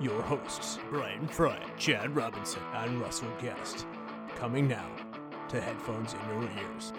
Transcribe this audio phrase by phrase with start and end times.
[0.00, 3.86] your hosts, Brian Fry, Chad Robinson, and Russell Guest.
[4.36, 4.86] Coming now
[5.48, 6.92] to headphones in your ears.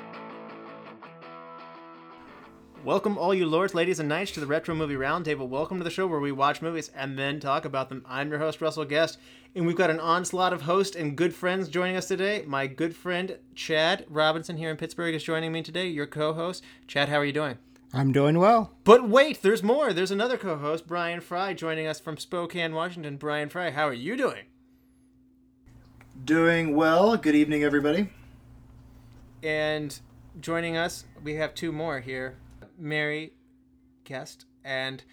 [2.85, 5.47] Welcome, all you lords, ladies, and knights, to the Retro Movie Roundtable.
[5.47, 8.05] Welcome to the show where we watch movies and then talk about them.
[8.07, 9.17] I'm your host, Russell Guest,
[9.55, 12.43] and we've got an onslaught of hosts and good friends joining us today.
[12.47, 16.63] My good friend Chad Robinson here in Pittsburgh is joining me today, your co host.
[16.87, 17.57] Chad, how are you doing?
[17.93, 18.73] I'm doing well.
[18.83, 19.93] But wait, there's more.
[19.93, 23.17] There's another co host, Brian Fry, joining us from Spokane, Washington.
[23.17, 24.45] Brian Fry, how are you doing?
[26.23, 27.15] Doing well.
[27.17, 28.09] Good evening, everybody.
[29.43, 29.97] And
[30.39, 32.37] joining us, we have two more here
[32.77, 33.33] Mary
[34.03, 35.03] Guest and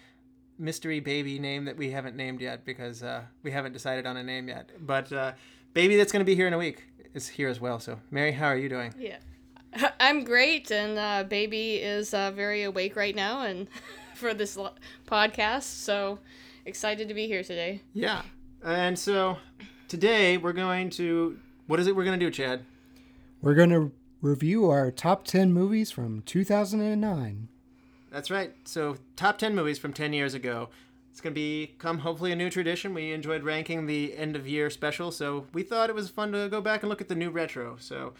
[0.57, 4.23] mystery baby name that we haven't named yet because uh, we haven't decided on a
[4.23, 4.71] name yet.
[4.79, 5.33] But uh,
[5.73, 7.79] baby that's going to be here in a week is here as well.
[7.79, 8.93] So, Mary, how are you doing?
[8.97, 9.17] Yeah.
[9.99, 13.67] I'm great, and uh, baby is uh, very awake right now, and
[14.15, 14.73] for this lo-
[15.07, 16.19] podcast, so
[16.65, 17.81] excited to be here today.
[17.93, 18.21] Yeah,
[18.63, 19.37] and so
[19.87, 22.65] today we're going to what is it we're going to do, Chad?
[23.41, 27.47] We're going to review our top 10 movies from 2009.
[28.11, 28.53] That's right.
[28.63, 30.69] So top ten movies from ten years ago.
[31.09, 32.93] It's going to become hopefully a new tradition.
[32.93, 36.47] We enjoyed ranking the end of year special, so we thought it was fun to
[36.47, 37.75] go back and look at the new retro.
[37.79, 38.13] So.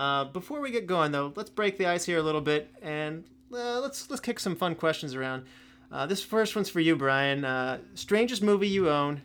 [0.00, 3.22] Uh, before we get going, though, let's break the ice here a little bit and
[3.52, 5.44] uh, let's let's kick some fun questions around.
[5.92, 7.44] Uh, this first one's for you, Brian.
[7.44, 9.20] Uh, strangest movie you own,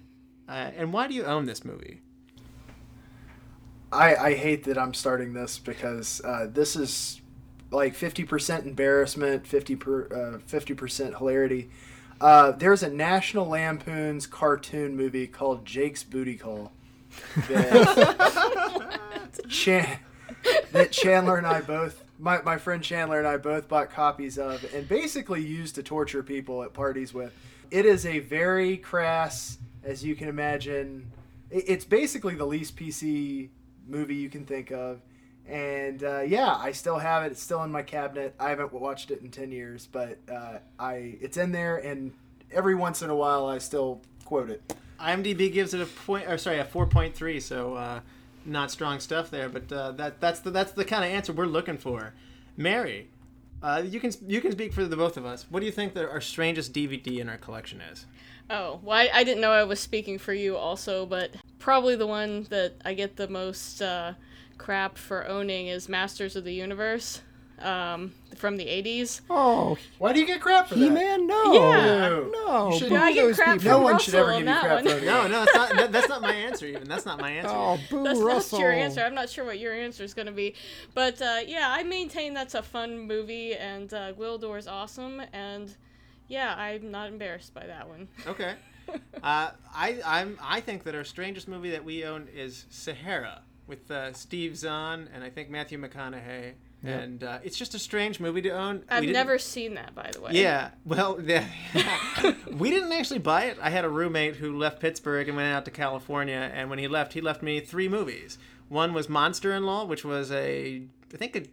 [0.49, 2.01] uh, and why do you own this movie?
[3.89, 7.21] I, I hate that I'm starting this because uh, this is
[7.71, 11.69] like 50% embarrassment, 50 per, 50% hilarity.
[12.19, 16.73] there's a National Lampoon's cartoon movie called Jake's Booty Call.
[17.47, 19.99] That Chan-
[20.71, 24.65] that Chandler and I both, my, my friend Chandler and I both bought copies of
[24.73, 27.33] and basically used to torture people at parties with.
[27.71, 31.11] It is a very crass, as you can imagine,
[31.49, 33.49] it's basically the least PC
[33.87, 35.01] movie you can think of.
[35.47, 37.31] And uh, yeah, I still have it.
[37.31, 38.33] It's still in my cabinet.
[38.39, 42.11] I haven't watched it in ten years, but uh, I it's in there, and
[42.51, 44.73] every once in a while I still quote it.
[44.99, 47.39] IMDb gives it a point, or sorry, a four point three.
[47.39, 47.99] So uh,
[48.45, 51.45] not strong stuff there, but uh, that that's the that's the kind of answer we're
[51.45, 52.13] looking for.
[52.57, 53.09] Mary,
[53.61, 55.45] uh, you can you can speak for the both of us.
[55.49, 58.05] What do you think that our strangest DVD in our collection is?
[58.49, 62.05] Oh, well, I, I didn't know I was speaking for you also, but probably the
[62.05, 64.13] one that I get the most uh,
[64.57, 67.21] crap for owning is Masters of the Universe
[67.61, 69.21] um, from the 80s.
[69.29, 70.81] Oh, Why do you get crap for that?
[70.83, 71.53] He-Man, no.
[71.53, 72.09] Yeah.
[72.31, 72.71] No.
[72.73, 73.71] You should- boo I get those crap people.
[73.71, 74.83] No from one should ever Russell give on you that crap one.
[74.83, 75.05] for that.
[75.05, 76.65] No, no, that's not that, that's not my answer.
[76.67, 77.53] Even that's not my answer.
[77.55, 78.57] Oh, boo That's, Russell.
[78.57, 79.01] that's your answer.
[79.01, 80.55] I'm not sure what your answer is going to be.
[80.93, 85.21] But uh, yeah, I maintain that's a fun movie, and uh, Gwildor is awesome.
[85.33, 85.73] And
[86.27, 88.07] yeah, I'm not embarrassed by that one.
[88.27, 88.55] Okay.
[89.23, 93.89] Uh, I I'm I think that our strangest movie that we own is Sahara with
[93.89, 96.53] uh, Steve Zahn and I think Matthew McConaughey.
[96.85, 97.03] Yep.
[97.03, 98.83] And uh, it's just a strange movie to own.
[98.89, 100.31] I've never seen that, by the way.
[100.33, 101.47] Yeah, well, yeah.
[102.51, 103.57] we didn't actually buy it.
[103.61, 106.87] I had a roommate who left Pittsburgh and went out to California, and when he
[106.87, 108.37] left, he left me three movies.
[108.69, 111.43] One was Monster in Law, which was a, I think a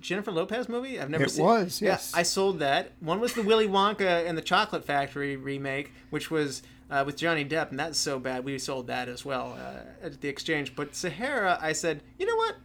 [0.00, 1.00] Jennifer Lopez movie.
[1.00, 1.44] I've never It seen.
[1.44, 2.12] It was, yes.
[2.12, 2.92] Yeah, I sold that.
[3.00, 7.44] One was the Willy Wonka and the Chocolate Factory remake, which was uh, with Johnny
[7.44, 10.76] Depp, and that's so bad we sold that as well uh, at the exchange.
[10.76, 12.56] But Sahara, I said, you know what?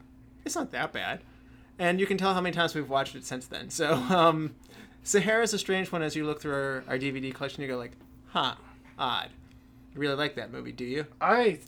[0.44, 1.20] It's not that bad
[1.80, 3.70] and you can tell how many times we've watched it since then.
[3.70, 4.54] So, um,
[5.02, 7.62] is a strange one as you look through our, our DVD collection.
[7.62, 7.92] You go like,
[8.28, 8.54] huh,
[8.98, 9.30] odd.
[9.94, 11.06] You really like that movie, do you?
[11.20, 11.58] I,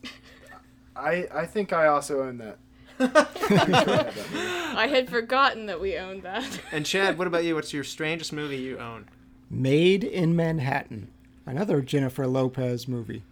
[0.94, 2.59] I, I think I also own that.
[4.76, 6.61] I had forgotten that we owned that.
[6.70, 7.55] And Chad, what about you?
[7.55, 9.08] What's your strangest movie you own?
[9.50, 11.08] Maid in Manhattan.
[11.47, 13.23] Another Jennifer Lopez movie.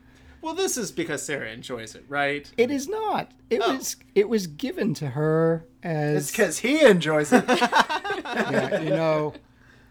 [0.43, 2.51] Well, this is because Sarah enjoys it, right?
[2.57, 3.31] It is not.
[3.51, 3.77] It Oh.
[3.77, 7.45] was it was given to her as It's because he enjoys it.
[7.49, 9.35] yeah, you know.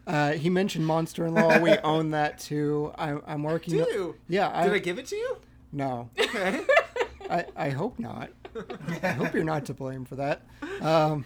[0.08, 1.60] Uh, he mentioned Monster in Law.
[1.60, 2.92] We own that too.
[2.98, 3.74] I, I'm working.
[3.76, 4.16] Do you?
[4.28, 4.50] Yeah.
[4.54, 5.38] I, Did I give it to you?
[5.72, 6.10] no.
[6.20, 6.62] Okay.
[7.30, 8.30] I, I hope not.
[9.04, 10.42] I hope you're not to blame for that.
[10.82, 11.26] Um,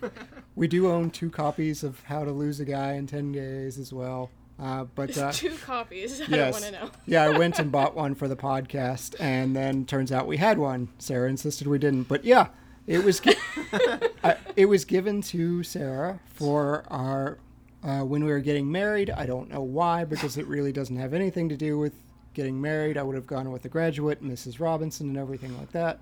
[0.54, 3.94] we do own two copies of How to Lose a Guy in 10 Days as
[3.94, 4.30] well.
[4.64, 6.22] Uh, but uh, Two copies.
[6.22, 6.92] I yes, don't want to know.
[7.06, 10.58] yeah, I went and bought one for the podcast, and then turns out we had
[10.58, 10.88] one.
[11.00, 12.48] Sarah insisted we didn't, but yeah,
[12.88, 13.36] it was gi-
[14.24, 17.40] I, it was given to Sarah for our
[17.84, 19.10] uh, when we were getting married.
[19.10, 21.94] I don't know why, because it really doesn't have anything to do with
[22.34, 22.98] getting married.
[22.98, 24.62] I would have gone with the graduate, Mrs.
[24.62, 26.00] Robinson, and everything like that.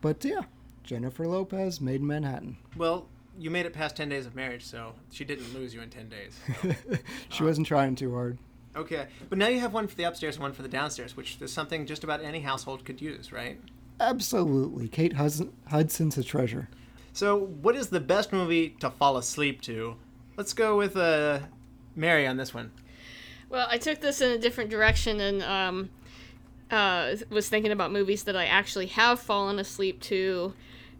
[0.00, 0.42] But yeah,
[0.84, 2.56] Jennifer Lopez, Maid in Manhattan.
[2.76, 5.90] Well, you made it past 10 days of marriage, so she didn't lose you in
[5.90, 6.38] 10 days.
[6.90, 6.98] so.
[7.28, 8.38] She wasn't trying too hard.
[8.74, 9.06] Okay.
[9.28, 11.52] But now you have one for the upstairs and one for the downstairs, which is
[11.52, 13.58] something just about any household could use, right?
[13.98, 16.68] Absolutely, Kate Hudson, Hudson's a treasure.
[17.14, 19.96] So, what is the best movie to fall asleep to?
[20.36, 21.40] Let's go with uh,
[21.94, 22.72] Mary on this one.
[23.48, 25.90] Well, I took this in a different direction and um,
[26.70, 30.52] uh, was thinking about movies that I actually have fallen asleep to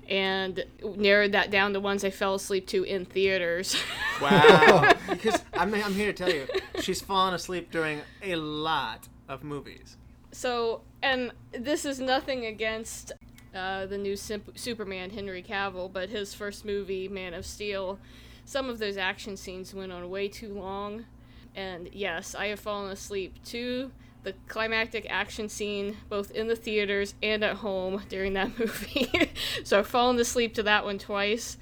[0.08, 3.76] and narrowed that down to ones I fell asleep to in theaters.
[4.20, 4.92] Wow.
[5.10, 6.46] because I'm, I'm here to tell you,
[6.80, 9.96] she's fallen asleep during a lot of movies.
[10.32, 13.12] so, and this is nothing against
[13.54, 17.98] uh, the new Simp- Superman, Henry Cavill, but his first movie, Man of Steel,
[18.44, 21.06] some of those action scenes went on way too long.
[21.54, 23.90] And yes, I have fallen asleep to
[24.26, 29.30] the climactic action scene both in the theaters and at home during that movie.
[29.62, 31.56] so I've fallen asleep to that one twice.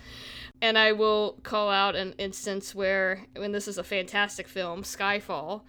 [0.63, 5.61] And I will call out an instance where, when this is a fantastic film, Skyfall.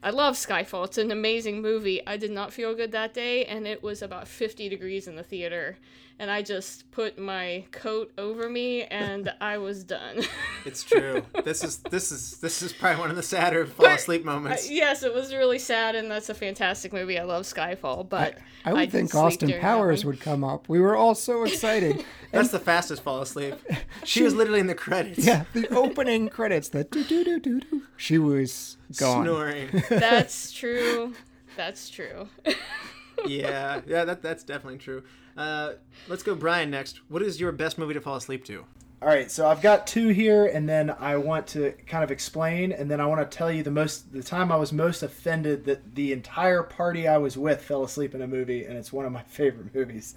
[0.00, 0.84] I love Skyfall.
[0.84, 2.06] It's an amazing movie.
[2.06, 5.24] I did not feel good that day, and it was about 50 degrees in the
[5.24, 5.78] theater.
[6.18, 10.22] And I just put my coat over me, and I was done.
[10.66, 11.22] It's true.
[11.44, 14.66] this is this is this is probably one of the sadder fall asleep moments.
[14.66, 17.18] Uh, yes, it was really sad, and that's a fantastic movie.
[17.18, 20.66] I love Skyfall, but I would did think Austin Powers would come up.
[20.66, 22.02] We were all so excited.
[22.32, 23.56] That's the fastest fall asleep.
[24.04, 25.18] She was literally in the credits.
[25.24, 27.82] yeah, the opening credits, the doo doo doo doo doo.
[27.98, 29.24] She was gone.
[29.24, 29.68] Snoring.
[29.90, 31.12] That's true.
[31.58, 32.28] That's true.
[33.26, 35.02] yeah, yeah, that, that's definitely true.
[35.36, 35.72] Uh,
[36.08, 36.70] let's go, Brian.
[36.70, 38.64] Next, what is your best movie to fall asleep to?
[39.02, 42.72] All right, so I've got two here, and then I want to kind of explain,
[42.72, 45.66] and then I want to tell you the most the time I was most offended
[45.66, 49.04] that the entire party I was with fell asleep in a movie, and it's one
[49.04, 50.14] of my favorite movies.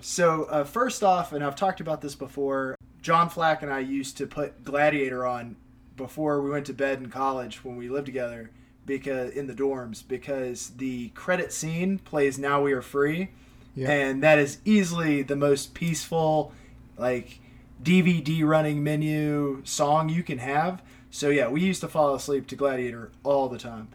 [0.00, 4.16] So uh, first off, and I've talked about this before, John Flack and I used
[4.16, 5.56] to put Gladiator on
[5.96, 8.50] before we went to bed in college when we lived together,
[8.86, 13.28] because in the dorms, because the credit scene plays "Now We Are Free,"
[13.74, 13.90] Yeah.
[13.90, 16.52] and that is easily the most peaceful,
[16.96, 17.40] like
[17.82, 20.82] DVD running menu song you can have.
[21.10, 23.88] So yeah, we used to fall asleep to Gladiator all the time.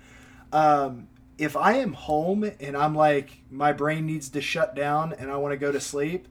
[0.52, 5.32] Um, if I am home and I'm like my brain needs to shut down and
[5.32, 6.28] I want to go to sleep,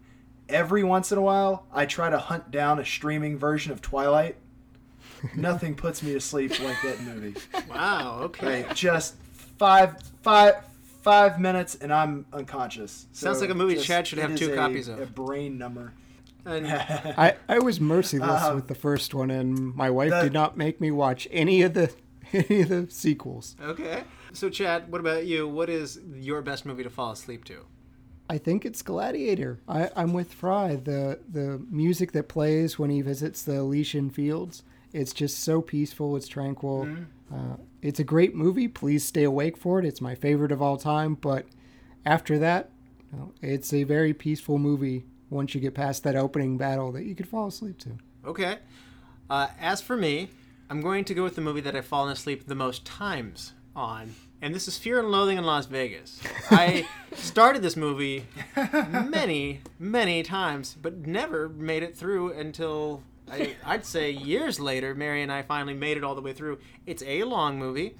[0.48, 4.36] every once in a while I try to hunt down a streaming version of Twilight.
[5.36, 7.34] Nothing puts me to sleep like that movie.
[7.68, 8.20] Wow.
[8.24, 8.64] Okay.
[8.64, 9.16] Like just
[9.58, 10.56] five five
[11.02, 13.06] five minutes and I'm unconscious.
[13.12, 15.00] Sounds like a movie Chad should have is two a- copies of.
[15.00, 15.92] A brain number.
[16.44, 16.66] And
[17.18, 20.56] I, I was merciless Uh, with the first one, and my wife the- did not
[20.56, 21.92] make me watch any of the
[22.32, 23.56] any of the sequels.
[23.62, 24.04] okay.
[24.34, 25.48] So, Chad, what about you?
[25.48, 27.64] What is your best movie to fall asleep to?
[28.30, 29.58] I think it's Gladiator.
[29.66, 30.76] I, I'm with Fry.
[30.76, 34.62] The the music that plays when he visits the Elysian Fields,
[34.92, 36.14] it's just so peaceful.
[36.16, 36.84] It's tranquil.
[36.84, 37.02] Mm-hmm.
[37.32, 38.68] Uh, it's a great movie.
[38.68, 39.84] Please stay awake for it.
[39.84, 41.14] It's my favorite of all time.
[41.14, 41.46] But
[42.04, 42.70] after that,
[43.12, 45.04] you know, it's a very peaceful movie.
[45.30, 47.90] Once you get past that opening battle, that you could fall asleep to.
[48.24, 48.58] Okay.
[49.28, 50.30] Uh, as for me,
[50.70, 54.14] I'm going to go with the movie that I've fallen asleep the most times on,
[54.42, 56.20] and this is Fear and Loathing in Las Vegas.
[56.50, 58.26] I started this movie
[59.08, 64.94] many, many times, but never made it through until I, I'd say years later.
[64.94, 66.58] Mary and I finally made it all the way through.
[66.86, 67.94] It's a long movie,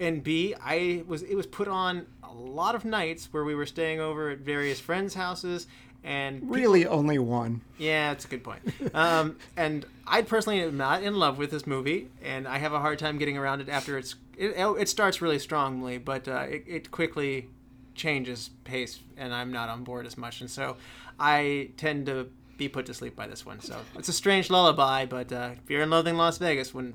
[0.00, 3.66] and B, I was it was put on a lot of nights where we were
[3.66, 5.66] staying over at various friends' houses.
[6.04, 7.62] And people- Really, only one.
[7.78, 8.60] yeah, that's a good point.
[8.94, 12.78] Um, and I personally am not in love with this movie, and I have a
[12.78, 14.14] hard time getting around it after it's.
[14.38, 17.48] It, it starts really strongly, but uh, it, it quickly
[17.96, 20.40] changes pace, and I'm not on board as much.
[20.40, 20.76] And so
[21.18, 23.60] I tend to be put to sleep by this one.
[23.60, 26.94] So it's a strange lullaby, but uh, Fear and Loathing Las Vegas, when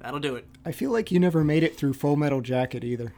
[0.00, 0.46] that'll do it.
[0.64, 3.12] I feel like you never made it through Full Metal Jacket either.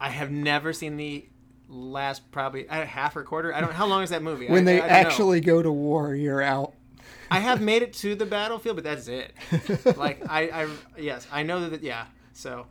[0.00, 1.26] I have never seen the
[1.68, 3.52] last probably uh, half or quarter.
[3.54, 3.72] I don't.
[3.72, 4.46] How long is that movie?
[4.48, 4.94] When I- they I don't know.
[5.08, 6.74] actually go to war, you're out.
[7.30, 9.32] I have made it to the battlefield, but that's it.
[9.96, 11.82] like I, I, yes, I know that.
[11.82, 12.66] Yeah, so,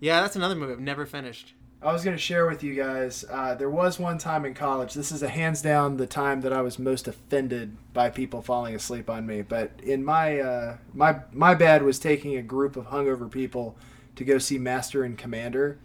[0.00, 1.54] yeah, that's another movie I've never finished.
[1.82, 3.24] I was going to share with you guys.
[3.30, 4.94] Uh, there was one time in college.
[4.94, 8.74] This is a hands down the time that I was most offended by people falling
[8.74, 9.42] asleep on me.
[9.42, 13.76] But in my uh, my my bad was taking a group of hungover people
[14.16, 15.78] to go see Master and Commander.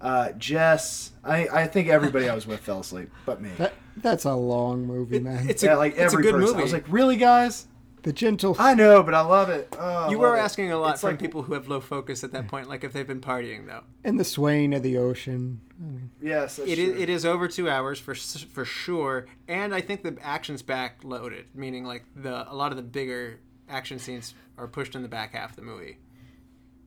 [0.00, 3.50] Uh, Jess, I, I think everybody I was with fell asleep, but me.
[3.58, 5.48] That, that's a long movie, man.
[5.48, 6.46] It's yeah, like it's every a good person.
[6.48, 6.60] movie.
[6.60, 7.66] I was like, really, guys?
[8.02, 8.56] The gentle.
[8.58, 9.74] I know, but I love it.
[9.78, 10.40] Oh, you love were it.
[10.40, 12.84] asking a lot It's from like- people who have low focus at that point, like
[12.84, 13.82] if they've been partying though.
[14.04, 15.60] and the swaying of the ocean.
[15.80, 17.02] I mean, Yes, that's It is, true.
[17.02, 21.46] it is over two hours for for sure, and I think the action's back loaded,
[21.54, 25.34] meaning like the a lot of the bigger action scenes are pushed in the back
[25.34, 25.98] half of the movie.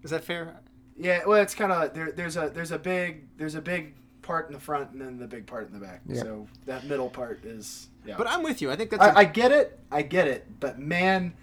[0.04, 0.60] Is that fair?
[0.98, 2.12] Yeah, well, it's kind of there.
[2.12, 5.28] There's a there's a big there's a big part in the front and then the
[5.28, 6.02] big part in the back.
[6.08, 6.22] Yeah.
[6.22, 8.16] So that middle part is yeah.
[8.18, 8.72] But I'm with you.
[8.72, 9.04] I think that's.
[9.04, 9.80] a- I I get it.
[9.92, 10.60] I get it.
[10.60, 11.34] But man,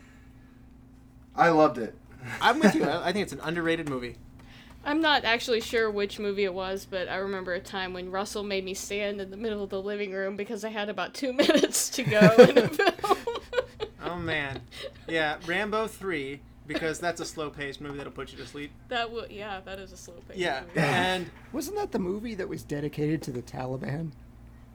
[1.35, 1.95] I loved it.
[2.41, 2.85] I'm with you.
[2.89, 4.17] I, I think it's an underrated movie.
[4.85, 8.43] I'm not actually sure which movie it was, but I remember a time when Russell
[8.43, 11.33] made me stand in the middle of the living room because I had about two
[11.35, 13.17] minutes to go in the film.
[14.03, 14.61] Oh man,
[15.09, 18.71] yeah, Rambo three because that's a slow paced movie that'll put you to sleep.
[18.89, 20.37] that would, yeah, that is a slow pace.
[20.37, 20.79] Yeah, movie.
[20.87, 24.13] and wasn't that the movie that was dedicated to the Taliban?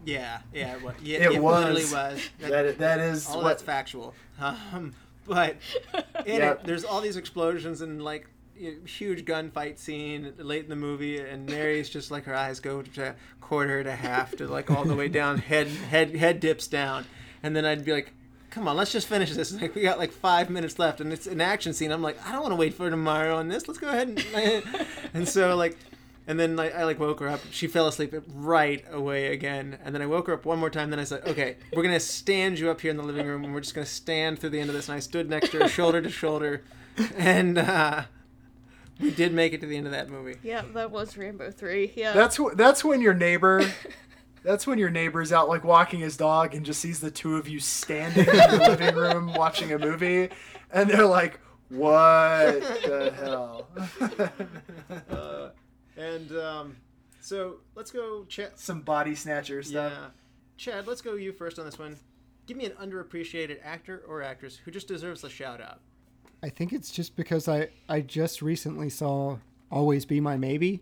[0.06, 0.96] yeah, yeah, it was.
[1.02, 1.60] Yeah, It it was.
[1.64, 1.84] literally
[2.16, 2.30] was.
[2.40, 4.14] That that is all what that's factual.
[4.40, 4.94] Um,
[5.26, 5.56] but
[6.26, 6.52] in Yeah.
[6.52, 8.28] it, there's all these explosions and like
[8.60, 12.82] y- huge gunfight scene late in the movie, and Mary's just like her eyes go
[12.82, 17.06] to quarter to half to like all the way down, head head head dips down,
[17.42, 18.12] and then I'd be like.
[18.54, 19.52] Come on, let's just finish this.
[19.62, 21.92] Like we got like five minutes left, and it's an action scene.
[21.92, 23.68] I'm like, I don't want to wait for tomorrow on this.
[23.68, 24.64] Let's go ahead and
[25.16, 25.76] and so like,
[26.28, 27.40] and then like I like woke her up.
[27.50, 30.92] She fell asleep right away again, and then I woke her up one more time.
[30.92, 33.56] Then I said, okay, we're gonna stand you up here in the living room, and
[33.56, 34.88] we're just gonna stand through the end of this.
[34.88, 36.64] And I stood next to her, shoulder to shoulder,
[37.18, 38.04] and uh,
[39.00, 40.36] we did make it to the end of that movie.
[40.44, 41.94] Yeah, that was Rambo 3.
[41.96, 42.14] Yeah.
[42.14, 43.66] That's wh- that's when your neighbor.
[44.44, 47.48] That's when your neighbor's out like walking his dog and just sees the two of
[47.48, 50.30] you standing in the living room watching a movie,
[50.72, 53.68] and they're like, "What the hell?"
[55.10, 55.50] Uh,
[55.96, 56.76] and um,
[57.20, 58.52] so let's go, Chad.
[58.60, 59.94] Some body snatcher stuff.
[59.94, 60.08] Yeah,
[60.58, 60.88] Chad.
[60.88, 61.98] Let's go you first on this one.
[62.46, 65.80] Give me an underappreciated actor or actress who just deserves a shout out.
[66.44, 69.38] I think it's just because I, I just recently saw
[69.72, 70.82] Always Be My Maybe,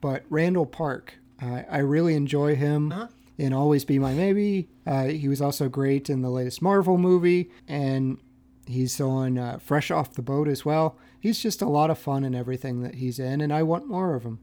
[0.00, 3.06] but Randall Park, I, I really enjoy him Uh-huh.
[3.38, 4.68] in Always Be My Maybe.
[4.86, 8.18] Uh, he was also great in the latest Marvel movie, and
[8.66, 10.96] he's on uh, Fresh Off the Boat as well.
[11.18, 14.14] He's just a lot of fun in everything that he's in, and I want more
[14.14, 14.38] of him.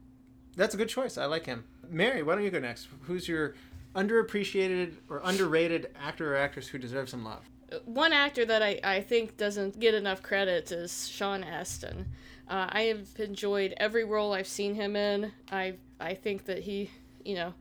[0.55, 1.17] That's a good choice.
[1.17, 1.65] I like him.
[1.89, 2.87] Mary, why don't you go next?
[3.03, 3.53] Who's your
[3.95, 7.43] underappreciated or underrated actor or actress who deserves some love?
[7.85, 12.05] One actor that I, I think doesn't get enough credit is Sean Astin.
[12.49, 15.31] Uh, I have enjoyed every role I've seen him in.
[15.51, 16.91] I I think that he,
[17.25, 17.53] you know,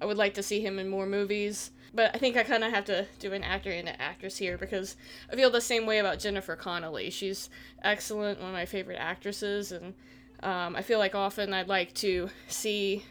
[0.00, 1.70] I would like to see him in more movies.
[1.94, 4.58] But I think I kind of have to do an actor and an actress here
[4.58, 4.96] because
[5.32, 7.08] I feel the same way about Jennifer Connelly.
[7.10, 7.48] She's
[7.84, 9.94] excellent, one of my favorite actresses, and
[10.42, 13.04] um, I feel like often I'd like to see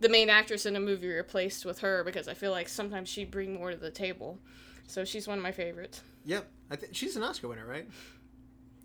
[0.00, 3.30] the main actress in a movie replaced with her because I feel like sometimes she'd
[3.30, 4.38] bring more to the table.
[4.86, 6.00] So she's one of my favorites.
[6.24, 7.86] Yep, I she's an Oscar winner, right?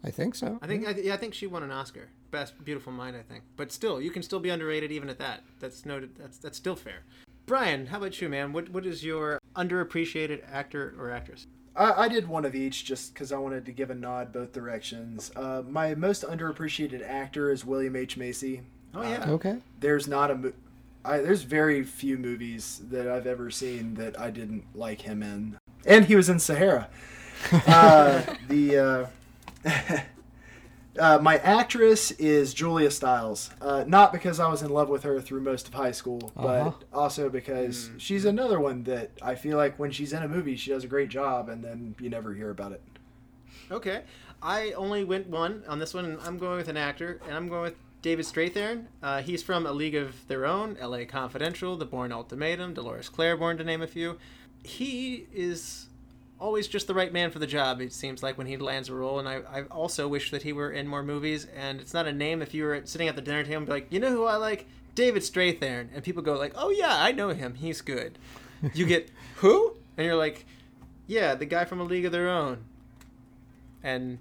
[0.03, 0.60] I think so.
[0.62, 3.22] I think I, th- yeah, I think she won an Oscar, best beautiful mind, I
[3.22, 3.43] think.
[3.55, 5.43] But still, you can still be underrated even at that.
[5.60, 6.15] That's noted.
[6.17, 7.03] That's that's still fair.
[7.45, 8.51] Brian, how about you, man?
[8.53, 11.48] What what is your underappreciated actor or actress?
[11.75, 14.51] I, I did one of each just because I wanted to give a nod both
[14.53, 15.31] directions.
[15.36, 18.62] Uh, my most underappreciated actor is William H Macy.
[18.93, 19.57] Oh yeah, Okay.
[19.79, 20.36] There's not a.
[20.36, 20.53] Mo-
[21.05, 25.57] I, there's very few movies that I've ever seen that I didn't like him in,
[25.86, 26.89] and he was in Sahara.
[27.67, 28.77] Uh, the
[31.00, 33.50] uh, my actress is Julia Stiles.
[33.62, 36.72] Uh, not because I was in love with her through most of high school, Uh-huh.
[36.72, 40.55] but also because she's another one that I feel like when she's in a movie,
[40.55, 42.82] she does a great job, and then you never hear about it.
[43.72, 44.03] Okay,
[44.41, 46.05] I only went one on this one.
[46.05, 48.86] and I'm going with an actor, and I'm going with David Strathairn.
[49.01, 51.05] Uh, he's from A League of Their Own, L.A.
[51.05, 54.17] Confidential, The Bourne Ultimatum, Dolores Claiborne, to name a few.
[54.63, 55.88] He is
[56.40, 57.82] always just the right man for the job.
[57.82, 60.54] It seems like when he lands a role, and I, I also wish that he
[60.54, 61.48] were in more movies.
[61.56, 62.42] And it's not a name.
[62.42, 64.36] If you were sitting at the dinner table and be like, you know who I
[64.36, 67.56] like, David Strathairn, and people go like, oh yeah, I know him.
[67.56, 68.18] He's good.
[68.74, 70.46] You get who, and you're like,
[71.08, 72.63] yeah, the guy from A League of Their Own.
[73.82, 74.20] And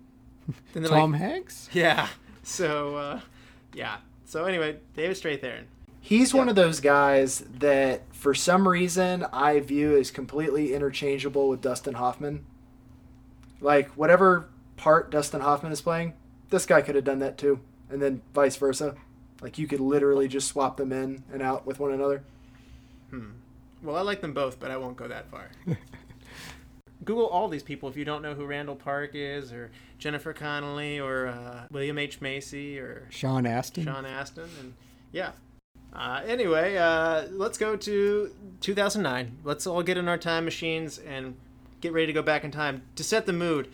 [0.72, 1.68] then Tom like, Hanks?
[1.72, 2.08] yeah.
[2.42, 3.20] So uh,
[3.74, 3.98] yeah.
[4.24, 5.64] So anyway, David Strathairn.
[6.04, 11.60] He's one of those guys that, for some reason, I view as completely interchangeable with
[11.60, 12.44] Dustin Hoffman.
[13.60, 16.14] Like, whatever part Dustin Hoffman is playing,
[16.50, 17.60] this guy could have done that too.
[17.88, 18.96] And then vice versa.
[19.40, 22.24] Like, you could literally just swap them in and out with one another.
[23.10, 23.30] Hmm.
[23.80, 25.50] Well, I like them both, but I won't go that far.
[27.04, 30.98] Google all these people if you don't know who Randall Park is, or Jennifer Connelly,
[30.98, 33.84] or uh, William H Macy, or Sean Astin.
[33.84, 34.74] Sean Astin, and
[35.12, 35.30] yeah.
[35.92, 39.38] Uh, anyway, uh, let's go to 2009.
[39.44, 41.36] Let's all get in our time machines and
[41.80, 43.68] get ready to go back in time to set the mood.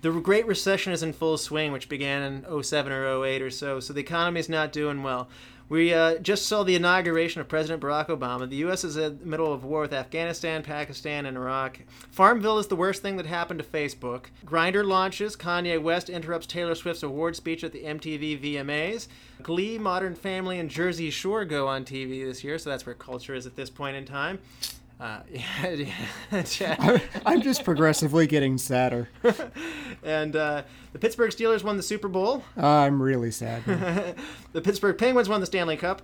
[0.00, 3.80] The Great Recession is in full swing, which began in 07 or 08 or so,
[3.80, 5.28] so the economy is not doing well.
[5.68, 8.48] We uh, just saw the inauguration of President Barack Obama.
[8.48, 8.84] The U.S.
[8.84, 11.80] is in the middle of war with Afghanistan, Pakistan, and Iraq.
[12.10, 14.26] Farmville is the worst thing that happened to Facebook.
[14.46, 15.36] Grindr launches.
[15.36, 19.08] Kanye West interrupts Taylor Swift's award speech at the MTV VMAs.
[19.42, 23.34] Glee, Modern Family, and Jersey Shore go on TV this year, so that's where culture
[23.34, 24.38] is at this point in time.
[25.00, 25.20] Uh,
[25.62, 26.98] yeah.
[27.24, 29.08] I'm just progressively getting sadder.
[30.02, 30.62] and uh,
[30.92, 32.42] the Pittsburgh Steelers won the Super Bowl.
[32.56, 33.64] I'm really sad.
[34.52, 36.02] the Pittsburgh Penguins won the Stanley Cup.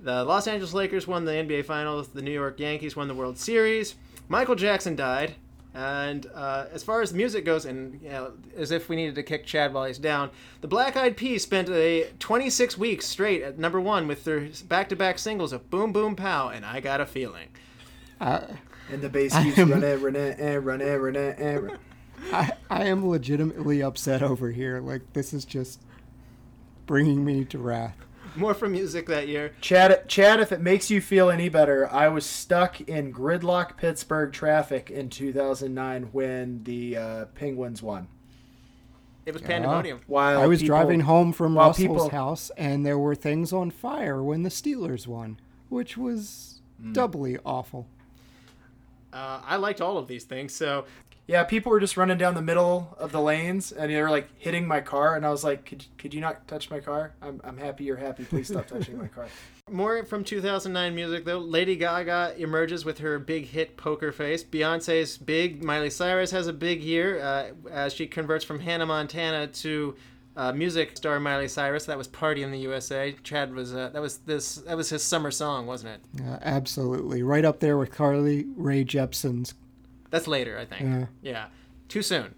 [0.00, 2.08] The Los Angeles Lakers won the NBA Finals.
[2.08, 3.94] The New York Yankees won the World Series.
[4.28, 5.36] Michael Jackson died.
[5.72, 9.16] And uh, as far as the music goes, and you know, as if we needed
[9.16, 13.42] to kick Chad while he's down, the Black Eyed Peas spent a 26 weeks straight
[13.42, 17.06] at number one with their back-to-back singles of "Boom Boom Pow" and "I Got a
[17.06, 17.48] Feeling."
[18.20, 18.40] Uh,
[18.90, 21.78] And the bass keeps am- running, running, and running, running, and running.
[22.32, 24.80] I, I am legitimately upset over here.
[24.80, 25.80] Like, this is just
[26.86, 27.96] bringing me to wrath.
[28.36, 29.52] More from music that year.
[29.60, 34.32] Chad, Chad, if it makes you feel any better, I was stuck in gridlock Pittsburgh
[34.32, 38.08] traffic in 2009 when the uh, Penguins won.
[39.24, 40.00] It was pandemonium.
[40.06, 43.70] While I was people- driving home from Russell's people- house, and there were things on
[43.70, 46.92] fire when the Steelers won, which was Hmm.
[46.92, 47.86] doubly awful.
[49.14, 50.84] Uh, I liked all of these things, so
[51.26, 54.28] Yeah, people were just running down the middle of the lanes, and they were like
[54.38, 57.14] hitting my car, and I was like, "Could, could you not touch my car?
[57.22, 58.24] I'm, I'm happy you're happy.
[58.26, 59.26] Please stop touching my car."
[59.70, 61.38] More from 2009 music, though.
[61.38, 64.44] Lady Gaga emerges with her big hit Poker Face.
[64.44, 65.64] Beyonce's big.
[65.64, 69.96] Miley Cyrus has a big year uh, as she converts from Hannah Montana to
[70.36, 71.86] uh, music star Miley Cyrus.
[71.86, 73.14] That was Party in the USA.
[73.22, 76.22] Chad was uh, that was this that was his summer song, wasn't it?
[76.22, 77.22] Uh, absolutely.
[77.22, 79.54] Right up there with Carly Rae Jepsen's.
[80.10, 81.08] That's later, I think.
[81.22, 81.46] Yeah.
[81.88, 82.34] Too soon.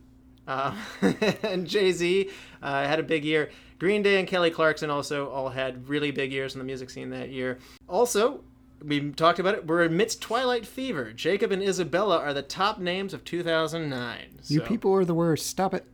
[0.46, 0.74] Uh,
[1.42, 2.30] and Jay Z
[2.62, 3.50] uh, had a big year.
[3.78, 7.10] Green Day and Kelly Clarkson also all had really big years in the music scene
[7.10, 7.58] that year.
[7.88, 8.42] Also,
[8.82, 9.66] we talked about it.
[9.66, 11.12] We're amidst Twilight Fever.
[11.12, 14.38] Jacob and Isabella are the top names of 2009.
[14.46, 15.46] You people are the worst.
[15.46, 15.84] Stop it.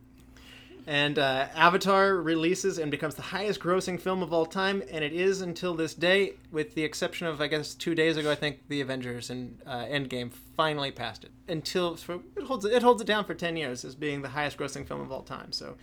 [0.85, 5.13] And uh, Avatar releases and becomes the highest grossing film of all time, and it
[5.13, 8.67] is until this day, with the exception of, I guess, two days ago, I think
[8.67, 11.31] the Avengers and uh, Endgame finally passed it.
[11.47, 14.57] Until for, it holds it holds it down for 10 years as being the highest
[14.57, 15.51] grossing film of all time.
[15.51, 15.75] So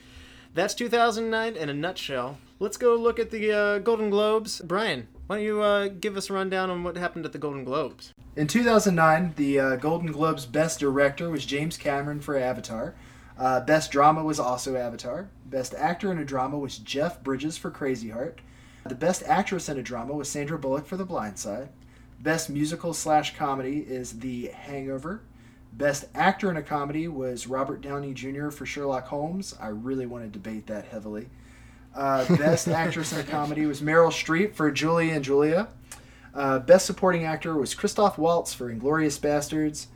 [0.53, 2.39] that's 2009 in a nutshell.
[2.59, 4.61] Let's go look at the uh, Golden Globes.
[4.61, 7.65] Brian, why don't you uh, give us a rundown on what happened at the Golden
[7.65, 8.13] Globes?
[8.37, 12.95] In 2009, the uh, Golden Globes Best Director was James Cameron for Avatar.
[13.41, 15.31] Uh, Best Drama was also Avatar.
[15.47, 18.43] Best Actor in a Drama was Jeff Bridges for Crazy Heart.
[18.85, 21.71] The Best Actress in a Drama was Sandra Bullock for The Blind Side.
[22.21, 25.23] Best Musical slash Comedy is The Hangover.
[25.73, 28.51] Best Actor in a Comedy was Robert Downey Jr.
[28.51, 29.55] for Sherlock Holmes.
[29.59, 31.31] I really want to debate that heavily.
[31.95, 35.69] Uh, Best Actress in a Comedy was Meryl Streep for Julie and Julia.
[36.35, 39.87] Uh, Best Supporting Actor was Christoph Waltz for Inglourious Basterds.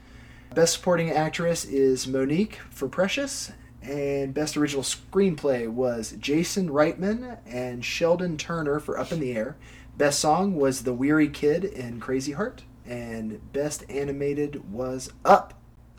[0.54, 3.50] Best Supporting Actress is Mo'Nique for Precious.
[3.82, 9.56] And Best Original Screenplay was Jason Reitman and Sheldon Turner for Up in the Air.
[9.98, 12.62] Best Song was The Weary Kid in Crazy Heart.
[12.86, 15.54] And Best Animated was Up.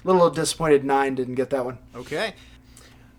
[0.06, 1.78] Little disappointed Nine didn't get that one.
[1.94, 2.34] Okay.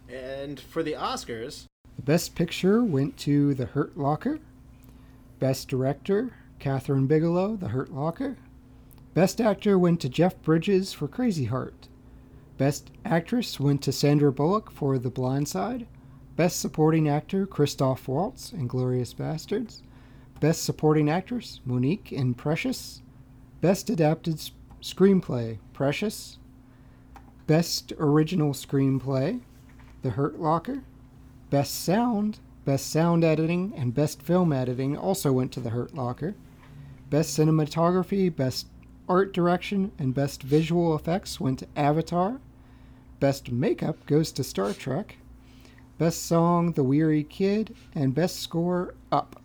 [0.08, 4.38] And for the Oscars, The Best Picture went to The Hurt Locker.
[5.38, 8.38] Best Director, Kathryn Bigelow, The Hurt Locker.
[9.16, 11.88] Best Actor went to Jeff Bridges for Crazy Heart.
[12.58, 15.86] Best Actress went to Sandra Bullock for The Blind Side.
[16.36, 19.80] Best Supporting Actor, Christoph Waltz Inglourious Basterds.
[20.38, 23.00] Best Supporting Actress, Mo'Nique in Precious.
[23.62, 24.38] Best Adapted
[24.82, 26.36] Screenplay, Precious.
[27.46, 29.40] Best Original Screenplay,
[30.02, 30.82] The Hurt Locker.
[31.48, 36.34] Best Sound, Best Sound Editing, and Best Film Editing also went to The Hurt Locker.
[37.08, 38.66] Best Cinematography, Best
[39.08, 42.40] Art Direction, and Best Visual Effects went to Avatar.
[43.20, 45.16] Best Makeup goes to Star Trek.
[45.98, 49.40] Best Song, The Weary Kid, and Best Score, Up.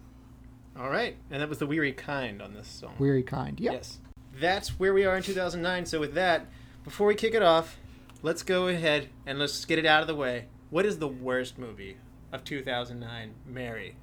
[0.78, 2.94] all right, and that was the Weary Kind on this song.
[3.00, 3.60] Weary Kind.
[3.60, 3.74] Yep.
[3.74, 4.00] Yes.
[4.40, 5.86] That's where we are in 2009.
[5.86, 6.48] So, with that,
[6.84, 7.78] before we kick it off,
[8.22, 10.46] let's go ahead and let's get it out of the way.
[10.70, 11.98] What is the worst movie
[12.32, 13.34] of 2009?
[13.46, 13.96] Mary.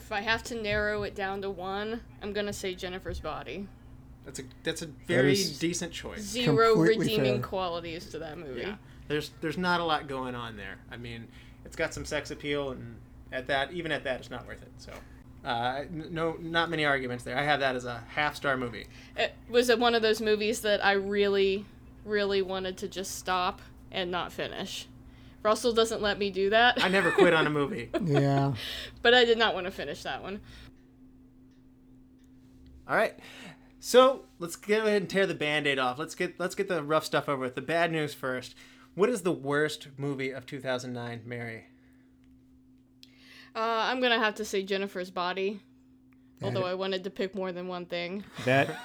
[0.00, 3.66] If I have to narrow it down to one, I'm gonna say Jennifer's Body.
[4.26, 6.20] That's a that's a very is decent choice.
[6.20, 7.42] Zero Completely redeeming fair.
[7.48, 8.60] qualities to that movie.
[8.62, 8.74] Yeah,
[9.08, 10.78] there's there's not a lot going on there.
[10.90, 11.28] I mean,
[11.64, 12.96] it's got some sex appeal, and
[13.32, 14.72] at that, even at that, it's not worth it.
[14.78, 14.92] So,
[15.44, 17.38] uh, no, not many arguments there.
[17.38, 18.86] I have that as a half star movie.
[19.16, 21.64] It was one of those movies that I really,
[22.04, 23.62] really wanted to just stop
[23.92, 24.88] and not finish.
[25.44, 26.82] Russell doesn't let me do that.
[26.82, 27.90] I never quit on a movie.
[28.02, 28.54] Yeah.
[29.02, 30.40] but I did not want to finish that one.
[32.88, 33.14] All right.
[33.86, 35.96] So let's go ahead and tear the band-aid off.
[35.96, 37.54] Let's get let's get the rough stuff over with.
[37.54, 38.56] The bad news first.
[38.96, 41.66] What is the worst movie of 2009, Mary?
[43.54, 45.60] Uh, I'm gonna have to say Jennifer's Body.
[46.42, 48.24] Although I wanted to pick more than one thing.
[48.44, 48.76] That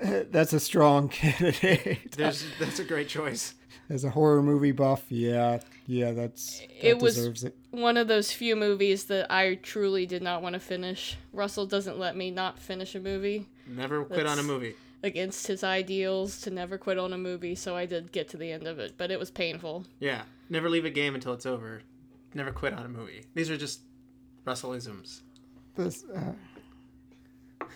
[0.32, 2.12] that's a strong candidate.
[2.12, 3.52] There's that's a great choice.
[3.90, 7.54] As a horror movie buff, yeah, yeah, that's that It was- it.
[7.70, 11.18] One of those few movies that I truly did not want to finish.
[11.34, 14.74] Russell doesn't let me not finish a movie Never quit on a movie.
[15.02, 18.52] against his ideals to never quit on a movie, so I did get to the
[18.52, 19.84] end of it, but it was painful.
[19.98, 20.22] Yeah.
[20.48, 21.82] Never leave a game until it's over.
[22.34, 23.24] Never quit on a movie.
[23.34, 23.80] These are just
[24.46, 25.22] Russellisms.
[25.76, 26.32] This, uh...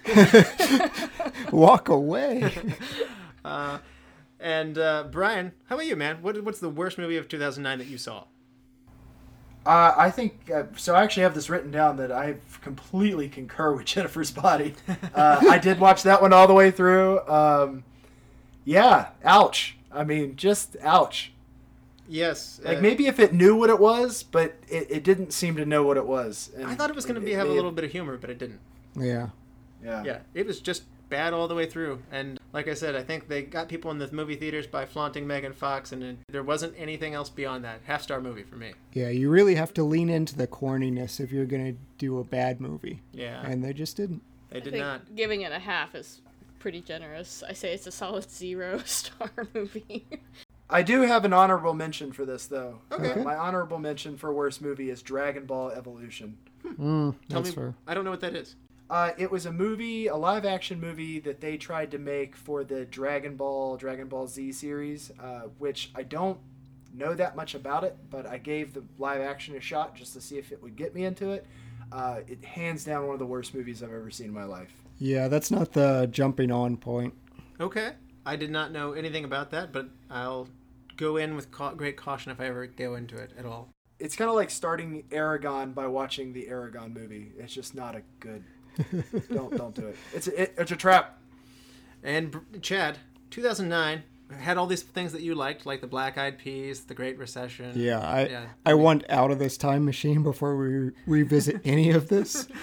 [1.53, 2.53] Walk away.
[4.38, 6.18] And uh, Brian, how about you, man?
[6.22, 8.25] What, what's the worst movie of 2009 that you saw?
[9.66, 10.94] Uh, I think uh, so.
[10.94, 14.74] I actually have this written down that I completely concur with Jennifer's Body.
[15.14, 17.26] Uh, I did watch that one all the way through.
[17.26, 17.85] Um,
[18.64, 19.76] yeah, ouch.
[19.90, 21.33] I mean, just ouch.
[22.07, 22.61] Yes.
[22.62, 25.64] Like uh, maybe if it knew what it was, but it, it didn't seem to
[25.64, 26.50] know what it was.
[26.55, 27.92] And I thought it was going to be it have a may little bit of
[27.92, 28.61] humor, but it didn't.
[28.94, 29.29] Yeah.
[29.83, 30.02] Yeah.
[30.05, 32.03] Yeah, it was just bad all the way through.
[32.11, 35.27] And like I said, I think they got people in the movie theaters by flaunting
[35.27, 37.81] Megan Fox, and it, there wasn't anything else beyond that.
[37.85, 38.73] Half star movie for me.
[38.92, 42.25] Yeah, you really have to lean into the corniness if you're going to do a
[42.25, 43.03] bad movie.
[43.12, 44.23] Yeah, And they just didn't.
[44.51, 45.14] they I did think not.
[45.14, 46.21] giving it a half is
[46.59, 47.42] pretty generous.
[47.49, 50.05] I say it's a solid zero star movie.
[50.69, 52.81] I do have an honorable mention for this though.
[52.90, 53.12] Okay.
[53.21, 56.37] Uh, my honorable mention for worst movie is Dragon Ball Evolution.
[56.64, 57.75] Mm, Tell that's me, fair.
[57.87, 58.57] I don't know what that is.
[58.88, 62.62] Uh, it was a movie, a live action movie that they tried to make for
[62.62, 66.38] the Dragon Ball, Dragon Ball Z series, uh, which I don't
[66.94, 70.20] know that much about it, but I gave the live action a shot just to
[70.20, 71.46] see if it would get me into it.
[71.92, 74.72] Uh, it hands down one of the worst movies I've ever seen in my life.
[74.99, 77.14] Yeah, that's not the jumping on point.
[77.61, 77.92] Okay,
[78.25, 80.49] I did not know anything about that, but I'll
[80.96, 83.68] go in with ca- great caution if I ever go into it at all.
[83.99, 87.33] It's kind of like starting Eragon by watching the Eragon movie.
[87.38, 88.44] It's just not a good.
[89.32, 89.96] don't don't do it.
[90.14, 91.18] It's a, it, it's a trap.
[92.02, 92.98] And Br- Chad,
[93.30, 94.02] 2009
[94.38, 97.72] had all these things that you liked, like the Black Eyed Peas, the Great Recession.
[97.74, 98.46] Yeah, I Yeah.
[98.64, 102.48] I want out of this time machine before we revisit any of this.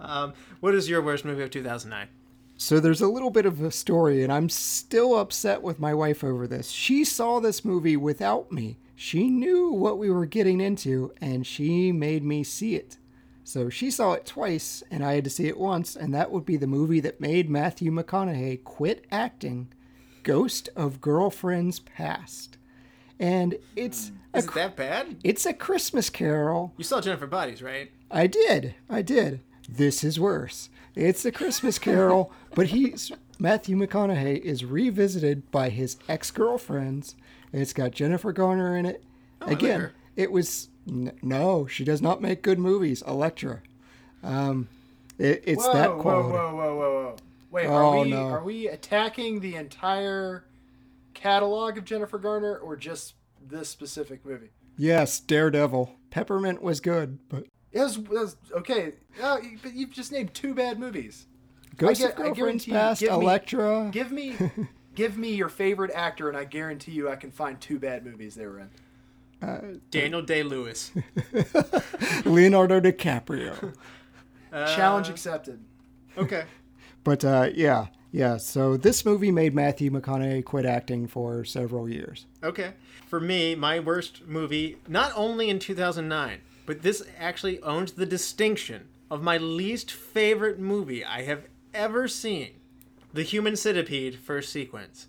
[0.00, 2.08] Um, what is your worst movie of 2009?
[2.56, 6.22] So there's a little bit of a story, and I'm still upset with my wife
[6.22, 6.70] over this.
[6.70, 8.78] She saw this movie without me.
[8.96, 12.98] She knew what we were getting into, and she made me see it.
[13.44, 16.46] So she saw it twice, and I had to see it once, and that would
[16.46, 19.68] be the movie that made Matthew McConaughey quit acting
[20.22, 22.56] Ghost of Girlfriends Past.
[23.20, 24.16] And it's hmm.
[24.32, 25.16] a, Is it that bad?
[25.22, 27.92] it's a Christmas carol You saw Jennifer Bodies, right?
[28.10, 28.74] I did.
[28.88, 29.40] I did.
[29.68, 30.70] This is worse.
[30.94, 37.16] It's a Christmas Carol, but he's Matthew McConaughey is revisited by his ex-girlfriends.
[37.52, 39.02] It's got Jennifer Garner in it.
[39.42, 43.02] Oh, Again, it was n- no, she does not make good movies.
[43.06, 43.60] Elektra.
[44.22, 44.68] Um,
[45.18, 46.28] it, it's whoa, that whoa, quality.
[46.30, 47.16] whoa, whoa, whoa, whoa!
[47.50, 48.26] Wait, Oh, are we no.
[48.28, 50.44] are we attacking the entire
[51.14, 53.14] catalog of Jennifer Garner or just
[53.46, 54.50] this specific movie?
[54.76, 55.94] Yes, Daredevil.
[56.10, 58.94] Peppermint was good, but It was, it was okay.
[59.22, 61.26] Uh, but you've just named two bad movies.
[61.76, 63.88] Ghost get- of Girlfriends Past, give me- Elektra.
[63.92, 64.36] Give me,
[64.94, 68.34] give me your favorite actor, and I guarantee you, I can find two bad movies
[68.36, 68.70] they were in.
[69.90, 70.92] Daniel Day Lewis.
[72.24, 73.74] Leonardo DiCaprio.
[74.52, 75.62] Challenge accepted.
[76.16, 76.44] Okay.
[77.04, 78.38] But uh, yeah, yeah.
[78.38, 82.24] So this movie made Matthew McConaughey quit acting for several years.
[82.42, 82.72] Okay.
[83.06, 88.88] For me, my worst movie, not only in 2009, but this actually owns the distinction
[89.10, 92.52] of my least favorite movie I have ever seen
[93.12, 95.06] The Human Centipede first sequence.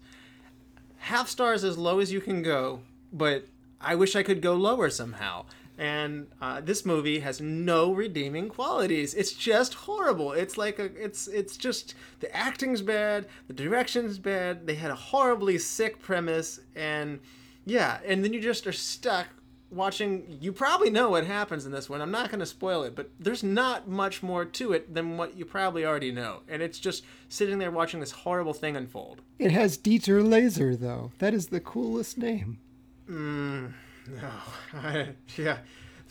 [0.98, 2.82] Half stars as low as you can go,
[3.13, 3.45] but
[3.86, 5.45] I wish I could go lower somehow.
[5.78, 9.13] And uh, this movie has no redeeming qualities.
[9.13, 10.32] It's just horrible.
[10.32, 14.65] It's like a, it's it's just the acting's bad, the direction's bad.
[14.67, 17.19] They had a horribly sick premise, and
[17.65, 19.28] yeah, and then you just are stuck
[19.69, 20.38] watching.
[20.39, 22.02] You probably know what happens in this one.
[22.02, 25.38] I'm not going to spoil it, but there's not much more to it than what
[25.38, 26.43] you probably already know.
[26.48, 29.24] And it's just sitting there watching this horrible thing unfold.
[29.39, 31.12] It has Dieter Laser, though.
[31.19, 32.60] That is the coolest name.
[33.07, 33.69] No,
[34.73, 35.57] I, yeah,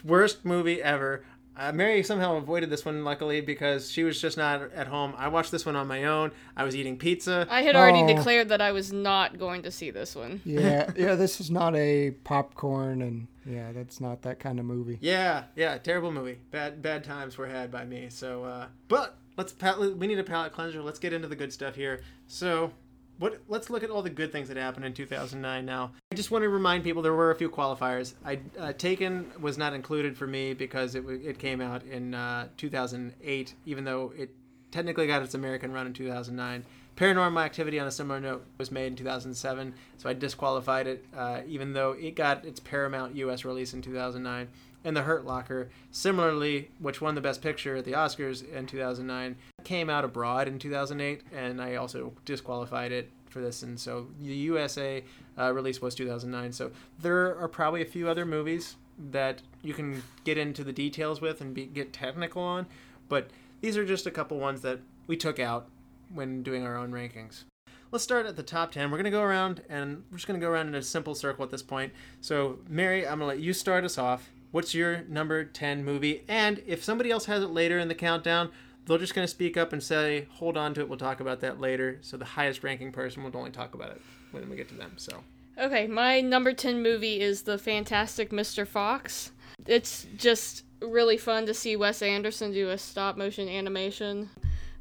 [0.05, 1.25] worst movie ever.
[1.57, 5.15] Uh, Mary somehow avoided this one, luckily, because she was just not at home.
[5.17, 6.33] I watched this one on my own.
[6.57, 7.47] I was eating pizza.
[7.49, 8.09] I had already Oh.
[8.17, 10.41] declared that I was not going to see this one.
[10.45, 11.15] Yeah, yeah.
[11.25, 14.99] This is not a popcorn, and yeah, that's not that kind of movie.
[15.01, 16.41] Yeah, yeah, terrible movie.
[16.51, 18.09] Bad, bad times were had by me.
[18.11, 19.55] So, uh, but let's
[19.97, 20.83] we need a palate cleanser.
[20.83, 22.01] Let's get into the good stuff here.
[22.27, 22.73] So,
[23.19, 23.41] what?
[23.49, 25.65] Let's look at all the good things that happened in 2009.
[25.65, 28.15] Now, I just want to remind people there were a few qualifiers.
[28.25, 32.49] I uh, Taken was not included for me because it it came out in uh,
[32.57, 34.31] 2008, even though it
[34.71, 36.65] technically got its American run in 2009.
[36.97, 41.41] Paranormal Activity, on a similar note, was made in 2007, so I disqualified it, uh,
[41.47, 43.45] even though it got its Paramount U.S.
[43.45, 44.49] release in 2009.
[44.85, 49.37] And The Hurt Locker, similarly, which won the Best Picture at the Oscars in 2009,
[49.65, 53.63] came out abroad in 2008, and I also disqualified it for this.
[53.63, 55.03] And so the USA
[55.39, 56.53] uh, release was 2009.
[56.53, 56.71] So
[57.01, 58.77] there are probably a few other movies
[59.11, 62.67] that you can get into the details with and be, get technical on,
[63.09, 65.69] but these are just a couple ones that we took out
[66.13, 67.45] when doing our own rankings.
[67.91, 68.91] Let's start at the top 10.
[68.91, 71.15] We're going to go around and we're just going to go around in a simple
[71.15, 71.93] circle at this point.
[72.21, 74.31] So, Mary, I'm going to let you start us off.
[74.55, 76.23] What's your number 10 movie?
[76.29, 78.53] And if somebody else has it later in the countdown,
[78.87, 80.89] they're just going to speak up and say, hold on to it.
[80.89, 81.99] We'll talk about that later.
[82.03, 84.93] So, the highest ranking person will only talk about it when we get to them.
[84.97, 85.25] So,
[85.59, 88.65] Okay, my number 10 movie is The Fantastic Mr.
[88.65, 89.33] Fox.
[89.67, 94.31] It's just really fun to see Wes Anderson do a stop motion animation.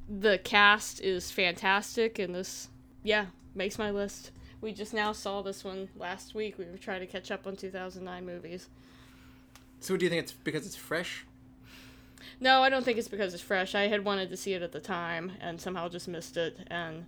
[0.08, 2.68] The cast is fantastic, and this,
[3.02, 4.34] yeah, makes my list.
[4.62, 6.60] We just now saw this one last week.
[6.60, 8.70] We were trying to catch up on 2009 movies.
[9.84, 11.26] So do you think it's because it's fresh?
[12.40, 13.76] No, I don't think it's because it's fresh.
[13.76, 16.58] I had wanted to see it at the time and somehow just missed it.
[16.68, 17.06] And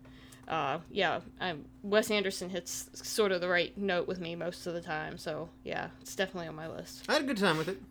[0.47, 4.73] uh, yeah, I, Wes Anderson hits sort of the right note with me most of
[4.73, 5.17] the time.
[5.17, 7.05] So yeah, it's definitely on my list.
[7.09, 7.81] I had a good time with it.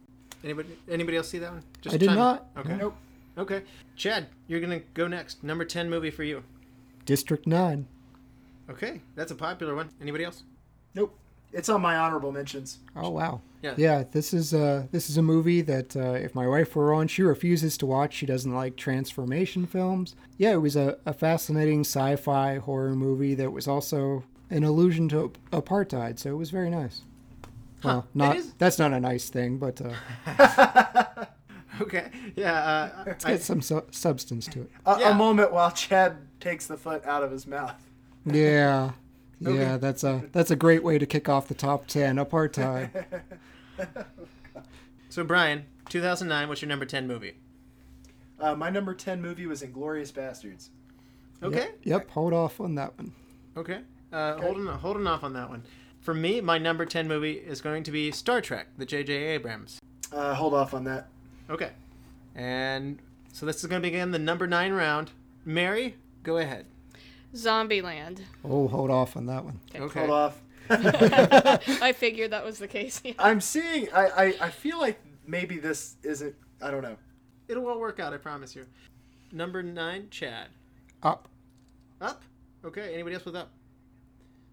[0.42, 1.64] Anybody anybody else see that one?
[1.80, 2.18] Just I did chime in.
[2.18, 2.46] not.
[2.58, 2.76] Okay.
[2.76, 2.96] Nope.
[3.36, 3.62] Okay.
[3.96, 5.42] Chad, you're going to go next.
[5.42, 6.44] Number 10 movie for you.
[7.04, 7.86] District Nine.
[8.70, 9.00] Okay.
[9.16, 9.90] That's a popular one.
[10.00, 10.44] Anybody else?
[10.94, 11.18] Nope.
[11.54, 12.78] It's on my honorable mentions.
[12.96, 13.40] Oh wow.
[13.62, 13.74] Yeah.
[13.78, 17.08] Yeah, this is uh this is a movie that uh, if my wife were on,
[17.08, 18.12] she refuses to watch.
[18.12, 20.14] She doesn't like transformation films.
[20.36, 25.32] Yeah, it was a, a fascinating sci-fi horror movie that was also an allusion to
[25.52, 27.02] apartheid, so it was very nice.
[27.82, 29.94] Well, not is- that's not a nice thing, but uh,
[31.80, 32.08] Okay.
[32.36, 32.52] Yeah.
[32.54, 34.70] Uh, let's I, some su- substance to it.
[34.86, 35.10] A, Yeah.
[35.10, 37.74] a moment while Chad takes the foot out of his mouth.
[38.26, 38.92] Yeah,
[39.40, 42.16] yeah, that's a that's a great way to kick off the top ten.
[42.16, 43.04] Apartheid.
[45.08, 47.34] so, Brian, 2009, what's your number 10 movie?
[48.40, 50.68] Uh, my number 10 movie was Inglourious Basterds.
[51.42, 51.58] Okay.
[51.58, 53.12] Yep, yep, hold off on that one.
[53.56, 53.80] Okay.
[54.12, 55.62] Uh, Holding, holding off on that one.
[56.00, 59.12] For me, my number 10 movie is going to be Star Trek, the J.J.
[59.12, 59.80] Abrams.
[60.12, 61.08] Uh, hold off on that.
[61.50, 61.70] Okay.
[62.34, 62.98] And
[63.32, 65.12] so this is going to begin the number 9 round.
[65.44, 66.66] Mary, go ahead.
[67.34, 68.20] Zombieland.
[68.44, 69.60] Oh, hold off on that one.
[69.74, 70.00] Okay.
[70.00, 70.40] Hold off.
[70.70, 73.00] I figured that was the case.
[73.04, 73.12] Yeah.
[73.18, 73.88] I'm seeing.
[73.92, 76.34] I, I, I feel like maybe this isn't.
[76.62, 76.96] I don't know.
[77.48, 78.64] It'll all work out, I promise you.
[79.32, 80.48] Number 9, Chad.
[81.02, 81.28] Up.
[82.00, 82.22] Up?
[82.64, 82.94] Okay.
[82.94, 83.50] Anybody else with up?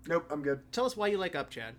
[0.08, 0.60] Nope, I'm good.
[0.72, 1.76] Tell us why you like Up, Chad.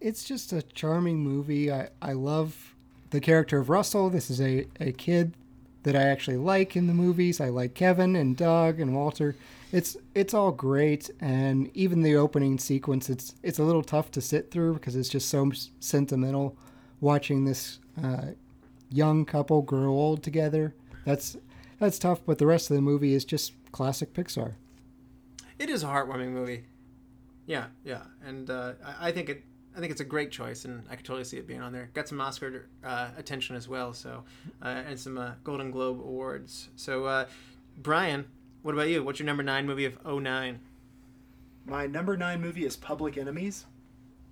[0.00, 1.72] it's just a charming movie.
[1.72, 2.74] I, I love
[3.10, 4.10] the character of Russell.
[4.10, 5.32] This is a, a kid
[5.84, 7.40] that I actually like in the movies.
[7.40, 9.34] I like Kevin and Doug and Walter.
[9.70, 13.10] It's it's all great, and even the opening sequence.
[13.10, 15.50] It's it's a little tough to sit through because it's just so
[15.80, 16.56] sentimental.
[17.00, 18.32] Watching this uh,
[18.90, 20.74] young couple grow old together.
[21.04, 21.36] That's
[21.78, 24.54] that's tough, but the rest of the movie is just classic Pixar.
[25.58, 26.64] It is a heartwarming movie.
[27.46, 29.44] Yeah, yeah, and uh, I, I think it.
[29.76, 31.90] I think it's a great choice, and I could totally see it being on there.
[31.94, 34.24] Got some Oscar uh, attention as well, so
[34.60, 36.68] uh, and some uh, Golden Globe awards.
[36.74, 37.26] So, uh,
[37.76, 38.26] Brian,
[38.68, 39.02] what about you?
[39.02, 40.60] What's your number nine movie of 09?
[41.64, 43.64] My number nine movie is Public Enemies.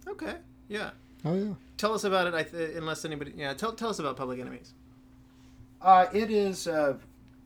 [0.07, 0.35] Okay,
[0.68, 0.90] yeah.
[1.25, 1.55] Oh yeah.
[1.79, 2.35] Tell us about it.
[2.35, 4.75] I th- unless anybody, yeah, tell tell us about Public Enemies.
[5.81, 6.99] Uh, it is uh,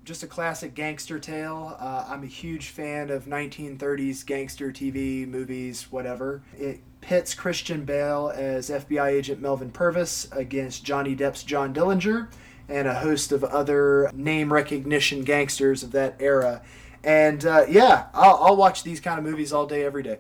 [0.05, 1.77] just a classic gangster tale.
[1.79, 6.43] Uh, I'm a huge fan of 1930s gangster TV movies, whatever.
[6.59, 12.27] It pits Christian Bale as FBI agent Melvin Purvis against Johnny Depp's John Dillinger
[12.71, 16.63] and a host of other name recognition gangsters of that era.
[17.03, 20.19] And uh, yeah, I'll, I'll watch these kind of movies all day, every day.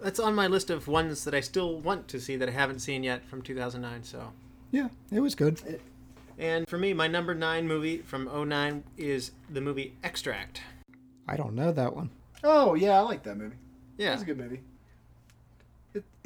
[0.00, 2.80] That's on my list of ones that I still want to see that I haven't
[2.80, 4.02] seen yet from 2009.
[4.04, 4.32] So,
[4.70, 5.60] Yeah, it was good.
[6.38, 10.60] and for me, my number nine movie from 09 is the movie Extract.
[11.26, 12.10] I don't know that one.
[12.44, 13.56] Oh yeah, I like that movie.
[13.96, 14.60] Yeah, It's a good movie.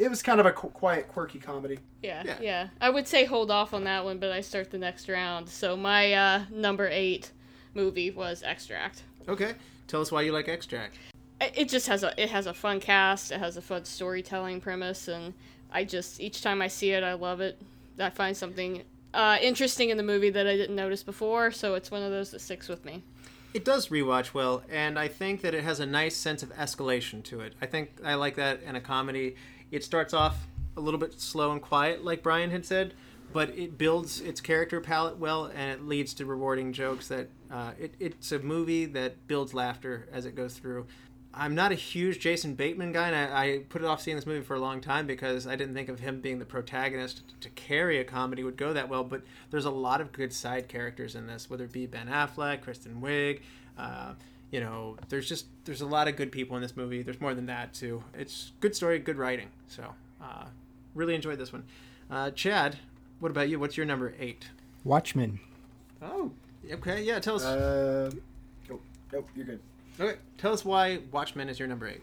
[0.01, 1.79] It, it was kind of a qu- quiet, quirky comedy.
[2.03, 2.39] Yeah, Yeah.
[2.41, 5.49] yeah, I would say hold off on that one, but I start the next round.
[5.49, 7.31] So my uh, number eight
[7.75, 9.03] movie was Extract.
[9.29, 9.55] Okay,
[9.87, 10.97] tell us why you like Extract.
[11.41, 14.61] it it just has a it has a fun cast it has a fun storytelling
[14.61, 15.33] premise and
[15.73, 17.57] i just each time i see it i love it
[17.99, 18.83] i find something
[19.15, 22.31] uh, interesting in the movie that i didn't notice before so it's one of those
[22.33, 23.03] that sticks with me
[23.55, 27.23] It does rewatch well, and I think that it has a nice sense of escalation
[27.25, 27.55] to it.
[27.61, 29.35] I think I like that in a comedy.
[29.71, 32.95] It starts off a little bit slow and quiet, like Brian had said,
[33.33, 37.09] but it builds its character palette well, and it leads to rewarding jokes.
[37.09, 40.87] That uh, it, it's a movie that builds laughter as it goes through.
[41.33, 44.27] I'm not a huge Jason Bateman guy, and I, I put it off seeing this
[44.27, 47.49] movie for a long time because I didn't think of him being the protagonist to
[47.51, 49.05] carry a comedy would go that well.
[49.05, 52.63] But there's a lot of good side characters in this, whether it be Ben Affleck,
[52.63, 53.43] Kristen Wiig.
[53.79, 54.15] Uh,
[54.51, 57.03] you know, there's just there's a lot of good people in this movie.
[57.03, 58.03] There's more than that too.
[58.15, 59.49] It's good story, good writing.
[59.69, 59.85] So
[60.21, 60.47] uh,
[60.95, 61.65] really enjoyed this one.
[62.11, 62.77] Uh, Chad,
[63.21, 63.59] what about you?
[63.61, 64.47] What's your number eight?
[64.85, 65.39] Watchmen.
[66.03, 66.33] Oh,
[66.73, 67.21] okay, yeah.
[67.21, 67.45] Tell us.
[67.45, 68.11] Uh,
[68.69, 68.83] nope,
[69.13, 69.61] nope, you're good.
[70.01, 72.03] okay, tell us why Watchmen is your number eight.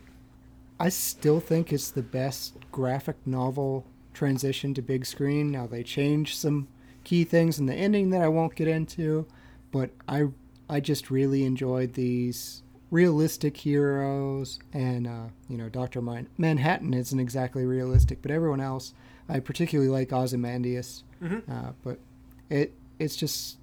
[0.80, 5.52] I still think it's the best graphic novel transition to big screen.
[5.52, 6.68] Now they changed some
[7.04, 9.26] key things in the ending that I won't get into,
[9.72, 10.28] but I
[10.70, 17.20] I just really enjoyed these realistic heroes and uh, you know Doctor Man- Manhattan isn't
[17.20, 18.94] exactly realistic, but everyone else
[19.30, 21.04] I particularly like Ozymandias.
[21.52, 22.00] Uh, but
[22.50, 23.58] it it's just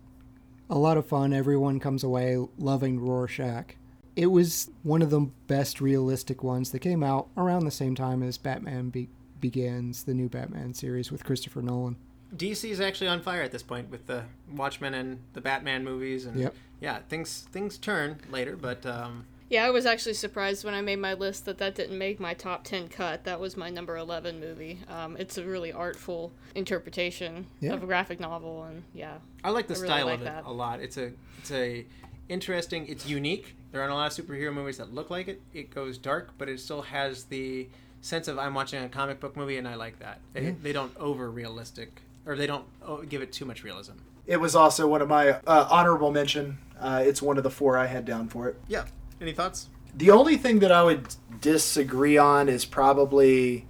[0.71, 1.33] a lot of fun.
[1.33, 3.77] Everyone comes away loving Rorschach.
[4.17, 8.23] It was one of the best realistic ones that came out around the same time
[8.23, 9.09] as Batman Be-
[9.41, 11.97] Begins, the new Batman series with Christopher Nolan.
[12.37, 14.23] DC is actually on fire at this point with the
[14.55, 16.55] Watchmen and the Batman movies, and Yep.
[16.81, 20.99] yeah, things things turn later, but um, yeah i was actually surprised when i made
[20.99, 24.41] my list that that didn't make my top 10 cut that was my number 11
[24.41, 27.75] movie um, it's a really artful interpretation Yeah.
[27.75, 30.25] of a graphic novel and yeah I like the I really style like of it
[30.25, 30.45] that.
[30.47, 30.81] a lot.
[30.81, 31.85] It's a it's a
[32.31, 32.87] interesting.
[32.89, 33.55] It's unique.
[33.71, 35.43] There aren't a lot of superhero movies that look like it.
[35.53, 37.69] It goes dark, but it still has the
[38.01, 40.21] sense of I'm watching a comic book movie, and I like that.
[40.33, 43.93] They, they don't over realistic, or they don't oh, give it too much realism.
[44.27, 46.59] It was also one of my uh, honorable mention.
[46.79, 48.57] Uh, it's one of the four I had down for it.
[48.69, 48.85] Yeah.
[49.21, 49.69] Any thoughts?
[49.95, 53.67] The only thing that I would disagree on is probably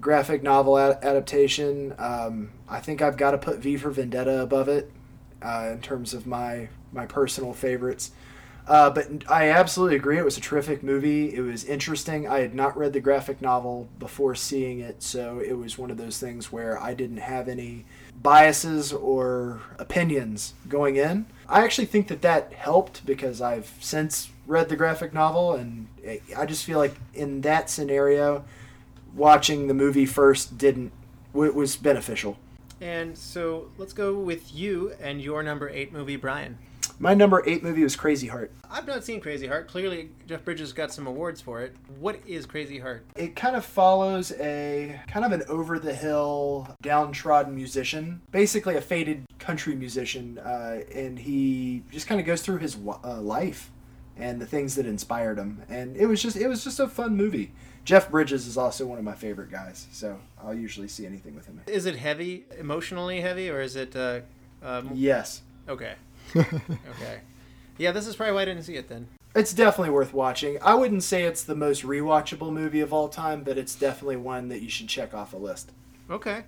[0.00, 1.94] graphic novel ad- adaptation.
[1.98, 4.90] Um, I think I've got to put V for Vendetta above it
[5.42, 8.12] uh, in terms of my my personal favorites.
[8.66, 10.18] Uh, but I absolutely agree.
[10.18, 11.34] It was a terrific movie.
[11.34, 12.28] It was interesting.
[12.28, 15.96] I had not read the graphic novel before seeing it, so it was one of
[15.96, 17.84] those things where I didn't have any
[18.22, 21.26] biases or opinions going in.
[21.48, 25.88] I actually think that that helped because I've since read the graphic novel, and
[26.36, 28.44] I just feel like in that scenario,
[29.14, 30.92] watching the movie first didn't
[31.34, 32.36] it was beneficial.
[32.80, 36.58] And so let's go with you and your number eight movie, Brian.
[36.98, 38.52] My number eight movie was Crazy Heart.
[38.70, 39.68] I've not seen Crazy Heart.
[39.68, 41.74] Clearly, Jeff Bridges got some awards for it.
[41.98, 43.04] What is Crazy Heart?
[43.16, 48.80] It kind of follows a kind of an over the hill, downtrodden musician, basically a
[48.80, 53.70] faded country musician, uh, and he just kind of goes through his uh, life
[54.16, 55.62] and the things that inspired him.
[55.68, 57.52] And it was just it was just a fun movie.
[57.84, 61.46] Jeff Bridges is also one of my favorite guys, so I'll usually see anything with
[61.46, 61.60] him.
[61.66, 63.96] Is it heavy, emotionally heavy, or is it?
[63.96, 64.20] Uh,
[64.62, 65.94] um, Yes, Okay.
[66.36, 67.20] okay.
[67.78, 69.08] Yeah, this is probably why I didn't see it then.
[69.34, 70.58] it's definitely worth watching.
[70.62, 74.48] I wouldn't say it's the most rewatchable movie of all time, but it's definitely one
[74.48, 75.72] that you should check off a list.
[76.10, 76.44] Okay.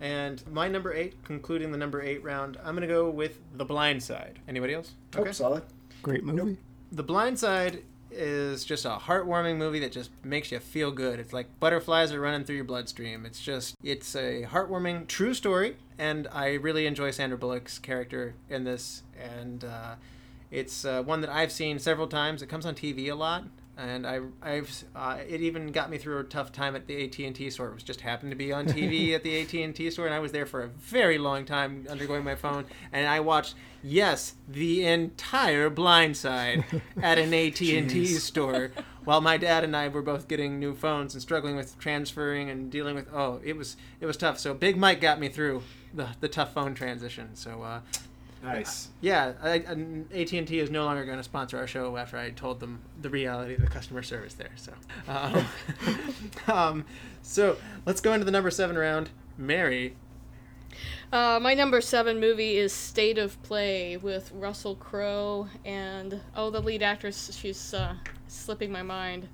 [0.00, 4.02] And my number eight, concluding the number eight round, I'm gonna go with The Blind
[4.02, 4.38] Side.
[4.48, 4.92] Anybody else?
[5.16, 5.62] Oh, solid.
[6.02, 6.58] Great movie.
[6.92, 7.82] The Blind Side
[8.14, 11.18] is just a heartwarming movie that just makes you feel good.
[11.18, 13.26] It's like butterflies are running through your bloodstream.
[13.26, 18.64] It's just, it's a heartwarming, true story, and I really enjoy Sandra Bullock's character in
[18.64, 19.02] this.
[19.20, 19.94] And uh,
[20.50, 22.42] it's uh, one that I've seen several times.
[22.42, 23.44] It comes on TV a lot,
[23.76, 27.18] and I, I've, uh, it even got me through a tough time at the AT
[27.18, 27.68] and T store.
[27.68, 30.14] It was just happened to be on TV at the AT and T store, and
[30.14, 33.54] I was there for a very long time, undergoing my phone, and I watched.
[33.86, 36.64] Yes, the entire Blind Side
[37.02, 38.70] at an AT and T store,
[39.04, 42.70] while my dad and I were both getting new phones and struggling with transferring and
[42.70, 43.08] dealing with.
[43.12, 44.38] Oh, it was it was tough.
[44.38, 47.34] So Big Mike got me through the the tough phone transition.
[47.34, 47.80] So uh,
[48.44, 48.88] Nice.
[49.00, 53.08] Yeah, AT&T is no longer going to sponsor our show after I told them the
[53.10, 54.50] reality of the customer service there.
[54.56, 54.72] So,
[55.08, 55.46] um,
[56.46, 56.84] um,
[57.22, 59.10] so let's go into the number seven round.
[59.38, 59.96] Mary,
[61.12, 66.60] Uh, my number seven movie is State of Play with Russell Crowe and oh, the
[66.60, 67.30] lead actress.
[67.36, 67.94] She's uh,
[68.28, 69.28] slipping my mind.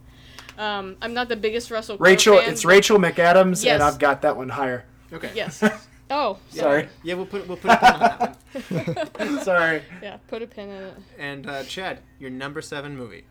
[0.58, 3.74] Um, I'm not the biggest Russell Crowe Rachel, fan, it's Rachel McAdams, Yes.
[3.74, 4.84] and I've got that one higher.
[5.12, 5.30] okay.
[5.34, 5.62] Yes.
[6.10, 6.62] Oh, yeah.
[6.62, 6.88] Sorry.
[7.04, 9.40] Yeah, we'll put we'll put a pin on that one.
[9.44, 9.82] Sorry.
[10.02, 10.94] Yeah, put a pin in it.
[11.18, 13.24] And uh, Chad, your number seven movie.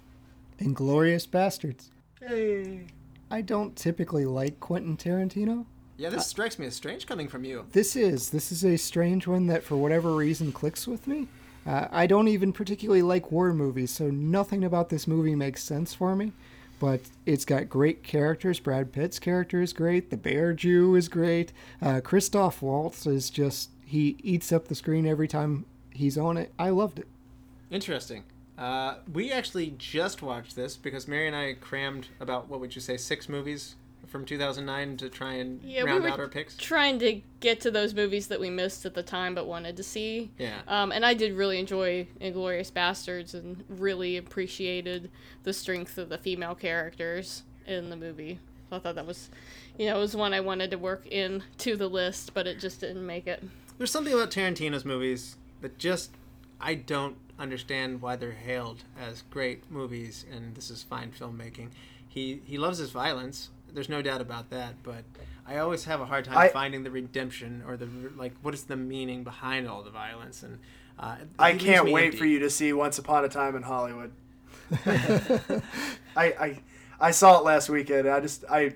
[0.59, 1.89] Inglourious Basterds.
[2.21, 2.87] Hey.
[3.31, 5.65] I don't typically like Quentin Tarantino.
[5.97, 7.65] Yeah, this strikes me as strange coming from you.
[7.73, 11.27] This is this is a strange one that for whatever reason clicks with me.
[11.65, 15.93] Uh, I don't even particularly like war movies, so nothing about this movie makes sense
[15.93, 16.31] for me.
[16.79, 18.59] But it's got great characters.
[18.59, 20.09] Brad Pitt's character is great.
[20.09, 21.51] The Bear Jew is great.
[21.81, 26.53] Uh, Christoph Waltz is just he eats up the screen every time he's on it.
[26.57, 27.07] I loved it.
[27.69, 28.23] Interesting.
[28.57, 32.81] Uh, we actually just watched this because Mary and I crammed about what would you
[32.81, 33.75] say six movies
[34.09, 36.57] from 2009 to try and Yeah, we round were out our picks.
[36.57, 39.83] trying to get to those movies that we missed at the time but wanted to
[39.83, 40.31] see.
[40.37, 40.59] Yeah.
[40.67, 45.11] Um, and I did really enjoy Inglourious Basterds and really appreciated
[45.43, 48.39] the strength of the female characters in the movie.
[48.69, 49.29] So I thought that was,
[49.77, 52.59] you know, it was one I wanted to work in to the list, but it
[52.59, 53.43] just didn't make it.
[53.77, 56.11] There's something about Tarantino's movies that just
[56.59, 61.69] I don't understand why they're hailed as great movies and this is fine filmmaking.
[62.07, 63.49] He he loves his violence.
[63.73, 65.03] There's no doubt about that, but
[65.47, 68.33] I always have a hard time I- finding the redemption or the like.
[68.41, 70.43] What is the meaning behind all the violence?
[70.43, 70.59] And
[70.97, 72.17] uh, I can't wait empty.
[72.17, 74.11] for you to see Once Upon a Time in Hollywood.
[74.85, 75.61] I,
[76.15, 76.59] I
[76.99, 78.07] I saw it last weekend.
[78.07, 78.75] I just I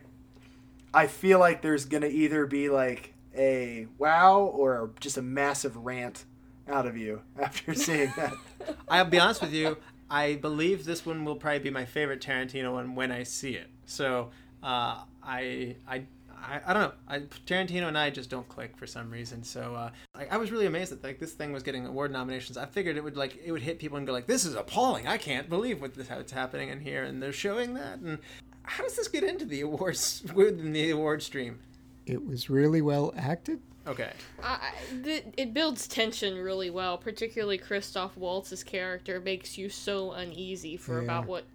[0.94, 6.26] I feel like there's gonna either be like a wow or just a massive rant
[6.68, 8.34] out of you after seeing that.
[8.88, 9.78] I'll be honest with you.
[10.10, 13.68] I believe this one will probably be my favorite Tarantino one when I see it.
[13.86, 14.30] So
[14.64, 16.94] uh, I, I, I, I don't know.
[17.08, 19.44] I, Tarantino and I just don't click for some reason.
[19.44, 22.58] So uh, I, I was really amazed that like this thing was getting award nominations.
[22.58, 25.08] I figured it would like it would hit people and go like, "This is appalling!
[25.08, 28.00] I can't believe what this, how it's happening in here." And they're showing that.
[28.00, 28.20] And
[28.64, 31.60] how does this get into the awards within the award stream?
[32.06, 33.60] It was really well acted.
[33.86, 34.12] Okay.
[34.42, 40.12] I, I- the, it builds tension really well, particularly Christoph Waltz's character makes you so
[40.14, 41.04] uneasy for Yeah.
[41.04, 41.46] about what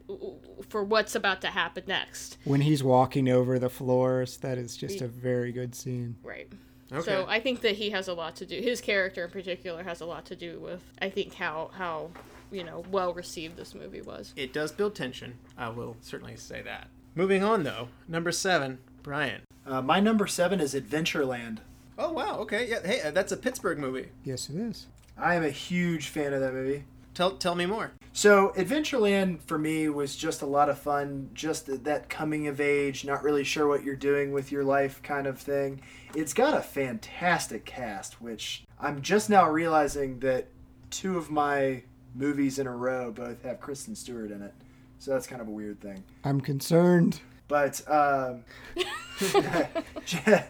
[0.69, 2.37] for what's about to happen next.
[2.45, 6.17] When he's walking over the floors, that is just a very good scene.
[6.23, 6.49] Right.
[6.93, 7.03] Okay.
[7.05, 8.61] So I think that he has a lot to do.
[8.61, 12.11] His character in particular has a lot to do with I think how how
[12.51, 14.33] you know well received this movie was.
[14.37, 15.35] it does build tension.
[15.57, 16.89] I will certainly say that.
[17.15, 19.43] Moving on though, number seven, Brian.
[19.67, 21.59] Uh, my number seven is Adventureland.
[21.99, 22.79] Oh wow, okay, yeah.
[22.85, 24.07] Hey, uh, that's a Pittsburgh movie.
[24.23, 24.87] Yes, it is.
[25.17, 26.85] I am a huge fan of that movie.
[27.13, 27.91] Tell tell me more.
[28.13, 32.61] So Adventureland for me was just a lot of fun, just th- that coming of
[32.61, 35.81] age, not really sure what you're doing with your life kind of thing.
[36.15, 40.47] It's got a fantastic cast, which I'm just now realizing that
[40.91, 41.83] two of my
[42.15, 44.55] movies in a row both have Kristen Stewart in it.
[45.01, 46.05] So that's kind of a weird thing.
[46.23, 47.21] I'm concerned.
[47.49, 48.45] But um,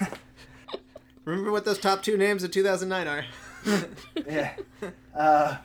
[1.28, 3.24] Remember what those top two names of 2009 are?
[4.26, 4.54] yeah.
[5.14, 5.56] Uh,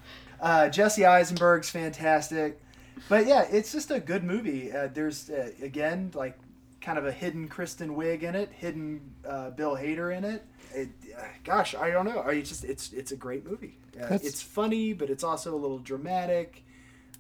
[0.42, 2.62] uh, Jesse Eisenberg's fantastic.
[3.08, 4.74] But yeah, it's just a good movie.
[4.74, 6.38] Uh, there's, uh, again, like
[6.82, 10.46] kind of a hidden Kristen Wiig in it, hidden uh, Bill Hader in it.
[10.74, 12.22] it uh, gosh, I don't know.
[12.22, 13.78] I just it's it's a great movie.
[13.98, 16.66] Uh, it's funny, but it's also a little dramatic.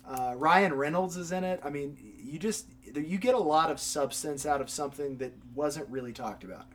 [0.06, 1.62] Uh, Ryan Reynolds is in it.
[1.64, 5.88] I mean, you just you get a lot of substance out of something that wasn't
[5.90, 6.66] really talked about.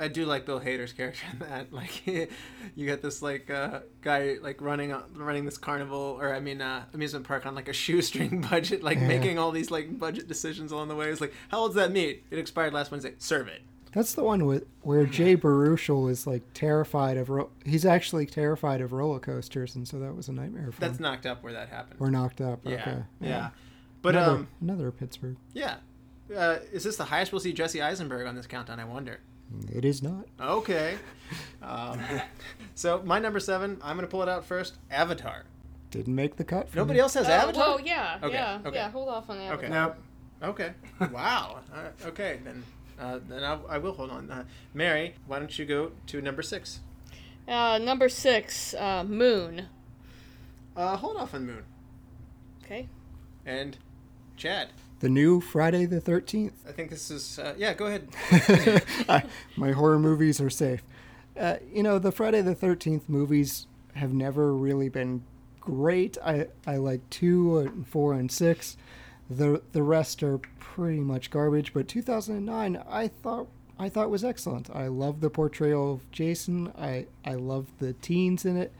[0.00, 1.68] I do like Bill Hader's character in that.
[1.72, 2.06] Like,
[2.74, 6.60] you get this like uh, guy like running on, running this carnival or I mean
[6.60, 9.08] uh, amusement park on like a shoestring budget, like Yeah.
[9.08, 11.08] making all these like budget decisions along the way.
[11.10, 12.24] It's like, how old's that meat?
[12.30, 13.14] It expired last Wednesday.
[13.18, 13.62] Serve it.
[13.92, 17.30] That's the one with where Jay Baruchel is like terrified of.
[17.30, 20.98] Ro- he's actually terrified of roller coasters, and so that was a nightmare for That's
[20.98, 21.04] him.
[21.04, 22.00] knocked up where that happened.
[22.00, 22.58] Or knocked up.
[22.64, 23.02] yeah, Okay.
[23.20, 23.50] yeah.
[24.02, 25.36] But another, um, another Pittsburgh.
[25.52, 25.76] yeah.
[26.34, 28.80] Uh, is this the highest we'll see Jesse Eisenberg on this countdown?
[28.80, 29.20] I wonder.
[29.72, 30.26] It is not.
[30.40, 30.96] Okay.
[31.62, 32.00] Um,
[32.74, 34.74] so my number seven, I'm gonna pull it out first.
[34.90, 35.44] Avatar.
[35.90, 36.74] Didn't make the cut.
[36.74, 37.02] Nobody me.
[37.02, 37.66] else has Oh, Avatar.
[37.68, 38.76] well, yeah, Okay, yeah, okay.
[38.76, 38.90] yeah.
[38.90, 39.52] Hold off on that.
[39.54, 39.68] Okay.
[39.68, 39.96] Nope.
[40.42, 40.72] Okay.
[41.12, 41.60] Wow.
[41.74, 42.64] All right, okay then.
[42.98, 44.30] Uh, then I, I will hold on.
[44.30, 46.80] Uh, Mary, why don't you go to number six?
[47.46, 49.66] Uh, number six, uh, Moon.
[50.76, 51.62] Uh, hold off on Moon
[52.64, 52.88] Okay.
[53.46, 53.76] and
[54.36, 54.68] Chad.
[55.04, 56.64] The new Friday the Thirteenth.
[56.66, 57.38] I think this is.
[57.38, 58.08] Uh, yeah, go ahead.
[59.06, 59.24] I-
[59.54, 60.82] My horror movies are safe.
[61.38, 65.22] Uh, you know, the Friday the Thirteenth movies have never really been
[65.60, 66.16] great.
[66.24, 68.78] I I like two and four and six.
[69.28, 71.74] The the rest are pretty much garbage.
[71.74, 73.48] But 2009, I thought
[73.78, 74.70] I thought was excellent.
[74.74, 76.72] I love the portrayal of Jason.
[76.78, 78.72] I I love the teens in it.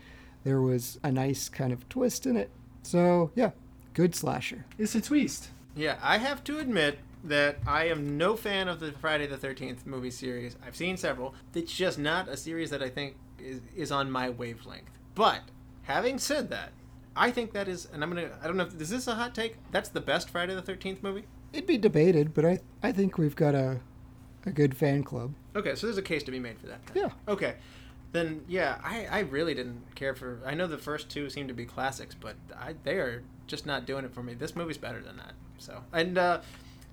[0.42, 2.48] There was a nice kind of twist in it.
[2.82, 3.50] So yeah,
[3.92, 4.64] good slasher.
[4.78, 5.50] It's a twist.
[5.76, 9.86] Yeah, I have to admit that I am no fan of the Friday the 13th
[9.86, 10.56] movie series.
[10.64, 11.34] I've seen several.
[11.54, 14.90] It's just not a series that I think is, is on my wavelength.
[15.14, 15.42] But
[15.82, 16.72] having said that,
[17.16, 19.34] I think that is, and I'm gonna, I don't know, if, is this a hot
[19.34, 19.56] take?
[19.70, 21.24] That's the best Friday the 13th movie?
[21.52, 23.80] It'd be debated, but I I think we've got a
[24.44, 25.34] a good fan club.
[25.56, 26.80] Okay, so there's a case to be made for that.
[26.94, 27.10] Yeah.
[27.28, 27.54] Okay.
[28.12, 30.40] Then yeah, I, I really didn't care for.
[30.44, 33.86] I know the first two seem to be classics, but I, they are just not
[33.86, 34.34] doing it for me.
[34.34, 35.32] This movie's better than that.
[35.64, 36.40] So and uh,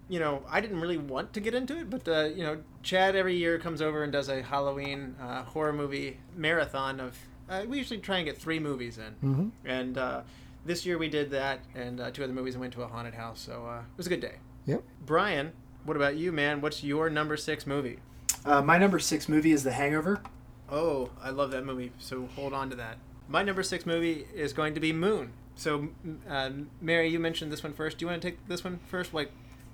[0.09, 3.15] you know I didn't really want to get into it, but uh, you know Chad
[3.15, 7.17] every year comes over and does a Halloween uh, horror movie marathon of.
[7.49, 10.22] Uh, we usually try and get three movies in, hmm and uh,
[10.65, 13.13] this year we did that and uh, two other movies and went to a haunted
[13.13, 13.41] house.
[13.41, 14.36] So uh, it was a good day.
[14.67, 14.84] Yep.
[15.05, 15.51] Brian,
[15.84, 16.61] what about you, man?
[16.61, 17.97] What's your number six movie?
[18.45, 20.22] Uh, my number six movie is The Hangover.
[20.72, 21.91] Oh, I love that movie.
[21.99, 22.97] So hold on to that.
[23.28, 25.34] My number six movie is going to be Moon.
[25.55, 25.89] So,
[26.29, 26.49] uh,
[26.81, 27.97] Mary, you mentioned this one first.
[27.97, 29.13] Do you want to take this one first?
[29.13, 29.31] Like,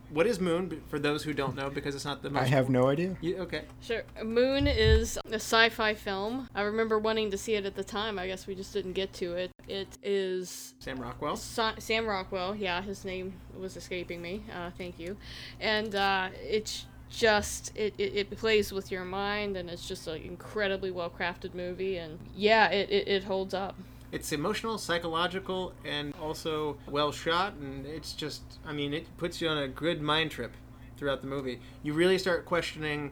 [0.09, 0.81] what is Moon?
[0.87, 2.43] For those who don't know, because it's not the most.
[2.43, 3.17] I have no idea.
[3.21, 3.63] You, okay.
[3.81, 4.03] Sure.
[4.23, 6.47] Moon is a sci-fi film.
[6.55, 8.17] I remember wanting to see it at the time.
[8.17, 9.51] I guess we just didn't get to it.
[9.67, 11.35] It is Sam Rockwell.
[11.35, 12.55] Sa- Sam Rockwell.
[12.55, 14.43] Yeah, his name was escaping me.
[14.53, 15.17] Uh, thank you.
[15.59, 20.21] And uh, it's just it, it, it plays with your mind, and it's just an
[20.21, 21.97] incredibly well crafted movie.
[21.97, 23.75] And yeah, it, it, it holds up.
[24.11, 27.53] It's emotional, psychological, and also well shot.
[27.53, 30.53] And it's just, I mean, it puts you on a good mind trip
[30.97, 31.59] throughout the movie.
[31.83, 33.11] You really start questioning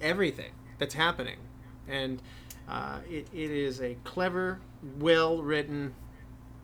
[0.00, 1.36] everything that's happening.
[1.86, 2.22] And
[2.68, 4.60] uh, it, it is a clever,
[4.98, 5.94] well written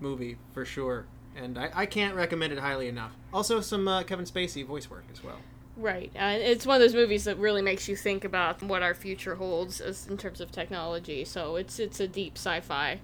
[0.01, 1.07] movie for sure.
[1.35, 3.13] And I, I can't recommend it highly enough.
[3.33, 5.39] Also, some uh, Kevin Spacey voice work as well.
[5.77, 6.11] Right.
[6.17, 9.35] Uh, it's one of those movies that really makes you think about what our future
[9.35, 11.25] holds as in terms of technology.
[11.25, 13.01] So it's it's a deep sci-fi.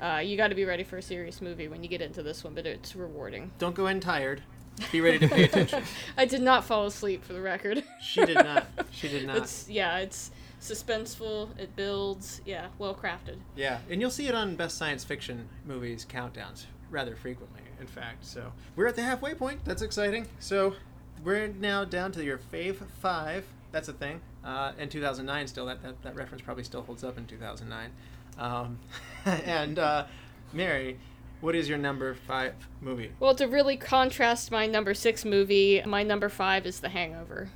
[0.00, 2.42] Uh, you got to be ready for a serious movie when you get into this
[2.42, 3.50] one, but it's rewarding.
[3.58, 4.42] Don't go in tired.
[4.92, 5.82] Be ready to pay attention.
[6.16, 7.84] I did not fall asleep for the record.
[8.00, 8.66] She did not.
[8.90, 9.36] She did not.
[9.38, 11.58] It's yeah, it's suspenseful.
[11.58, 12.40] It builds.
[12.44, 13.38] Yeah, well crafted.
[13.56, 18.24] Yeah, and you'll see it on best science fiction movies countdowns rather frequently, in fact.
[18.26, 19.64] So we're at the halfway point.
[19.64, 20.26] That's exciting.
[20.38, 20.74] So
[21.24, 23.44] we're now down to your fave five.
[23.72, 24.20] That's a thing.
[24.44, 27.90] Uh, in 2009, still that, that that reference probably still holds up in 2009.
[28.38, 28.78] Um,
[29.44, 30.06] and uh,
[30.52, 30.98] Mary,
[31.40, 33.12] what is your number five movie?
[33.20, 37.50] Well, to really contrast my number six movie, my number five is The Hangover.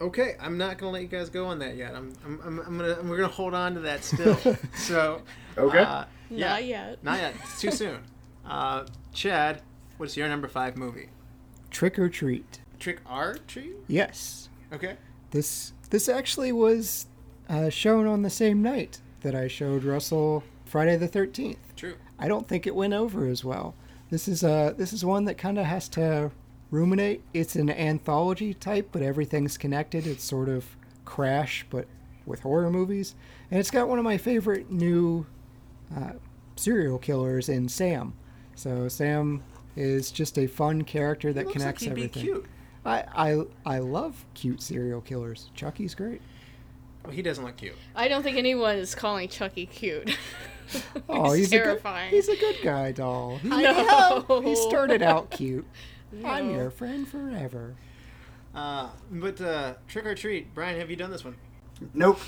[0.00, 1.94] Okay, I'm not gonna let you guys go on that yet.
[1.94, 4.36] I'm, I'm, I'm, I'm gonna, we're gonna hold on to that still.
[4.74, 5.22] so,
[5.56, 5.78] Okay.
[5.78, 7.04] uh, yeah, Not yet.
[7.04, 7.34] not yet.
[7.42, 7.98] It's too soon.
[8.44, 9.62] Uh, Chad,
[9.98, 11.10] what's your number five movie?
[11.70, 12.58] Trick or treat.
[12.82, 13.76] Trick or treat?
[13.86, 14.48] Yes.
[14.72, 14.96] Okay.
[15.30, 17.06] This this actually was
[17.48, 21.76] uh, shown on the same night that I showed Russell Friday the Thirteenth.
[21.76, 21.94] True.
[22.18, 23.74] I don't think it went over as well.
[24.10, 26.32] This is uh this is one that kind of has to
[26.72, 27.22] ruminate.
[27.32, 30.06] It's an anthology type, but everything's connected.
[30.06, 30.64] It's sort of
[31.04, 31.86] Crash, but
[32.26, 33.14] with horror movies,
[33.50, 35.26] and it's got one of my favorite new
[35.96, 36.12] uh,
[36.56, 38.14] serial killers in Sam.
[38.54, 39.42] So Sam
[39.76, 42.44] is just a fun character that connects like everything.
[42.84, 43.06] Be cute.
[43.14, 43.32] I,
[43.66, 45.50] I I love cute serial killers.
[45.54, 46.20] Chucky's great.
[47.04, 47.74] Well, he doesn't look cute.
[47.96, 50.16] I don't think anyone is calling Chucky cute.
[51.08, 52.08] Oh, he's terrifying.
[52.08, 53.36] a good, he's a good guy, doll.
[53.38, 54.40] He, no.
[54.42, 55.66] he started out cute.
[56.24, 57.74] I'm your friend forever.
[58.54, 61.36] Uh, but uh, Trick or Treat, Brian, have you done this one?
[61.92, 62.20] Nope.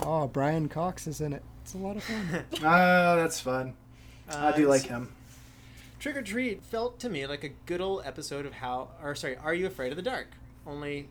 [0.00, 1.42] Oh, Brian Cox is in it.
[1.62, 2.44] It's a lot of fun.
[2.62, 3.74] Ah, that's fun.
[4.28, 5.12] I Uh, do like him.
[6.02, 9.36] Trick or Treat felt to me like a good old episode of how, or sorry,
[9.36, 10.26] Are You Afraid of the Dark?
[10.66, 11.08] Only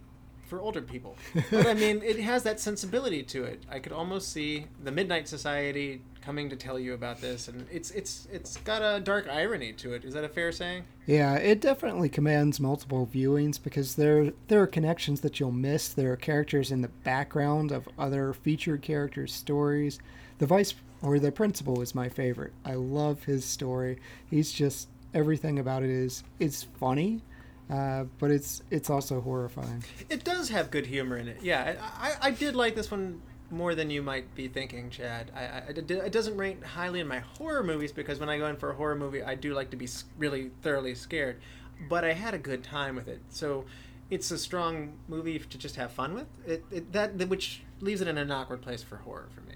[0.50, 1.16] for older people.
[1.50, 3.64] but I mean, it has that sensibility to it.
[3.72, 7.92] I could almost see the Midnight Society coming to tell you about this, and it's
[7.92, 10.04] it's it's got a dark irony to it.
[10.04, 10.84] Is that a fair saying?
[11.06, 15.88] yeah, it definitely commands multiple viewings because there there are connections that you'll miss.
[15.88, 20.00] There are characters in the background of other featured characters' stories.
[20.39, 22.54] The vice or the principal is my favorite.
[22.66, 23.99] I love his story.
[24.30, 27.22] He's just everything about it is it's funny,
[27.70, 29.84] uh, but it's it's also horrifying.
[30.10, 31.38] It does have good humor in it.
[31.41, 35.32] Yeah, I, I, I did like this one more than you might be thinking, Chad.
[35.36, 38.56] I, I, it doesn't rate highly in my horror movies because when I go in
[38.56, 41.41] for a horror movie, I do like to be really thoroughly scared.
[41.89, 43.66] But I had a good time with it, so
[44.10, 46.28] it's a strong movie to just have fun with.
[46.45, 49.51] It, it that which leaves it in an awkward place for horror for me.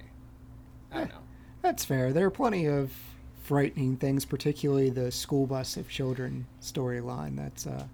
[1.65, 1.71] I don't know.
[1.71, 2.13] That's fair.
[2.13, 2.91] There are plenty of
[3.43, 7.35] frightening things, particularly the school bus of children storyline.
[7.37, 7.85] That's uh,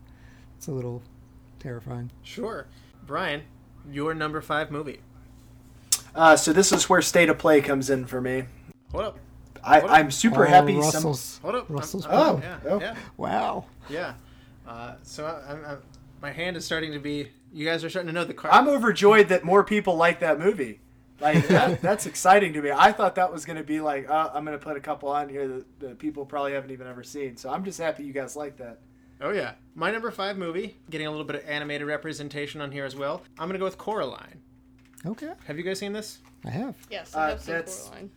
[0.57, 1.01] it's a little
[1.59, 2.11] terrifying.
[2.24, 2.67] Sure.
[3.07, 3.43] Brian,
[3.89, 4.99] your number five movie.
[6.13, 8.43] Uh, so this is where State of Play comes in for me.
[8.91, 9.19] Hold up.
[9.63, 9.91] I, What?
[9.91, 10.74] I'm super Oh, happy.
[10.74, 11.39] Some, Russell's.
[11.41, 11.65] Hold up.
[11.69, 12.80] Russell's I'm- Oh, yeah, oh.
[12.82, 13.65] yeah, Wow.
[13.89, 14.13] yeah.
[14.67, 15.78] Uh, so I, I'm, I'm,
[16.22, 17.30] my hand is starting to be.
[17.53, 18.53] You guys are starting to know the card.
[18.53, 20.80] I'm overjoyed that more people like that movie.
[21.22, 22.72] Like that, that's exciting to me.
[22.72, 25.09] I thought that was going to be like, uh, I'm going to put a couple
[25.09, 27.38] on here that, that people probably haven't even ever seen.
[27.38, 28.80] So I'm just happy you guys like that.
[29.24, 32.86] Oh yeah, my number five movie, getting a little bit of animated representation on here
[32.86, 33.22] as well.
[33.38, 34.41] I'm gonna go with Coraline.
[35.05, 35.32] Okay.
[35.45, 36.19] Have you guys seen this?
[36.43, 36.76] I have.
[36.89, 38.11] Yes, Uh, I have seen that's- Coraline.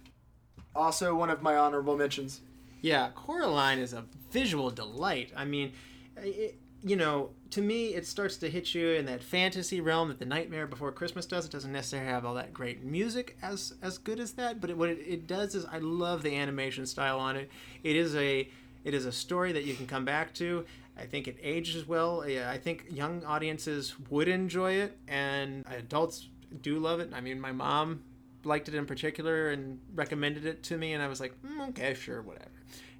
[0.74, 2.40] Also, one of my honorable mentions.
[2.80, 5.30] Yeah, Coraline is a visual delight.
[5.36, 5.72] I mean,
[6.16, 10.18] it, you know, to me, it starts to hit you in that fantasy realm that
[10.18, 11.44] the Nightmare Before Christmas does.
[11.44, 14.76] It doesn't necessarily have all that great music as as good as that, but it,
[14.76, 17.48] what it, it does is I love the animation style on it.
[17.84, 18.48] It is a
[18.82, 20.64] it is a story that you can come back to.
[20.98, 22.22] I think it ages well.
[22.22, 26.28] I think young audiences would enjoy it, and adults
[26.60, 27.12] do love it.
[27.14, 28.02] I mean, my mom
[28.42, 31.94] liked it in particular and recommended it to me, and I was like, mm, okay,
[31.94, 32.50] sure, whatever.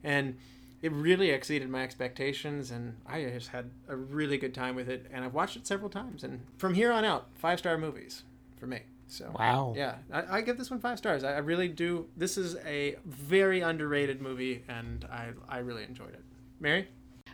[0.04, 0.36] And
[0.84, 5.06] it really exceeded my expectations, and I just had a really good time with it.
[5.10, 8.22] And I've watched it several times, and from here on out, five star movies
[8.58, 8.80] for me.
[9.08, 9.72] So Wow.
[9.76, 11.24] yeah, I, I give this one five stars.
[11.24, 12.06] I, I really do.
[12.18, 16.22] This is a very underrated movie, and I I really enjoyed it.
[16.60, 16.88] Mary,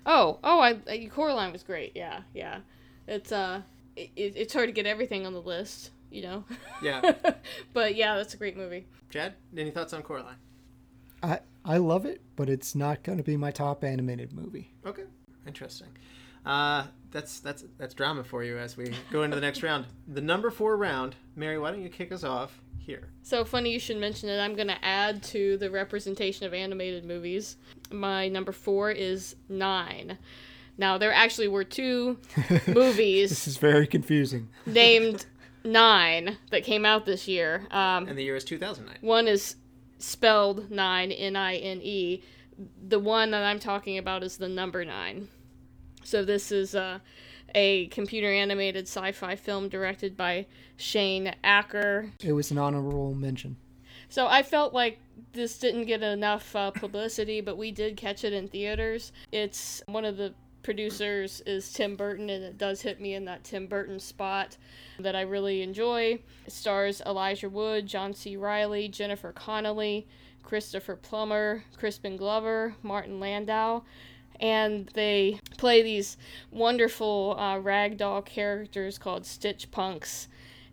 [0.07, 1.93] Oh, oh, I, I Coraline was great.
[1.97, 2.61] Yeah, yeah.
[3.09, 3.63] It's uh,
[3.97, 6.45] it, it's hard to get everything on the list, you know.
[6.83, 7.15] yeah,
[7.73, 8.87] but yeah, that's a great movie.
[9.11, 10.37] Chad, any thoughts on Coraline?
[11.23, 14.73] I I love it, but it's not going to be my top animated movie.
[14.87, 15.05] Okay,
[15.47, 15.89] interesting.
[16.47, 19.87] Uh, that's that's that's drama for you as we go into the next round.
[20.09, 21.59] The number four round, Mary.
[21.59, 23.09] Why don't you kick us off here?
[23.23, 24.39] So funny you should mention it.
[24.41, 27.57] I'm gonna add to the representation of animated movies.
[27.91, 30.17] My number four is Nine.
[30.79, 32.17] Now there actually were two
[32.67, 33.29] movies.
[33.29, 34.49] This is very confusing.
[34.65, 35.27] named
[35.63, 37.67] Nine that came out this year.
[37.71, 38.97] Um, And the year is 2009.
[39.03, 39.57] One is
[40.01, 42.23] spelled nine, N I N E.
[42.89, 45.29] The one that I'm talking about is the number nine.
[46.03, 46.99] So this is uh,
[47.55, 50.47] a computer animated sci fi film directed by
[50.77, 52.11] Shane Acker.
[52.23, 53.57] It was an honorable mention.
[54.09, 54.99] So I felt like
[55.33, 59.13] this didn't get enough uh, publicity, but we did catch it in theaters.
[59.31, 63.45] It's one of the producers is Tim Burton, and it does hit me in that
[63.45, 64.57] Tim Burton spot
[64.99, 66.19] that I really enjoy.
[66.47, 68.37] It stars Elijah Wood, John C.
[68.37, 70.07] Reilly, Jennifer Connelly,
[70.43, 73.83] Christopher Plummer, Crispin Glover, Martin Landau.
[74.41, 76.17] And they play these
[76.51, 80.29] wonderful uh, ragdoll characters called Stitch Punks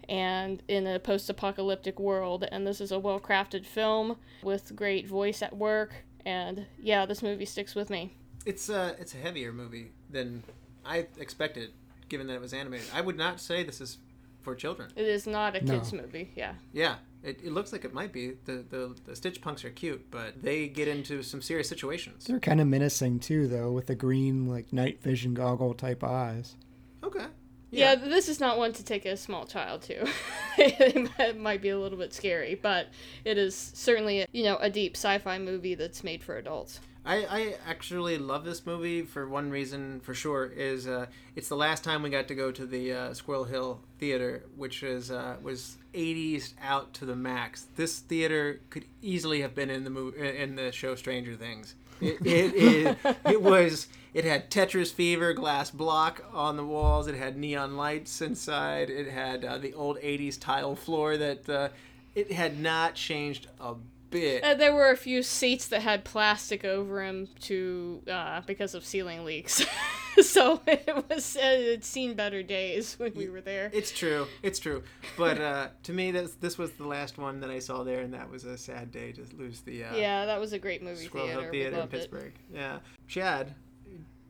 [0.09, 5.55] and in a post-apocalyptic world and this is a well-crafted film with great voice at
[5.55, 8.13] work and yeah this movie sticks with me
[8.47, 10.43] It's a it's a heavier movie than
[10.85, 11.71] I expected,
[12.09, 12.87] given that it was animated.
[12.93, 13.97] I would not say this is
[14.41, 14.89] for children.
[14.95, 15.73] it is not a No.
[15.73, 18.37] kids movie yeah Yeah, it, it looks like it might be.
[18.45, 22.23] The, the the Stitch Punks are cute, but they get into some serious situations.
[22.25, 26.55] They're kind of menacing too, though, with the green like night vision goggle type eyes.
[27.03, 27.25] Okay.
[27.69, 30.07] yeah, this is not one to take a small child to
[30.57, 32.87] it might be a little bit scary but
[33.25, 37.55] it is certainly you know a deep sci-fi movie that's made for adults I, I
[37.65, 41.05] actually love this movie for one reason for sure is uh,
[41.37, 44.83] it's the last time we got to go to the uh, Squirrel Hill Theater, which
[44.83, 47.67] is uh, was 80s out to the max.
[47.77, 51.75] This theater could easily have been in the movie in the show Stranger Things.
[52.01, 57.07] It, it, it, it was it had Tetris fever glass block on the walls.
[57.07, 58.89] It had neon lights inside.
[58.89, 61.69] It had uh, the old 80s tile floor that uh,
[62.15, 63.75] it had not changed a
[64.09, 64.43] bit.
[64.43, 68.85] Uh, there were a few seats that had plastic over them to uh, because of
[68.85, 69.65] ceiling leaks.
[70.21, 73.69] so it was uh, it's seen better days when we were there.
[73.73, 74.27] It's true.
[74.43, 74.83] It's true.
[75.17, 78.13] But uh, to me, this this was the last one that I saw there, and
[78.13, 81.05] that was a sad day to lose the uh, yeah, that was a great movie
[81.05, 81.41] Squirrel theater.
[81.41, 81.97] Hill We Theater in loved it.
[81.97, 82.33] Pittsburgh.
[82.53, 83.53] Yeah, Chad,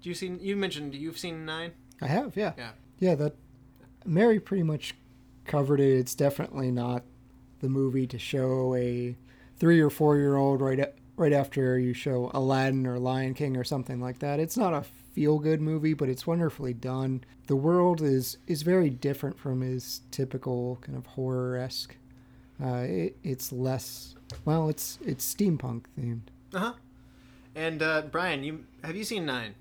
[0.01, 0.39] you seen?
[0.41, 1.71] You mentioned you've seen Nine.
[2.01, 2.53] I have, yeah.
[2.57, 2.69] Yeah.
[2.99, 3.35] Yeah, that
[4.05, 4.95] Mary pretty much
[5.45, 5.97] covered it.
[5.97, 7.03] It's definitely not
[7.59, 9.15] the movie to show a
[9.57, 13.57] three or four year old right a- right after you show Aladdin or Lion King
[13.57, 14.39] or something like that.
[14.39, 14.83] It's not a
[15.13, 17.23] feel good movie, but it's wonderfully done.
[17.47, 21.95] The world is is very different from his typical kind of horror esque.
[22.63, 26.21] Uh, it, it's less well, it's it's steampunk themed.
[26.53, 26.73] Uh huh.
[27.55, 29.55] And uh, Brian, you have you seen Nine?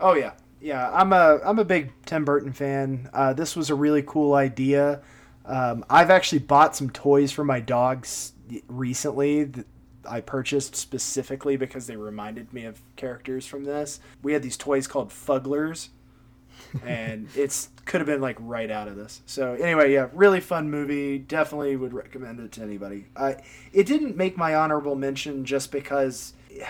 [0.00, 0.90] Oh yeah, yeah.
[0.92, 3.08] I'm a I'm a big Tim Burton fan.
[3.12, 5.00] Uh, this was a really cool idea.
[5.44, 8.32] Um, I've actually bought some toys for my dogs
[8.68, 9.66] recently th-
[10.08, 14.00] I purchased specifically because they reminded me of characters from this.
[14.22, 15.88] We had these toys called Fugglers,
[16.84, 19.22] and it's could have been like right out of this.
[19.26, 21.18] So anyway, yeah, really fun movie.
[21.18, 23.06] Definitely would recommend it to anybody.
[23.16, 23.36] I
[23.72, 26.34] it didn't make my honorable mention just because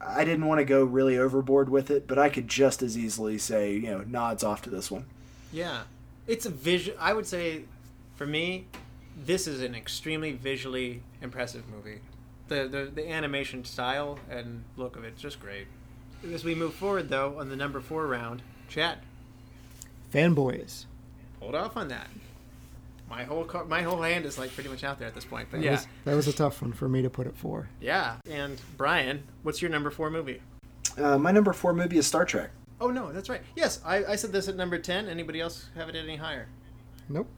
[0.00, 3.38] I didn't want to go really overboard with it, but I could just as easily
[3.38, 5.06] say you know nods off to this one.
[5.52, 5.82] Yeah,
[6.26, 6.94] it's a vision.
[7.00, 7.64] I would say,
[8.16, 8.66] for me,
[9.24, 12.00] this is an extremely visually impressive movie.
[12.48, 15.66] The, the the animation style and look of it's just great.
[16.32, 18.98] As we move forward, though, on the number four round, Chad,
[20.12, 20.86] Fanboys.
[21.40, 22.08] hold off on that.
[23.08, 25.48] My whole car, my whole hand is like pretty much out there at this point.
[25.50, 27.68] But That yeah, was, that was a tough one for me to put it for.
[27.80, 28.16] yeah.
[28.28, 30.42] And Brian, what's your number four movie?
[30.96, 32.50] Uh, my number four movie is Star Trek.
[32.80, 33.40] Oh no, that's right.
[33.56, 35.08] Yes, I, I said this at number ten.
[35.08, 36.48] Anybody else have it any higher?
[37.08, 37.28] Nope.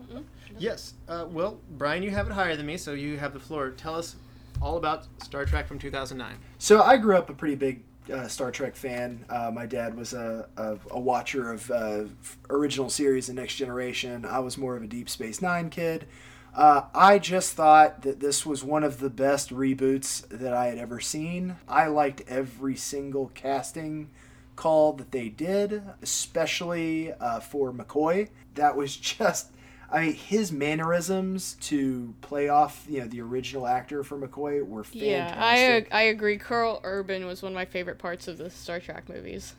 [0.58, 0.94] Yes.
[1.08, 3.70] Uh, well, Brian, you have it higher than me, so you have the floor.
[3.70, 4.16] Tell us
[4.60, 6.36] all about Star Trek from 2009.
[6.58, 9.24] So I grew up a pretty big uh, Star Trek fan.
[9.28, 12.04] Uh, my dad was a, a, a watcher of uh,
[12.48, 14.24] original series and Next Generation.
[14.24, 16.06] I was more of a Deep Space Nine kid.
[16.54, 20.78] Uh, I just thought that this was one of the best reboots that I had
[20.78, 21.56] ever seen.
[21.68, 24.10] I liked every single casting
[24.56, 28.28] call that they did, especially uh, for McCoy.
[28.56, 29.52] That was just.
[29.92, 34.84] I mean, his mannerisms to play off, you know, the original actor for McCoy were
[34.84, 35.88] fantastic.
[35.90, 36.38] Yeah, I I agree.
[36.38, 39.54] Karl Urban was one of my favorite parts of the Star Trek movies,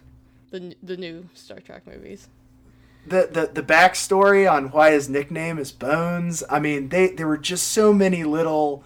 [0.51, 2.29] the the new Star Trek movies.
[3.05, 6.43] the, the the backstory on why his nickname is Bones.
[6.49, 8.83] I mean, they there were just so many little,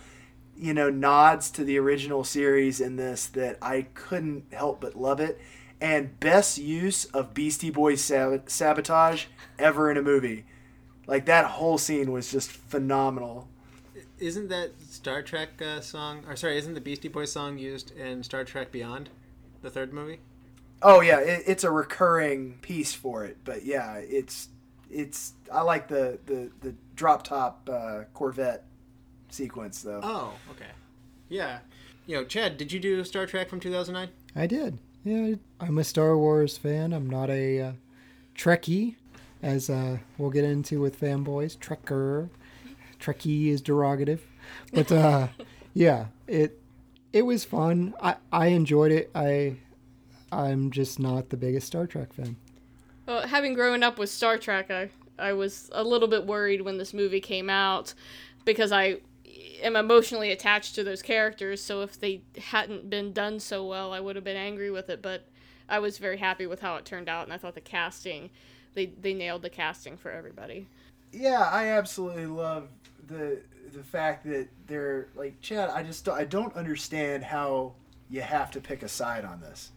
[0.58, 5.20] you know, nods to the original series in this that I couldn't help but love
[5.20, 5.40] it.
[5.82, 9.26] And best use of Beastie Boys sab- sabotage
[9.60, 10.46] ever in a movie.
[11.08, 13.48] Like that whole scene was just phenomenal.
[14.20, 18.24] Isn't that Star Trek uh, song, or sorry, isn't the Beastie Boys song used in
[18.24, 19.10] Star Trek Beyond,
[19.62, 20.20] the third movie?
[20.82, 23.38] Oh yeah, it, it's a recurring piece for it.
[23.44, 24.50] But yeah, it's
[24.90, 28.64] it's I like the the the drop top uh, Corvette
[29.30, 30.00] sequence though.
[30.02, 30.72] Oh, okay.
[31.30, 31.60] Yeah.
[32.08, 34.10] You know, Chad, did you do Star Trek from 2009?
[34.36, 34.78] I did.
[35.04, 36.94] Yeah, I'm a Star Wars fan.
[36.94, 37.72] I'm not a uh,
[38.36, 38.96] Trekkie,
[39.42, 41.58] as uh, we'll get into with fanboys.
[41.58, 42.30] Trekker,
[43.00, 44.20] Trekkie is derogative,
[44.74, 45.28] but uh,
[45.74, 46.60] yeah, it
[47.14, 47.94] it was fun.
[48.02, 49.12] I I enjoyed it.
[49.16, 49.58] I
[50.32, 52.38] I'm just not the biggest Star Trek fan.
[53.06, 56.78] Well, having grown up with Star Trek, I I was a little bit worried when
[56.78, 57.94] this movie came out
[58.44, 58.98] because I
[59.62, 61.62] am emotionally attached to those characters.
[61.62, 65.02] So if they hadn't been done so well, I would have been angry with it.
[65.02, 65.28] But
[65.70, 68.30] I was very happy with how it turned out, and I thought the casting,
[68.76, 70.68] they they nailed the casting for everybody.
[71.12, 72.68] Yeah, I absolutely love
[73.08, 73.42] the
[73.74, 75.70] the fact that they're like Chad.
[75.70, 77.74] I just I don't understand how
[78.10, 79.72] you have to pick a side on this.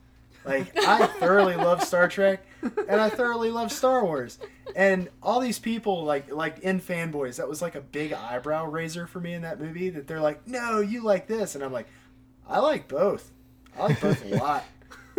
[0.45, 4.39] Like I thoroughly love Star Trek, and I thoroughly love Star Wars,
[4.77, 7.37] and all these people like like in fanboys.
[7.37, 9.91] That was like a big eyebrow raiser for me in that movie.
[9.91, 11.89] That they're like, no, you like this, and I'm like,
[12.49, 13.31] I like both.
[13.77, 14.65] I like both a lot.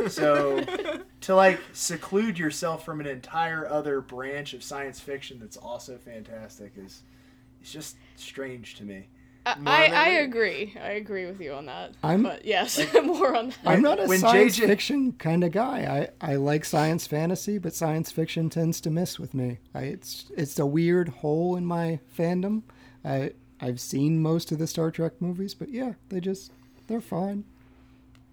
[0.08, 0.64] So
[1.22, 6.74] to like seclude yourself from an entire other branch of science fiction that's also fantastic
[6.78, 7.04] is
[7.62, 9.08] it's just strange to me.
[9.45, 10.76] I, I, I agree.
[10.80, 11.93] I agree with you on that.
[12.04, 13.58] I'm- but yes, more on that.
[13.66, 16.10] I'm not a when science JJ fiction kind of guy.
[16.22, 19.58] I, I like science fantasy, but science fiction tends to miss with me.
[19.74, 22.64] I, it's it's a weird hole in my fandom.
[23.04, 23.32] I
[23.62, 26.52] I've seen most of the Star Trek movies, but yeah, they just
[26.88, 27.45] they're fine.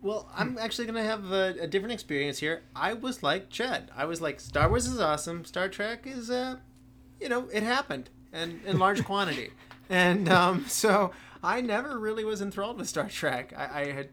[0.03, 2.63] Well, I'm actually going to have a, a different experience here.
[2.75, 3.91] I was like Chad.
[3.97, 5.45] I was like, Star Wars is awesome.
[5.45, 6.57] Star Trek is, uh,
[7.21, 9.51] you know, it happened and in large quantity.
[9.89, 13.53] And um, so I never really was enthralled with Star Trek.
[13.57, 14.11] I, I had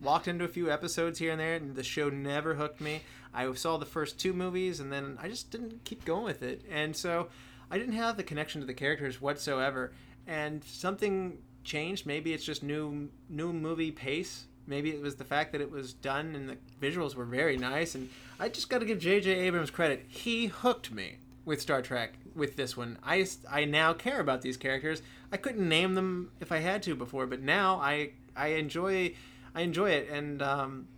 [0.00, 3.02] walked into a few episodes here and there, and the show never hooked me.
[3.32, 6.62] I saw the first two movies, and then I just didn't keep going with it.
[6.70, 7.28] And so
[7.70, 9.92] I didn't have the connection to the characters whatsoever.
[10.26, 12.06] And something changed.
[12.06, 14.46] Maybe it's just new new movie pace.
[14.66, 17.94] Maybe it was the fact that it was done and the visuals were very nice.
[17.94, 18.08] And
[18.38, 19.30] I just got to give J.J.
[19.30, 20.04] Abrams credit.
[20.08, 22.98] He hooked me with Star Trek with this one.
[23.02, 25.02] I, I now care about these characters.
[25.32, 29.14] I couldn't name them if I had to before, but now I I enjoy
[29.54, 30.88] I enjoy it and um,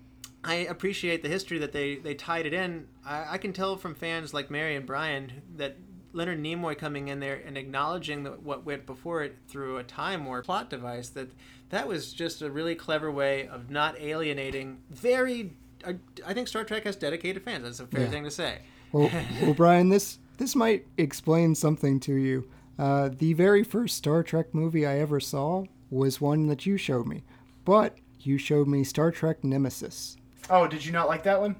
[0.44, 2.86] I appreciate the history that they, they tied it in.
[3.04, 5.76] I, I can tell from fans like Mary and Brian that
[6.14, 10.26] Leonard Nimoy coming in there and acknowledging that what went before it through a time
[10.26, 11.28] or plot device that
[11.70, 15.52] that was just a really clever way of not alienating very
[15.86, 15.96] I,
[16.26, 17.64] I think Star Trek has dedicated fans.
[17.64, 18.10] That's a fair Yeah.
[18.10, 18.60] thing to say.
[18.92, 19.10] Well,
[19.42, 22.48] well, Brian, this this might explain something to you.
[22.78, 27.06] Uh, the very first Star Trek movie I ever saw was one that you showed
[27.06, 27.22] me,
[27.64, 30.16] but you showed me Star Trek Nemesis.
[30.48, 31.56] Oh, did you not like that one?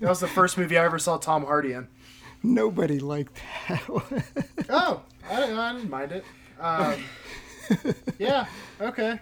[0.00, 1.88] That was the first movie I ever saw Tom Hardy in.
[2.42, 4.22] Nobody liked that one.
[4.68, 6.24] Oh, I didn't, I didn't mind it.
[6.60, 7.04] Um,
[8.18, 8.46] yeah,
[8.80, 9.20] okay.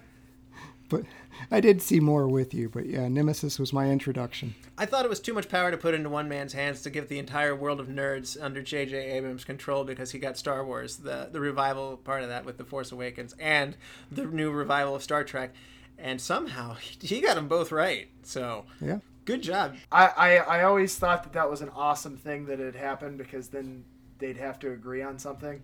[0.89, 1.03] but
[1.51, 2.69] I did see more with you.
[2.69, 4.55] But yeah, Nemesis was my introduction.
[4.79, 7.09] I thought it was too much power to put into one man's hands to give
[7.09, 8.97] the entire world of nerds under J.J.
[9.13, 12.65] Abrams control because he got Star Wars, the the revival part of that with the
[12.65, 13.77] Force Awakens, and
[14.11, 15.55] the new revival of Star Trek,
[15.99, 18.09] and somehow he got them both right.
[18.23, 18.99] So Yeah.
[19.27, 19.77] Good job.
[19.93, 23.49] I, I, I always thought that that was an awesome thing that had happened because
[23.49, 23.85] then
[24.19, 25.63] they'd have to agree on something.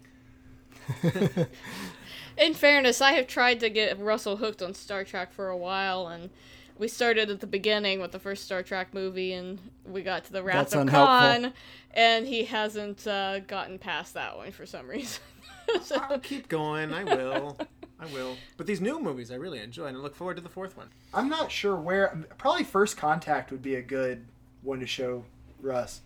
[2.37, 6.09] In fairness, I have tried to get Russell hooked on Star Trek for a while,
[6.09, 6.31] and
[6.79, 10.33] we started at the beginning with the first Star Trek movie, and we got to
[10.33, 11.43] the Wrath That's of unhelpful.
[11.43, 11.53] Khan,
[11.93, 15.23] and he hasn't uh, gotten past that one for some reason.
[15.83, 16.93] So- I'll keep going.
[16.93, 17.57] I will.
[18.03, 18.37] I will.
[18.57, 20.89] But these new movies I really enjoy, and I look forward to the fourth one.
[21.15, 22.25] I'm not sure where.
[22.39, 24.27] Probably First Contact would be a good
[24.63, 25.25] one to show
[25.61, 26.01] Russ.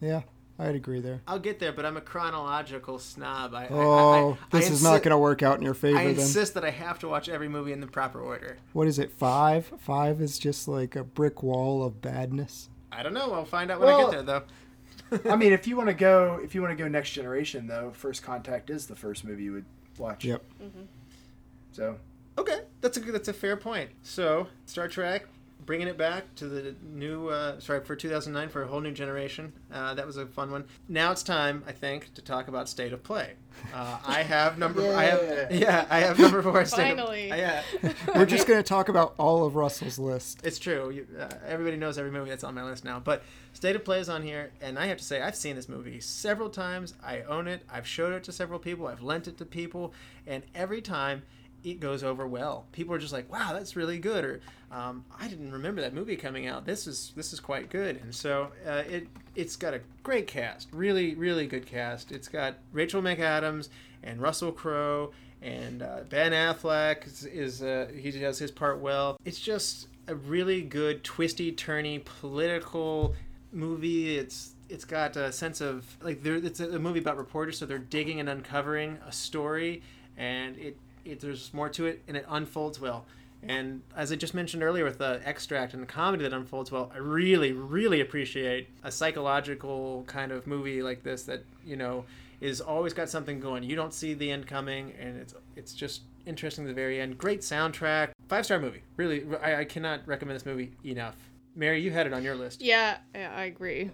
[0.00, 0.22] Yeah,
[0.58, 1.22] I'd agree there.
[1.26, 3.54] I'll get there, but I'm a chronological snob.
[3.54, 5.74] I, I- Oh, I, I, this I is not going to work out in your
[5.74, 6.14] favor I then.
[6.14, 8.58] insist that I have to watch every movie in the proper order.
[8.72, 9.10] What is it?
[9.10, 9.72] Five?
[9.78, 12.68] Five is just like a brick wall of badness.
[12.92, 13.32] I don't know.
[13.32, 14.42] I'll find out when I get there, though.
[15.30, 17.90] I mean, if you want to go, if you want to go Next Generation, though,
[17.94, 19.64] First Contact is the first movie you would
[19.98, 20.24] watch.
[20.24, 20.42] Yep.
[20.62, 20.80] Mm-hmm.
[21.74, 21.96] So
[22.38, 23.90] Okay, that's a that's a fair point.
[24.02, 25.26] So Star Trek,
[25.64, 29.52] bringing it back to the new, uh, sorry for 2009 for a whole new generation.
[29.72, 30.64] Uh, that was a fun one.
[30.88, 33.34] Now it's time, I think, to talk about State of Play.
[33.72, 36.64] Uh, I have number, I have, yeah, I have number four.
[36.64, 37.30] State of- Finally.
[37.30, 37.62] uh, yeah,
[38.16, 40.44] We're just going to talk about all of Russell's list.
[40.44, 40.90] It's true.
[40.90, 42.98] You, uh, everybody knows every movie that's on my list now.
[42.98, 43.22] But
[43.52, 46.00] State of Play is on here, and I have to say, I've seen this movie
[46.00, 46.94] several times.
[47.02, 47.62] I own it.
[47.72, 48.88] I've showed it to several people.
[48.88, 49.94] I've lent it to people,
[50.26, 51.22] and every time
[51.64, 52.66] it goes over well.
[52.72, 54.40] People are just like, "Wow, that's really good," or
[54.70, 56.66] um, "I didn't remember that movie coming out.
[56.66, 60.68] This is this is quite good." And so uh, it it's got a great cast,
[60.72, 62.12] really really good cast.
[62.12, 63.68] It's got Rachel McAdams
[64.02, 65.12] and Russell Crowe
[65.44, 69.18] and uh, Ben Affleck is, is uh, he does his part well.
[69.24, 73.14] It's just a really good twisty turny political
[73.52, 74.16] movie.
[74.16, 77.66] It's it's got a sense of like there it's a, a movie about reporters, so
[77.66, 79.82] they're digging and uncovering a story,
[80.16, 83.06] and it, it there's more to it, and it unfolds well.
[83.46, 86.90] And as I just mentioned earlier with the extract and the comedy that unfolds well,
[86.94, 92.04] I really, really appreciate a psychological kind of movie like this that you know
[92.40, 93.62] is always got something going.
[93.62, 97.18] You don't see the end coming, and it's it's just interesting the very end.
[97.18, 98.82] Great soundtrack, five star movie.
[98.96, 101.16] Really, I, I cannot recommend this movie enough.
[101.56, 102.62] Mary, you had it on your list.
[102.62, 103.90] Yeah, I agree.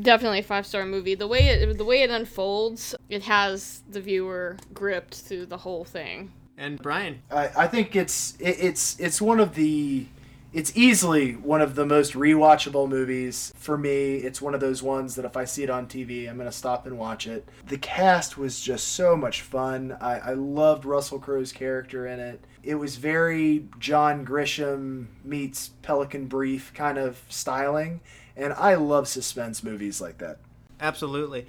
[0.00, 1.14] Definitely a five star movie.
[1.14, 5.84] The way it the way it unfolds, it has the viewer gripped through the whole
[5.84, 6.32] thing.
[6.56, 10.06] And Brian, I, I think it's it, it's it's one of the
[10.52, 14.14] it's easily one of the most rewatchable movies for me.
[14.16, 16.86] It's one of those ones that if I see it on TV, I'm gonna stop
[16.86, 17.48] and watch it.
[17.66, 19.96] The cast was just so much fun.
[20.00, 22.44] I, I loved Russell Crowe's character in it.
[22.62, 28.00] It was very John Grisham meets Pelican Brief kind of styling,
[28.36, 30.38] and I love suspense movies like that.
[30.80, 31.46] absolutely.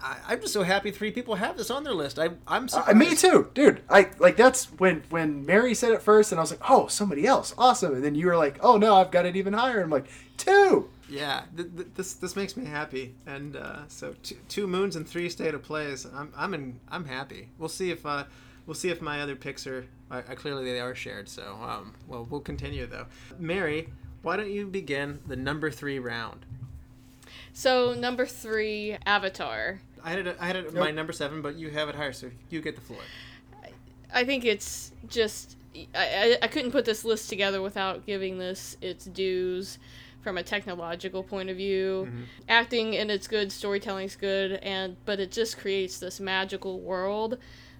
[0.00, 2.18] I, I'm just so happy three people have this on their list.
[2.18, 3.82] I, I'm Uh, me too, dude.
[3.90, 7.26] I like that's when when Mary said it first, and I was like, "Oh, somebody
[7.26, 9.90] else, awesome!" And then you were like, "Oh no, I've got it even higher." I'm
[9.90, 10.06] like,
[10.38, 10.88] two.
[11.10, 15.06] Yeah, th- th- this this makes me happy, and uh, so two, two moons and
[15.06, 16.06] three state of plays.
[16.06, 17.50] I'm I'm in I'm happy.
[17.58, 18.24] We'll see if uh,
[18.64, 21.28] we'll see if my other picks are, I, are clearly they are shared.
[21.28, 23.04] So um, well we'll continue though.
[23.38, 23.90] Mary,
[24.24, 26.46] why don't you begin the number three round?
[27.52, 29.80] So number three, Avatar.
[30.02, 32.12] I had it I had it at my number seven, but you have it higher,
[32.12, 33.00] so you get the floor.
[34.12, 38.76] I think it's just I, I, I couldn't put this list together without giving this
[38.80, 39.78] its dues
[40.22, 42.06] from a technological point of view.
[42.08, 42.22] Mm-hmm.
[42.48, 47.38] Acting and it's good, storytelling's good, and but it just creates this magical world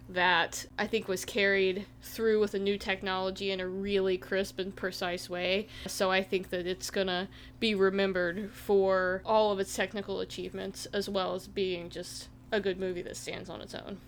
[0.09, 4.75] that I think was carried through with a new technology in a really crisp and
[4.75, 5.69] precise way.
[5.87, 7.29] So I think that it's gonna
[7.59, 12.79] be remembered for all of its technical achievements as well as being just a good
[12.79, 13.99] movie that stands on its own.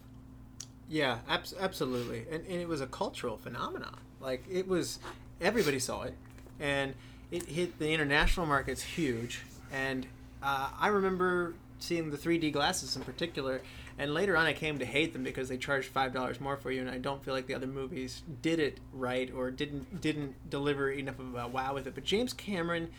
[0.88, 3.96] Yeah, abs- absolutely, and, and it was a cultural phenomenon.
[4.20, 4.98] Like it was,
[5.40, 6.14] everybody saw it,
[6.60, 6.94] and
[7.30, 9.42] it hit the international markets huge.
[9.72, 10.06] And
[10.42, 13.62] uh, I remember seeing the 3D glasses in particular,
[13.98, 16.70] and later on I came to hate them because they charged five dollars more for
[16.70, 20.50] you, and I don't feel like the other movies did it right or didn't didn't
[20.50, 21.94] deliver enough of a wow with it.
[21.94, 22.90] But James Cameron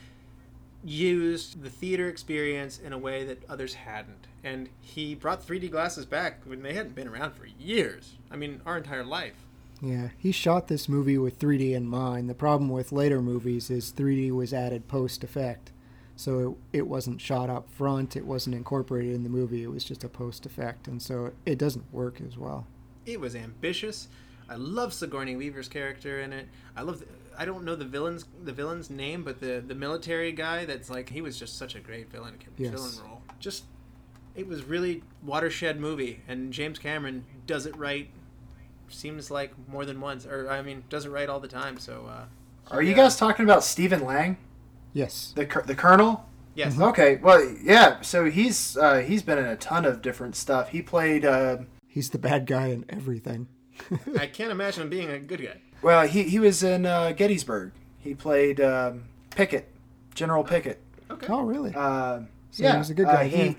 [0.84, 4.28] used the theater experience in a way that others hadn't.
[4.44, 8.16] And he brought 3D glasses back when they hadn't been around for years.
[8.32, 9.36] I mean, our entire life.
[9.82, 12.30] Yeah, he shot this movie with 3D in mind.
[12.30, 15.72] The problem with later movies is 3D was added post effect.
[16.18, 19.84] So it, it wasn't shot up front, it wasn't incorporated in the movie, it was
[19.86, 22.66] just a post effect, and so it doesn't work as well.
[23.06, 24.08] It was ambitious.
[24.50, 26.48] I love Sigourney Weaver's character in it.
[26.76, 27.00] I love.
[27.00, 27.06] The,
[27.38, 30.66] I don't know the villain's the villain's name, but the the military guy.
[30.66, 32.72] That's like he was just such a great villain Yes.
[32.72, 33.22] villain role.
[33.40, 33.66] Just
[34.36, 38.10] it was really watershed movie, and James Cameron does it right.
[38.90, 41.78] Seems like more than once, or I mean, does it right all the time.
[41.78, 42.26] So, uh,
[42.74, 44.38] Are you guys talking about Stephen Lang,
[44.98, 45.34] Yes.
[45.36, 46.26] the the Colonel?
[46.56, 46.80] Yes.
[46.80, 48.02] Okay, well, yeah.
[48.02, 50.70] So he's uh, he's been in a ton of different stuff.
[50.70, 51.24] He played.
[51.24, 53.48] Uh, He's the bad guy in everything.
[54.20, 55.62] I can't imagine him being a good guy.
[55.84, 57.74] well, he he was in uh, Gettysburg.
[58.00, 59.72] He played um, Pickett,
[60.16, 60.82] General Pickett.
[61.12, 61.28] Okay.
[61.30, 61.74] Oh, really?
[61.76, 62.22] Uh,
[62.52, 63.56] So yeah, he was a good uh, guy he there.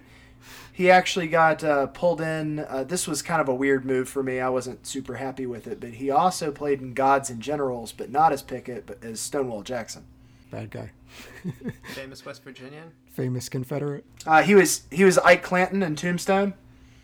[0.72, 2.60] he actually got uh, pulled in.
[2.60, 4.40] Uh, this was kind of a weird move for me.
[4.40, 8.10] I wasn't super happy with it, but he also played in Gods and Generals, but
[8.10, 10.04] not as Pickett, but as Stonewall Jackson.
[10.50, 10.90] Bad guy.
[11.94, 12.92] Famous West Virginian.
[13.06, 14.04] Famous Confederate.
[14.26, 16.54] Uh, he was he was Ike Clanton in Tombstone.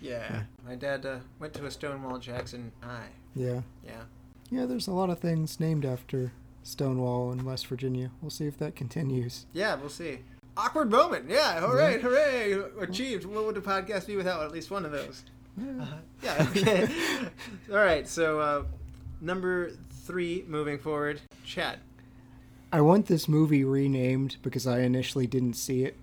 [0.00, 0.42] Yeah.
[0.66, 3.08] My dad uh, went to a Stonewall Jackson High.
[3.34, 3.62] Yeah.
[3.84, 4.02] Yeah.
[4.50, 8.10] Yeah, there's a lot of things named after Stonewall in West Virginia.
[8.20, 9.46] We'll see if that continues.
[9.52, 10.20] Yeah, we'll see.
[10.56, 11.28] Awkward moment.
[11.28, 11.64] Yeah.
[11.64, 12.00] All right.
[12.00, 12.52] Hooray.
[12.80, 13.24] Achieved.
[13.24, 15.24] What would the podcast be without at least one of those?
[15.58, 15.96] Uh-huh.
[16.22, 16.46] Yeah.
[16.50, 16.88] Okay.
[17.70, 18.06] All right.
[18.06, 18.62] So, uh,
[19.20, 19.72] number
[20.04, 21.20] three, moving forward.
[21.44, 21.80] Chad.
[22.74, 25.96] I want this movie renamed because I initially didn't see it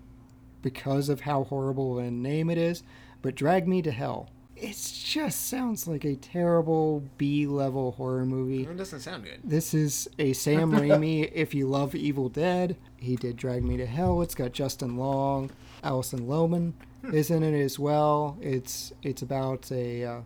[0.62, 2.82] because of how horrible a name it is,
[3.20, 4.30] but Drag Me to Hell.
[4.56, 8.62] It just sounds like a terrible B level horror movie.
[8.62, 9.40] It doesn't sound good.
[9.44, 11.30] This is a Sam Raimi.
[11.34, 14.22] if you love Evil Dead, he did Drag Me to Hell.
[14.22, 15.50] It's got Justin Long,
[15.84, 16.72] Alison Lohman
[17.12, 18.38] is in it as well.
[18.40, 20.20] It's it's about a uh,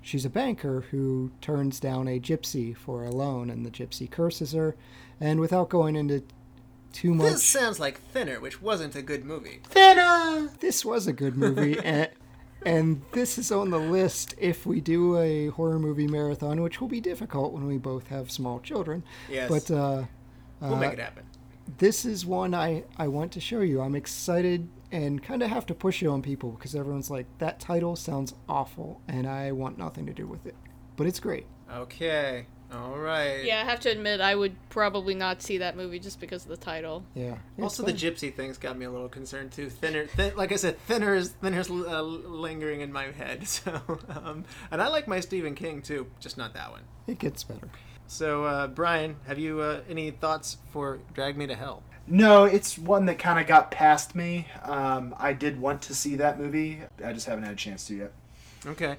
[0.00, 4.52] she's a banker who turns down a gypsy for a loan, and the gypsy curses
[4.52, 4.76] her.
[5.20, 6.22] And without going into
[6.92, 9.60] too much, This sounds like Thinner, which wasn't a good movie.
[9.64, 10.50] Thinner!
[10.60, 12.08] This was a good movie and,
[12.64, 16.88] and this is on the list if we do a horror movie marathon which will
[16.88, 19.50] be difficult when we both have small children Yes.
[19.50, 20.04] but uh,
[20.60, 21.24] We'll uh, make it happen.
[21.78, 25.66] this is one I, I want to show you i'm excited and kind of have
[25.66, 29.76] to push it on people because everyone's like that title sounds awful and i want
[29.76, 30.54] nothing to do with it
[30.96, 32.46] but it's great Okay.
[32.74, 33.44] All right.
[33.44, 36.48] Yeah, I have to admit, I would probably not see that movie just because of
[36.48, 37.04] the title.
[37.14, 39.70] yeah it's Also, the gypsy thing's got me a little concerned too.
[39.70, 43.46] Thinner, thin, like I said, thinner is thinner's uh, lingering in my head.
[43.54, 46.82] So, um, and I like my Stephen King too, just not that one.
[47.06, 47.68] it gets better
[48.08, 51.82] So, uh, Brian, have you uh, any thoughts for Drag Me to Hell?
[52.06, 54.46] No, it's one that kind of got past me.
[54.62, 56.80] Um, I did want to see that movie.
[57.02, 58.12] I just haven't had a chance to yet.
[58.66, 58.96] Okay,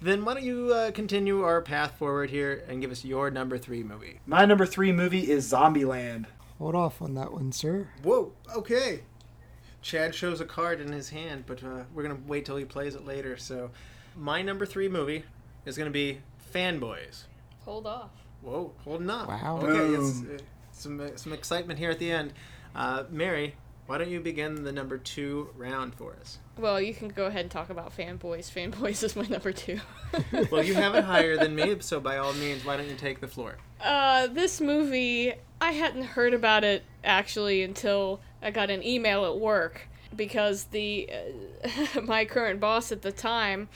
[0.00, 3.56] then why don't you uh, continue our path forward here and give us your number
[3.58, 4.20] three movie?
[4.26, 6.26] My number three movie is Zombieland.
[6.58, 8.32] hold off on that one sir Whoa.
[8.54, 9.00] Okay.
[9.82, 12.94] Chad shows a card in his hand, but uh, we're gonna wait till he plays
[12.94, 13.36] it later.
[13.36, 13.70] So,
[14.16, 15.24] my number three movie
[15.66, 16.20] is gonna be
[16.54, 17.24] Fanboys.
[17.66, 18.10] Hold off.
[18.40, 19.28] Whoa, holding up.
[19.28, 19.58] Wow.
[19.62, 20.36] Okay, it's, Boom.
[20.36, 20.42] uh,
[20.72, 22.32] some uh, some excitement here at the end.
[22.74, 23.56] Uh, Mary,
[23.86, 26.38] why don't you begin the number two round for us?
[26.56, 28.50] Well, you can go ahead and talk about fanboys.
[28.50, 29.80] Fanboys is my number two.
[30.50, 33.20] Well, you have it higher than me, so by all means, why don't you take
[33.20, 33.56] the floor?
[33.80, 39.38] Uh, this movie, I hadn't heard about it actually until I got an email at
[39.38, 41.10] work because the
[41.64, 43.68] uh, my current boss at the time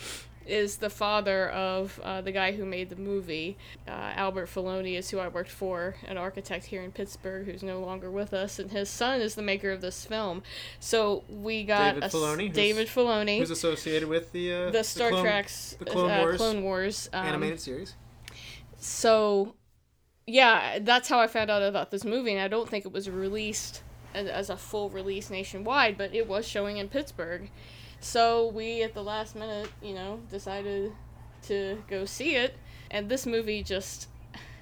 [0.49, 3.57] is the father of uh, the guy who made the movie.
[3.87, 7.81] Uh, Albert Filoni is who I worked for, an architect here in Pittsburgh who's no
[7.81, 10.43] longer with us, and his son is the maker of this film.
[10.81, 15.23] So we got David Filoni, who's- Filoni, Who's associated with the uh, the Star Clone,
[15.25, 17.95] Trek's the Clone uh, Wars Clone Wars um, animated series?
[18.81, 19.55] so
[20.27, 23.11] yeah that's how i found out about this movie and i don't think it was
[23.11, 23.83] released
[24.15, 27.51] as, as a full release nationwide but it was showing in pittsburgh
[28.01, 30.93] so we at the last minute you know decided
[31.43, 32.57] to go see it
[32.91, 34.09] and this movie just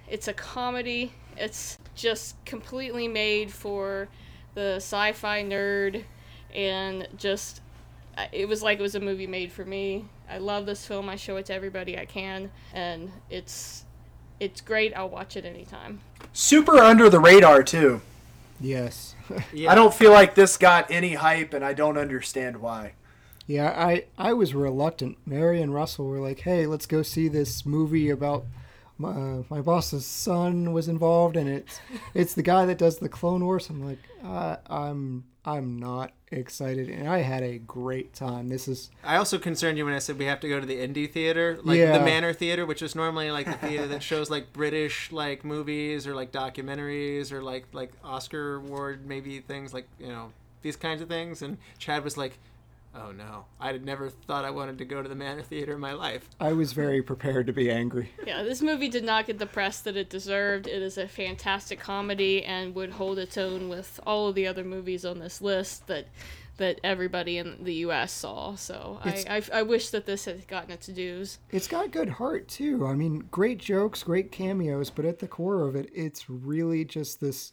[0.08, 4.08] it's a comedy it's just completely made for
[4.54, 6.04] the sci-fi nerd
[6.54, 7.60] and just,
[8.32, 10.06] it was like it was a movie made for me.
[10.28, 11.08] I love this film.
[11.08, 13.84] I show it to everybody I can, and it's
[14.40, 14.92] it's great.
[14.96, 16.00] I'll watch it anytime.
[16.32, 18.00] Super under the radar too.
[18.60, 19.14] yes
[19.52, 19.70] Yeah.
[19.70, 22.92] I don't feel like this got any hype, and I don't understand why.
[23.46, 25.18] Yeah, I I was reluctant.
[25.26, 28.44] Mary and Russell were like, "Hey, let's go see this movie about
[28.98, 31.80] my, uh, my boss's son was involved, and it's
[32.14, 33.68] it's the guy that does the Clone Wars.
[33.70, 38.48] I'm like, uh, I'm I'm not excited, and I had a great time.
[38.48, 40.78] This is I also concerned you when I said we have to go to the
[40.78, 41.96] indie theater, like Yeah.
[41.96, 46.04] the Manor Theater, which is normally like the theater that shows like British like movies
[46.04, 50.32] or like documentaries or like like Oscar award maybe things like you know
[50.62, 51.42] these kinds of things.
[51.42, 52.38] And Chad was like,
[52.96, 55.80] "Oh no, I had never thought I wanted to go to the Manor Theater in
[55.80, 58.10] my life." I was very prepared to be angry.
[58.26, 60.66] Yeah, this movie did not get the press that it deserved.
[60.66, 64.64] It is a fantastic comedy and would hold its own with all of the other
[64.64, 66.08] movies on this list that
[66.56, 68.12] that everybody in the U.S.
[68.12, 68.54] saw.
[68.54, 71.38] So I, I, I wish that this had gotten its dues.
[71.50, 72.86] It's got good heart too.
[72.86, 77.20] I mean, great jokes, great cameos, but at the core of it, it's really just
[77.20, 77.52] this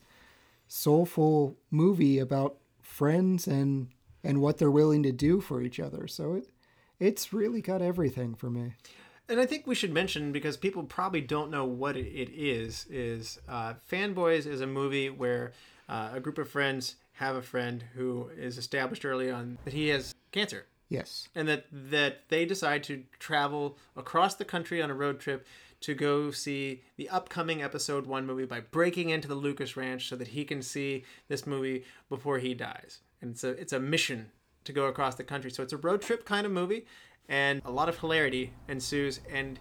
[0.68, 3.90] soulful movie about friends and
[4.24, 6.08] and what they're willing to do for each other.
[6.08, 6.50] So it
[7.00, 8.74] it's really got everything for me.
[9.30, 12.86] And I think we should mention because people probably don't know what it is.
[12.90, 15.54] Is uh, Fanboys is a movie where
[15.90, 19.90] uh, a group of friends have a friend who is established early on that he
[19.90, 21.30] has cancer, Yes.
[21.36, 25.46] and that that they decide to travel across the country on a road trip
[25.82, 30.16] to go see the upcoming episode one movie by breaking into the Lucas Ranch so
[30.16, 33.00] that he can see this movie before he dies.
[33.24, 34.30] And it's a it's a mission
[34.66, 35.50] to go across the country.
[35.50, 36.86] So it's a road trip kind of movie,
[37.28, 39.22] and a lot of hilarity ensues.
[39.32, 39.60] And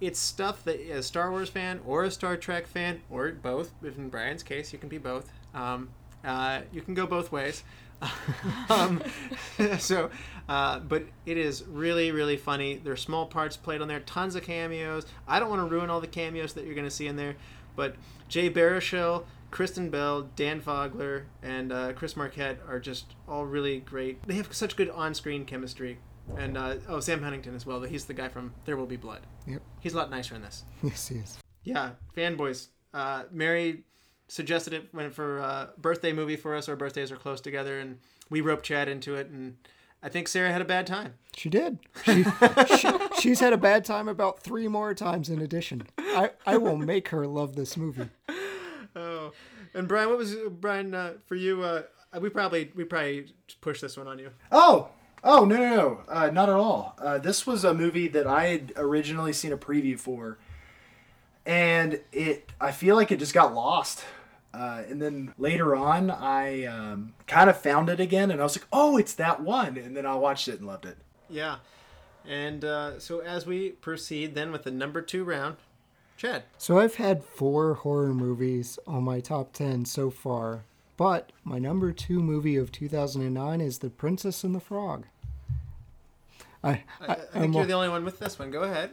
[0.00, 3.72] it's stuff that a Star Wars fan or a Star Trek fan or both.
[3.84, 5.30] In Brian's case, you can be both.
[5.54, 5.90] Um,
[6.24, 7.62] uh, you can go both ways.
[8.68, 9.02] um,
[9.78, 10.10] so,
[10.48, 12.80] uh, but it is really, really funny.
[12.82, 15.06] There are small parts played on there, tons of cameos.
[15.28, 17.36] I don't want to ruin all the cameos that you're going to see in there,
[17.76, 17.94] but
[18.28, 24.26] Jay Baruchel, Kristen Bell, Dan Fogler, and uh, Chris Marquette are just all really great.
[24.26, 25.98] They have such good on-screen chemistry.
[26.36, 27.82] And uh, oh, Sam Huntington as well.
[27.82, 29.20] He's the guy from There Will Be Blood.
[29.46, 29.60] Yep.
[29.80, 30.64] He's a lot nicer in this.
[30.82, 31.38] Yes, he is.
[31.64, 32.68] Yeah, fanboys.
[32.94, 33.84] Uh, Mary
[34.28, 36.68] suggested it when for a birthday movie for us.
[36.68, 37.98] Our birthdays are close together, and
[38.30, 39.28] we roped Chad into it.
[39.28, 39.56] And
[40.02, 41.14] I think Sarah had a bad time.
[41.36, 41.78] She did.
[42.04, 42.24] She,
[42.78, 42.88] she,
[43.20, 45.82] she's had a bad time about three more times in addition.
[45.98, 48.08] I, I will make her love this movie.
[49.74, 51.62] And Brian, what was Brian uh, for you?
[51.62, 51.82] Uh,
[52.20, 54.30] we probably we probably pushed this one on you.
[54.50, 54.90] Oh,
[55.24, 56.94] oh no, no, no, uh, not at all.
[56.98, 60.38] Uh, this was a movie that I had originally seen a preview for,
[61.46, 64.04] and it I feel like it just got lost.
[64.54, 68.58] Uh, and then later on, I um, kind of found it again, and I was
[68.58, 70.98] like, "Oh, it's that one!" And then I watched it and loved it.
[71.30, 71.56] Yeah,
[72.28, 75.56] and uh, so as we proceed then with the number two round,
[76.22, 76.44] Chad.
[76.56, 80.62] So I've had four horror movies on my top 10 so far,
[80.96, 85.06] but my number two movie of 2009 is The Princess and the Frog.
[86.62, 88.52] I, I, I, I think am you're the only one with this one.
[88.52, 88.90] Go ahead.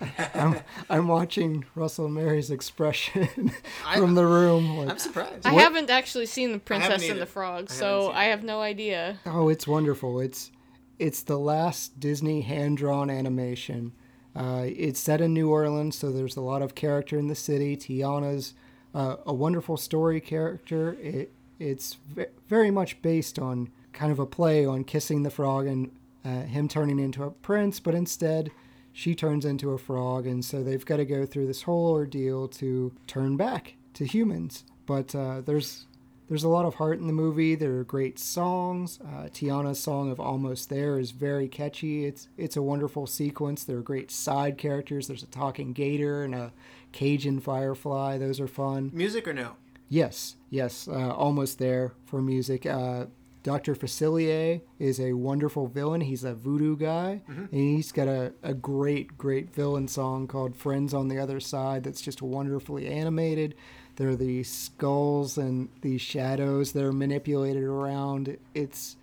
[0.34, 3.50] I'm, I'm watching Russell and Mary's expression
[3.84, 4.76] I- from the room.
[4.78, 5.44] like, I'm surprised.
[5.46, 8.60] I What- haven't actually seen The Princess and the Frog, I so I have no
[8.60, 9.18] idea.
[9.26, 10.20] Oh, it's wonderful.
[10.20, 10.52] It's
[11.00, 13.94] it's the last Disney hand-drawn animation.
[14.36, 17.76] Uh, it's set in New Orleans, so there's a lot of character in the city.
[17.76, 18.54] Tiana's
[18.94, 20.96] uh, a wonderful story character.
[21.00, 25.66] It it's ve- very much based on kind of a play on kissing the frog
[25.66, 25.90] and
[26.24, 28.50] uh, him turning into a prince, but instead
[28.92, 32.46] she turns into a frog, and so they've got to go through this whole ordeal
[32.48, 34.64] to turn back to humans.
[34.86, 35.86] But uh, there's
[36.28, 37.54] there's a lot of heart in the movie.
[37.54, 38.98] There are great songs.
[39.02, 42.04] Uh, Tiana's song of "Almost There" is very catchy.
[42.04, 43.64] It's it's a wonderful sequence.
[43.64, 45.06] There are great side characters.
[45.06, 46.52] There's a talking gator and a
[46.92, 48.18] Cajun firefly.
[48.18, 48.90] Those are fun.
[48.94, 49.56] Music or no?
[49.88, 52.66] Yes, yes, uh, almost there for music.
[52.66, 53.06] Uh,
[53.42, 53.74] Dr.
[53.74, 56.02] Facilier is a wonderful villain.
[56.02, 60.92] He's a voodoo guy, and he's got a, a great, great villain song called Friends
[60.92, 63.54] on the Other Side that's just wonderfully animated.
[63.98, 68.38] There are these skulls and these shadows that are manipulated around.
[68.54, 68.94] It's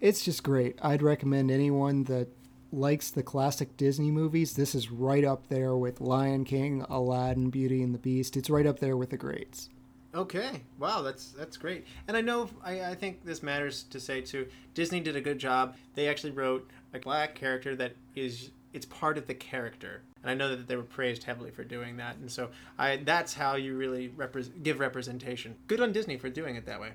[0.00, 0.78] it's just great.
[0.80, 2.28] I'd recommend anyone that
[2.72, 4.54] likes the classic Disney movies.
[4.54, 8.36] This is right up there with Lion King, Aladdin, Beauty and the Beast.
[8.36, 9.70] It's right up there with the greats.
[10.14, 10.62] Okay.
[10.78, 11.84] Wow, that's that's great.
[12.06, 14.46] And I know I, I think this matters to say too.
[14.72, 15.74] Disney did a good job.
[15.96, 20.02] They actually wrote a black character that is it's part of the character.
[20.22, 22.16] And I know that they were praised heavily for doing that.
[22.16, 25.56] And so I that's how you really repre- give representation.
[25.66, 26.90] Good on Disney for doing it that way.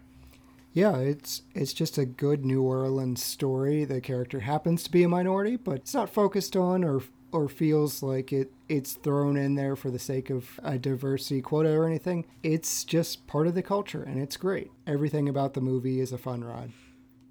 [0.73, 3.83] Yeah, it's it's just a good New Orleans story.
[3.83, 7.01] The character happens to be a minority, but it's not focused on or
[7.31, 11.71] or feels like it it's thrown in there for the sake of a diversity quota
[11.71, 12.25] or anything.
[12.43, 14.71] It's just part of the culture and it's great.
[14.85, 16.71] Everything about the movie is a fun ride.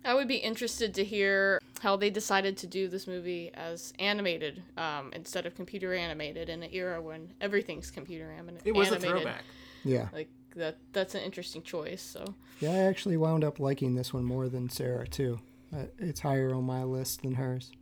[0.06, 4.62] I would be interested to hear how they decided to do this movie as animated
[4.78, 9.08] um, instead of computer animated in an era when everything's computer anim- It was animated.
[9.08, 9.44] a throwback.
[9.84, 10.08] Yeah.
[10.12, 10.78] Like that.
[10.92, 12.02] That's an interesting choice.
[12.02, 12.24] So
[12.60, 15.40] Yeah, I actually wound up liking this one more than Sarah too.
[15.76, 17.72] Uh, it's higher on my list than hers.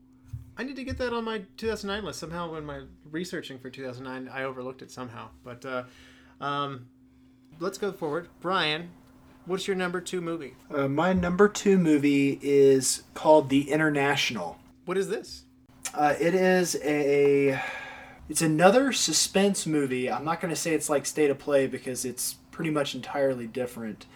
[0.57, 2.21] I need to get that on my 2009 list.
[2.21, 5.29] Somehow, when my researching for 2009, I overlooked it somehow.
[5.43, 5.85] But uh,
[6.41, 6.87] um,
[7.59, 8.29] let's go forward.
[8.41, 8.91] Brian,
[9.47, 10.55] what's your number two movie?
[10.73, 14.59] Uh, my number two movie is called The International.
[14.85, 15.45] What is this?
[15.93, 17.61] Uh, it is a.
[18.29, 20.11] It's another suspense movie.
[20.11, 23.47] I'm not going to say it's like State of Play because it's pretty much entirely
[23.47, 24.07] different.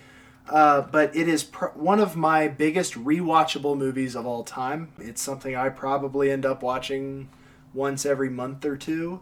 [0.49, 4.93] Uh, but it is pr- one of my biggest rewatchable movies of all time.
[4.99, 7.29] It's something I probably end up watching
[7.75, 9.21] once every month or two.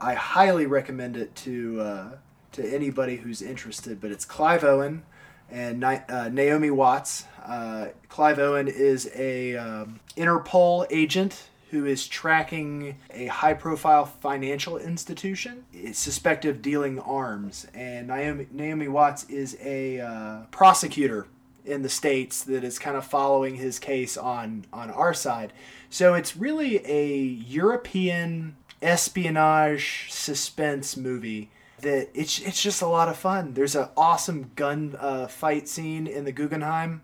[0.00, 2.08] I highly recommend it to uh,
[2.52, 4.00] to anybody who's interested.
[4.00, 5.02] But it's Clive Owen
[5.50, 7.24] and uh, Naomi Watts.
[7.44, 14.78] Uh, Clive Owen is a um, Interpol agent who is tracking a high profile financial
[14.78, 17.66] institution suspected of dealing arms.
[17.74, 21.26] And Naomi, Naomi Watts is a uh, prosecutor
[21.64, 25.52] in the States that is kind of following his case on, on our side.
[25.90, 33.16] So it's really a European espionage suspense movie that it's, it's just a lot of
[33.16, 33.54] fun.
[33.54, 37.02] There's an awesome gun uh, fight scene in the Guggenheim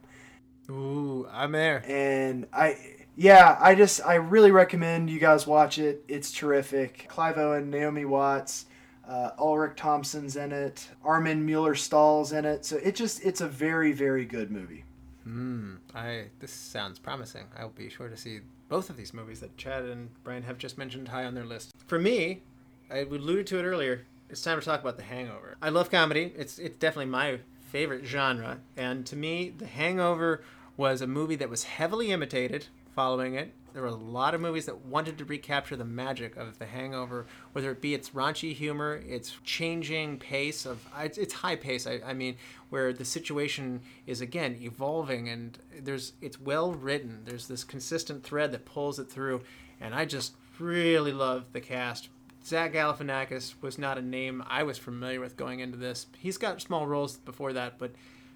[0.71, 1.85] Ooh, I'm there.
[1.87, 2.77] and I
[3.17, 6.05] yeah, I just I really recommend you guys watch it.
[6.09, 7.07] It's terrific.
[7.09, 8.67] Clive Owen, Naomi Watts,
[9.07, 12.65] uh, Ulrich Thomsen's in it, Armin Mueller Stahl's in it.
[12.65, 14.85] So it just it's a very very good movie.
[15.25, 15.77] Hmm.
[15.95, 17.45] I this sounds promising.
[17.59, 20.79] I'll be sure to see both of these movies that Chad and Brian have just
[20.79, 21.73] mentioned high on their list.
[21.87, 22.43] For me,
[22.91, 24.07] I alluded to it earlier.
[24.35, 25.57] It's time to talk about The Hangover.
[25.63, 26.33] I love comedy.
[26.37, 27.39] It's it's definitely my
[27.71, 30.43] favorite genre, and to me, The Hangover
[30.77, 32.67] was a movie that was heavily imitated.
[32.97, 36.59] Following it, there were a lot of movies that wanted to recapture the magic of
[36.59, 41.87] The Hangover, whether it be its raunchy humor, its changing pace of it's, high pace.
[41.87, 42.35] I, I mean,
[42.71, 47.21] where the situation is again evolving and there's it's well written.
[47.25, 49.43] There's this consistent thread that pulls it through,
[49.81, 52.09] and I just really love the cast.
[52.45, 56.07] Zach Galifianakis was not a name I was familiar with going into this.
[56.19, 57.93] He's got small roles before that, but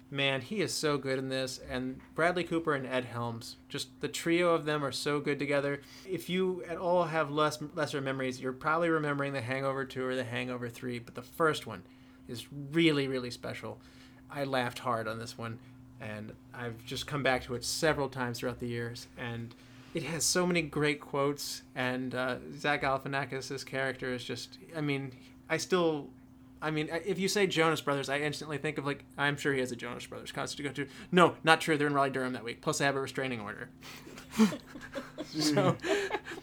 [0.09, 1.59] man, he is so good in this.
[1.69, 5.81] And Bradley Cooper and Ed Helms, just the trio of them are so good together.
[6.07, 10.15] If you at all have less lesser memories, you're probably remembering The Hangover 2 or
[10.15, 11.83] The Hangover 3, but the first one
[12.27, 13.79] is really, really special.
[14.31, 15.59] I laughed hard on this one,
[16.01, 19.53] and I've just come back to it several times throughout the years, and
[19.93, 21.63] it has so many great quotes.
[21.75, 25.11] And uh, Zach Galifianakis' character is just—I mean,
[25.49, 26.09] I still
[26.61, 29.59] I mean, if you say Jonas Brothers, I instantly think of like I'm sure he
[29.59, 30.87] has a Jonas Brothers concert to go to.
[31.11, 31.77] No, not true.
[31.77, 32.61] They're in Raleigh Durham that week.
[32.61, 33.69] Plus, I have a restraining order.
[35.39, 35.77] so,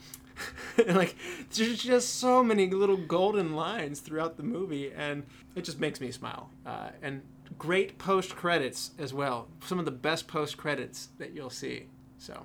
[0.87, 1.15] like,
[1.53, 5.23] there's just so many little golden lines throughout the movie, and
[5.55, 6.49] it just makes me smile.
[6.65, 7.21] Uh, and
[7.57, 9.47] great post credits as well.
[9.63, 11.87] Some of the best post credits that you'll see.
[12.17, 12.43] So,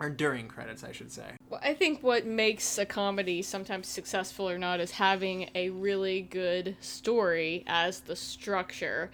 [0.00, 1.32] or during credits, I should say.
[1.50, 6.20] Well, I think what makes a comedy sometimes successful or not is having a really
[6.20, 9.10] good story as the structure.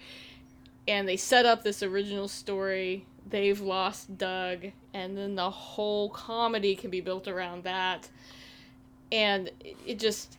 [0.87, 6.75] And they set up this original story, they've lost Doug, and then the whole comedy
[6.75, 8.09] can be built around that.
[9.11, 9.49] And
[9.85, 10.37] it, just,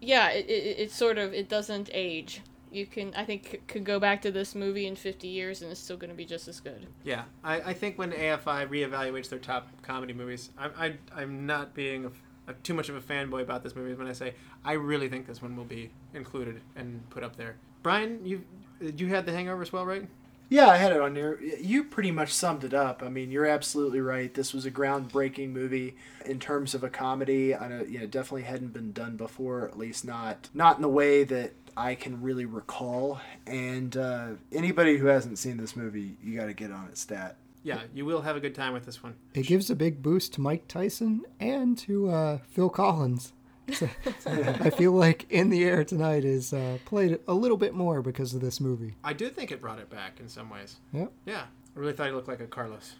[0.00, 2.40] yeah, it, it, it sort of, it doesn't age.
[2.74, 5.70] You can, I think, c- could go back to this movie in 50 years and
[5.70, 6.86] it's still going to be just as good.
[7.04, 11.74] Yeah, I, I think when AFI reevaluates their top comedy movies, I'm, I, I'm not
[11.74, 14.34] being a, a, too much of a fanboy about this movie when I say
[14.64, 17.56] I really think this one will be included and put up there.
[17.82, 18.44] Brian, you
[18.80, 20.06] you had The Hangover as well, right?
[20.48, 21.40] Yeah, I had it on there.
[21.42, 23.02] You pretty much summed it up.
[23.02, 24.32] I mean, you're absolutely right.
[24.32, 25.96] This was a groundbreaking movie
[26.26, 27.54] in terms of a comedy.
[27.54, 30.88] I know, yeah, it definitely hadn't been done before, at least not not in the
[30.88, 33.20] way that I can really recall.
[33.46, 37.36] And uh, anybody who hasn't seen this movie, you got to get on it stat.
[37.62, 39.14] Yeah, you will have a good time with this one.
[39.32, 43.32] It gives a big boost to Mike Tyson and to uh, Phil Collins.
[43.72, 43.88] So,
[44.26, 48.34] I feel like In the Air Tonight is uh, played a little bit more because
[48.34, 48.96] of this movie.
[49.02, 50.76] I do think it brought it back in some ways.
[50.92, 51.10] Yep.
[51.24, 51.44] Yeah,
[51.74, 52.96] I really thought he looked like a Carlos.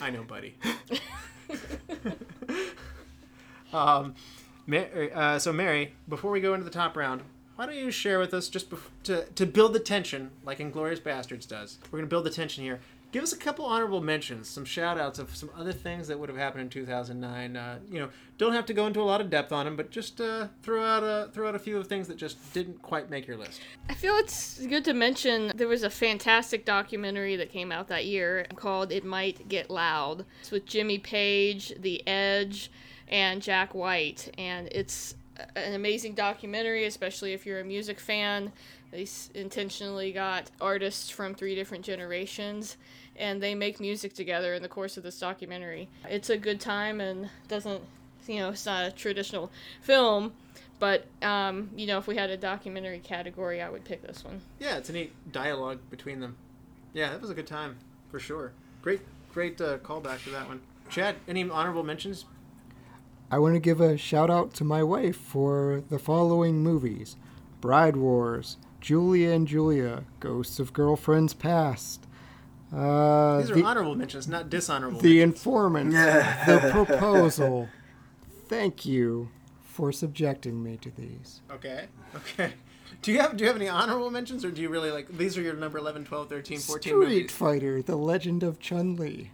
[0.00, 0.54] I know, buddy.
[3.74, 4.14] um,
[4.66, 4.78] Ma-
[5.14, 7.20] uh, so Mary, before we go into the top round,
[7.58, 11.00] why don't you share with us just bef- to to build the tension, like Inglourious
[11.00, 11.78] Basterds does?
[11.90, 12.78] We're gonna build the tension here.
[13.10, 16.28] give us a couple honorable mentions, some shout outs of some other things that would
[16.28, 17.56] have happened in 2009.
[17.56, 19.90] Uh, you know, don't have to go into a lot of depth on them, but
[19.90, 23.10] just uh, throw out a throw out a few of things that just didn't quite
[23.10, 23.60] make your list.
[23.88, 28.06] I feel it's good to mention there was a fantastic documentary that came out that
[28.06, 30.24] year called It Might Get Loud.
[30.42, 32.70] It's with Jimmy Page, The Edge,
[33.08, 34.32] and Jack White.
[34.38, 35.16] And it's
[35.56, 38.52] an amazing documentary, especially if you're a music fan.
[38.90, 42.76] They s- intentionally got artists from three different generations
[43.16, 45.88] and they make music together in the course of this documentary.
[46.08, 47.82] It's a good time and doesn't,
[48.26, 49.50] you know, it's not a traditional
[49.82, 50.32] film.
[50.78, 54.40] But um, you know, if we had a documentary category, I would pick this one.
[54.60, 56.36] Yeah, it's a neat dialogue between them.
[56.94, 57.76] Yeah, that was a good time
[58.10, 58.52] for sure.
[58.80, 59.00] Great,
[59.34, 60.60] great uh, callback to that one.
[60.88, 62.24] Chad, any honorable mentions?
[63.30, 67.16] I want to give a shout out to my wife for the following movies
[67.60, 72.06] Bride Wars, Julia and Julia, Ghosts of Girlfriends Past,
[72.72, 75.00] uh, These are the, honorable mentions, not dishonorable.
[75.00, 75.40] the mentions.
[75.40, 77.68] Informant, The Proposal.
[78.46, 79.30] Thank you
[79.62, 81.40] for subjecting me to these.
[81.50, 81.86] Okay.
[82.14, 82.52] Okay.
[83.02, 85.38] Do you have do you have any honorable mentions, or do you really like these
[85.38, 87.30] are your number 11, 12, 13, 14 Street movies?
[87.30, 89.30] Fighter, The Legend of Chun Li.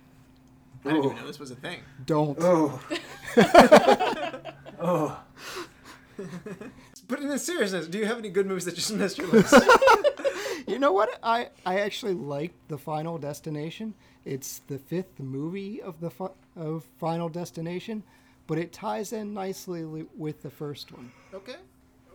[0.84, 1.80] I didn't even know this was a thing.
[2.04, 2.38] Don't.
[2.40, 2.80] Oh.
[4.80, 5.20] oh.
[7.06, 9.54] But in seriousness, do you have any good movies that just missed your list?
[10.66, 11.18] You know what?
[11.22, 13.92] I, I actually liked the Final Destination.
[14.24, 18.02] It's the fifth movie of the fi- of Final Destination,
[18.46, 21.12] but it ties in nicely li- with the first one.
[21.34, 21.56] okay.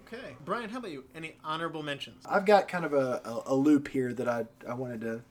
[0.07, 0.35] Okay.
[0.43, 1.03] Brian, how about you?
[1.13, 2.25] Any honorable mentions?
[2.25, 5.21] I've got kind of a, a, a loop here that I, I wanted to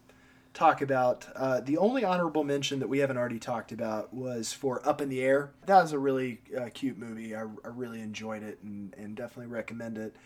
[0.55, 1.27] talk about.
[1.37, 5.09] Uh, the only honorable mention that we haven't already talked about was for Up in
[5.09, 5.53] the Air.
[5.67, 7.35] That was a really uh, cute movie.
[7.37, 10.17] I, I really enjoyed it and, and definitely recommend it.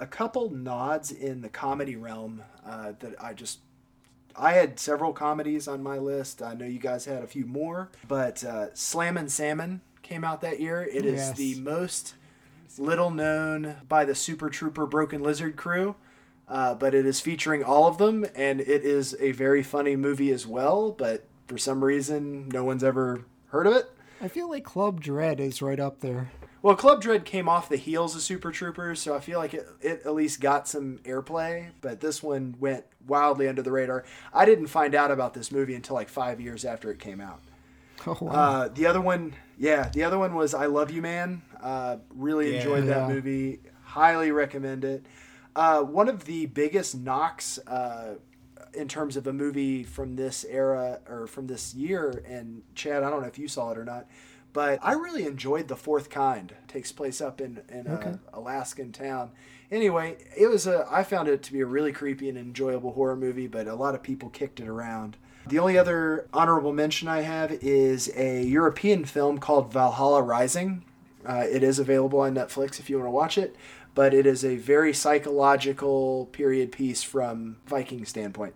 [0.00, 3.60] A couple nods in the comedy realm uh, that I just.
[4.36, 6.42] I had several comedies on my list.
[6.42, 10.60] I know you guys had a few more, but uh, Slammin' Salmon came out that
[10.60, 10.82] year.
[10.84, 11.36] It is Yes.
[11.36, 12.14] the most
[12.76, 15.96] little known by the Super Trooper Broken Lizard crew,
[16.48, 20.30] uh, but it is featuring all of them, and it is a very funny movie
[20.32, 20.90] as well.
[20.92, 23.90] But for some reason, no one's ever heard of it.
[24.20, 26.30] I feel like Club Dread is right up there.
[26.60, 29.66] Well, Club Dread came off the heels of Super Troopers, so I feel like it,
[29.80, 34.04] it at least got some airplay, but this one went wildly under the radar.
[34.34, 37.40] I didn't find out about this movie until like five years after it came out.
[38.08, 38.30] Oh wow.
[38.32, 41.42] Uh, the other one, yeah, the other one was I Love You Man.
[41.62, 42.58] Uh, really Yeah.
[42.58, 43.14] enjoyed that Yeah.
[43.14, 43.60] movie.
[43.84, 45.06] Highly recommend it.
[45.58, 48.14] Uh, one of the biggest knocks uh,
[48.74, 53.10] in terms of a movie from this era or from this year, and Chad, I
[53.10, 54.06] don't know if you saw it or not,
[54.52, 56.52] but I really enjoyed The Fourth Kind.
[56.52, 58.14] It takes place up in, in Okay.
[58.32, 59.32] a Alaskan town.
[59.72, 60.86] Anyway, it was a.
[60.88, 63.96] I found it to be a really creepy and enjoyable horror movie, but a lot
[63.96, 65.16] of people kicked it around.
[65.48, 70.84] The only other honorable mention I have is a European film called Valhalla Rising.
[71.26, 73.56] Uh, it is available on Netflix if you want to watch it,
[73.94, 78.54] but it is a very psychological period piece from Viking standpoint.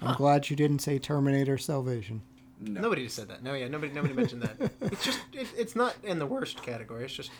[0.00, 2.22] I'm glad you didn't say Terminator Salvation.
[2.60, 2.80] No.
[2.82, 3.42] Nobody just said that.
[3.42, 4.70] No, yeah, nobody nobody mentioned that.
[4.80, 7.04] It's just it, it's not in the worst category.
[7.04, 7.30] It's just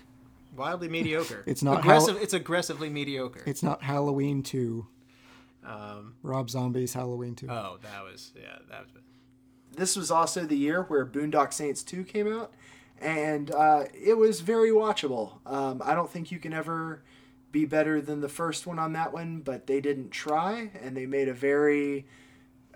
[0.57, 1.43] wildly mediocre.
[1.47, 2.15] It's not aggressive.
[2.15, 3.43] Hall- it's aggressively mediocre.
[3.47, 4.87] It's not Halloween 2.
[5.65, 7.49] Um, Rob Zombie's Halloween 2.
[7.51, 9.03] oh, that was yeah, that was.
[9.77, 12.53] this was also the year where Boondock Saints 2 came out,
[13.01, 15.45] and uh, it was very watchable.
[15.47, 17.03] Um, I don't think you can ever
[17.51, 21.07] be better than the first one on that one, but they didn't try, and they
[21.07, 22.07] made a very.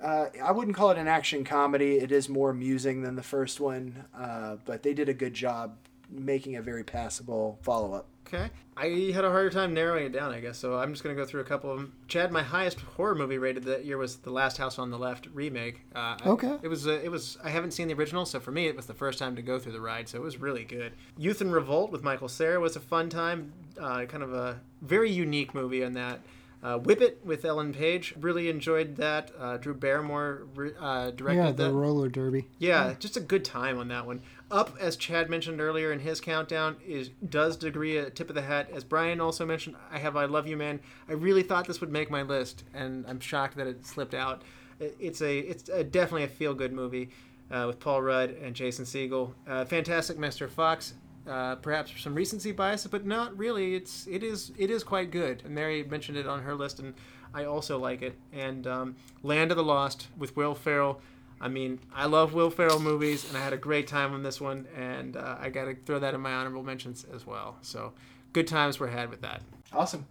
[0.02, 1.98] Uh, I wouldn't call it an action comedy.
[1.98, 5.76] It is more amusing than the first one, uh, but they did a good job
[6.10, 8.08] making a very passable follow up.
[8.32, 8.50] Okay.
[8.76, 10.56] I had a harder time narrowing it down, I guess.
[10.56, 11.92] So I'm just going to go through a couple of them.
[12.08, 15.28] Chad, my highest horror movie rated that year was The Last House on the Left
[15.34, 15.80] remake.
[15.94, 16.56] Uh, I- Okay.
[16.62, 16.86] it was.
[16.86, 17.36] Uh, it was.
[17.44, 19.58] I haven't seen the original, so for me, it was the first time to go
[19.58, 20.08] through the ride.
[20.08, 20.92] So it was really good.
[21.18, 23.52] Youth in Revolt with Michael Cera was a fun time.
[23.78, 26.20] Uh, kind of a very unique movie in that.
[26.62, 28.14] Uh, Whip It with Ellen Page.
[28.20, 29.32] Really enjoyed that.
[29.36, 31.72] Uh, Drew Barrymore re- uh, directed yeah, the that.
[31.72, 32.46] roller derby.
[32.58, 34.22] Yeah, just a good time on that one.
[34.52, 38.42] Up, as Chad mentioned earlier in his countdown, is does degree a tip of the
[38.42, 38.68] hat.
[38.70, 40.78] As Brian also mentioned, I have I Love You Man.
[41.08, 44.42] I really thought this would make my list, and I'm shocked that it slipped out.
[44.78, 47.08] It's a it's a, definitely a feel good movie
[47.50, 49.32] uh, with Paul Rudd and Jason Segel.
[49.48, 50.50] Uh, fantastic Mr.
[50.50, 50.94] Fox.
[51.26, 53.74] Uh, perhaps some recency bias, but not really.
[53.74, 55.40] It's it is it is quite good.
[55.46, 56.92] And Mary mentioned it on her list, and
[57.32, 58.18] I also like it.
[58.34, 61.00] And um, Land of the Lost with Will Ferrell.
[61.42, 64.40] I mean, I love Will Ferrell movies, and I had a great time on this
[64.40, 67.56] one, and uh, I got to throw that in my honorable mentions as well.
[67.62, 67.92] So,
[68.32, 69.42] good times were had with that.
[69.72, 70.06] Awesome.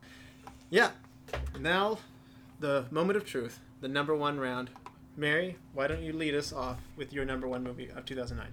[0.70, 0.92] Yeah.
[1.58, 2.00] Now,
[2.60, 4.72] the moment of truth, the number one round.
[5.16, 8.48] Mary, why don't you lead us off with your number one movie of 2009?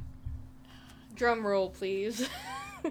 [1.17, 2.29] Drum roll, please.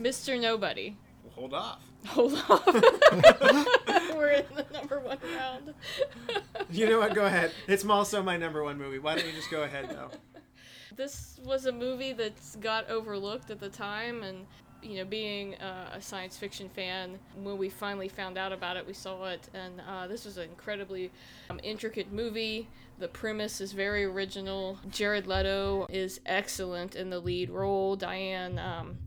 [0.00, 0.40] Mr.
[0.40, 0.96] Nobody.
[1.34, 1.82] Hold off.
[2.06, 3.64] Hold on.
[4.20, 5.74] We're in the number one round.
[6.70, 7.14] You know what?
[7.14, 7.52] Go ahead.
[7.66, 8.98] It's also my number one movie.
[9.00, 10.10] Why don't you just go ahead though?
[10.96, 14.44] This was a movie that got overlooked at the time, and
[14.82, 18.86] you know, being uh, a science fiction fan, when we finally found out about it,
[18.86, 21.10] we saw it, and uh, this was an incredibly
[21.48, 22.68] um, intricate movie.
[22.98, 24.78] The premise is very original.
[24.90, 27.96] Jared Leto is excellent in the lead role.
[27.96, 28.58] Diane.
[28.58, 28.98] Um,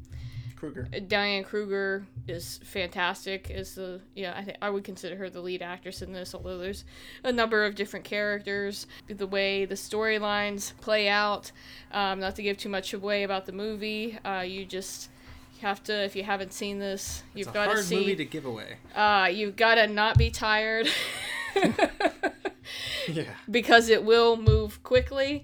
[0.63, 0.87] Kruger.
[1.07, 5.61] Diane Kruger is fantastic as the yeah I think I would consider her the lead
[5.61, 6.85] actress in this although there's
[7.23, 11.51] a number of different characters the way the storylines play out
[11.91, 15.09] um, not to give too much away about the movie uh, you just
[15.59, 18.77] have to if you haven't seen this you've got to see movie to give away.
[18.95, 20.87] uh, you've got to not be tired
[23.09, 23.25] Yeah.
[23.51, 25.43] because it will move quickly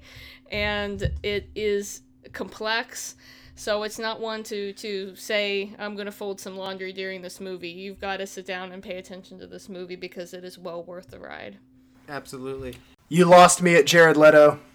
[0.49, 2.01] and it is
[2.31, 3.15] complex
[3.59, 7.39] so it's not one to to say i'm going to fold some laundry during this
[7.39, 10.57] movie you've got to sit down and pay attention to this movie because it is
[10.57, 11.57] well worth the ride
[12.09, 12.75] Absolutely.
[13.07, 14.59] You lost me at Jared Leto.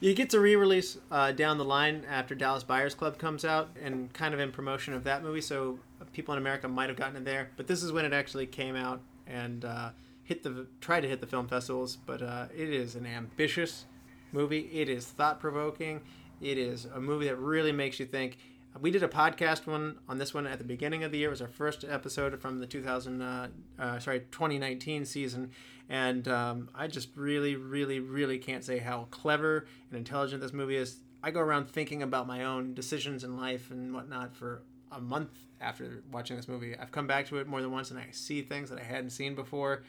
[0.00, 4.12] You get to re-release uh, down the line after Dallas Buyers Club comes out, and
[4.12, 5.40] kind of in promotion of that movie.
[5.40, 5.78] So
[6.12, 8.76] people in America might have gotten it there, but this is when it actually came
[8.76, 9.90] out and uh,
[10.22, 11.96] hit the tried to hit the film festivals.
[11.96, 13.86] But uh, it is an ambitious
[14.32, 14.70] movie.
[14.72, 16.02] It is thought-provoking.
[16.40, 18.38] It is a movie that really makes you think.
[18.78, 21.28] We did a podcast one on this one at the beginning of the year.
[21.28, 23.48] It was our first episode from the 2000, uh,
[23.78, 25.50] uh, sorry, 2019 season,
[25.88, 30.76] and um, I just really, really, really can't say how clever and intelligent this movie
[30.76, 30.98] is.
[31.22, 35.30] I go around thinking about my own decisions in life and whatnot for a month
[35.60, 36.76] after watching this movie.
[36.78, 39.10] I've come back to it more than once, and I see things that I hadn't
[39.10, 39.84] seen before.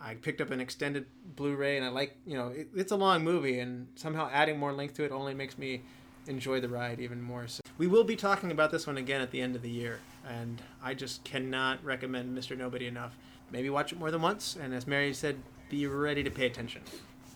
[0.00, 1.06] I picked up an extended
[1.36, 4.72] Blu-ray, and I like, you know, it, it's a long movie, and somehow adding more
[4.72, 5.82] length to it only makes me
[6.26, 7.46] enjoy the ride even more.
[7.48, 10.00] So we will be talking about this one again at the end of the year,
[10.26, 12.56] and I just cannot recommend Mr.
[12.56, 13.16] Nobody enough.
[13.50, 15.36] Maybe watch it more than once, and as Mary said,
[15.68, 16.82] be ready to pay attention.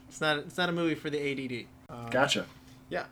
[0.09, 1.66] It's not it's not a movie for the ADD.
[1.89, 2.47] Uh, Gotcha.
[2.89, 3.05] yeah.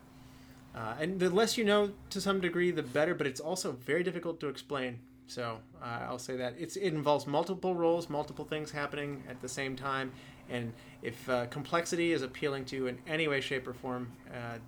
[0.74, 4.03] Uh, and the less you know to some degree, the better, but it's also very
[4.03, 5.01] difficult to explain.
[5.27, 6.55] So uh, I'll say that.
[6.59, 10.12] It's, it involves multiple roles, multiple things happening at the same time.
[10.51, 10.73] And
[11.03, 14.59] if uh, complexity is appealing to you in any way, shape, or form, uh,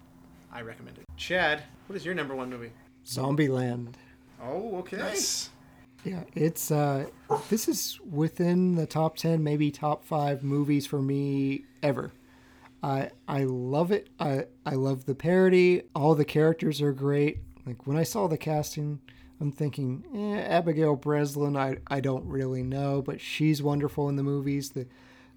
[0.53, 1.05] I recommend it.
[1.17, 2.71] Chad, what is your number one movie?
[3.05, 3.95] Zombieland.
[4.43, 4.99] Oh, okay.
[4.99, 5.51] Nice.
[6.05, 7.07] Yeah, it's uh
[7.49, 12.13] this is within the top 10 maybe top 5 movies for me ever.
[12.83, 14.11] I I love it.
[14.21, 15.83] I I love the parody.
[15.95, 17.39] All the characters are great.
[17.65, 19.01] Like when I saw the casting,
[19.41, 24.23] I'm thinking, eh, Abigail Breslin, I I don't really know, but she's wonderful in the
[24.23, 24.71] movies.
[24.71, 24.87] The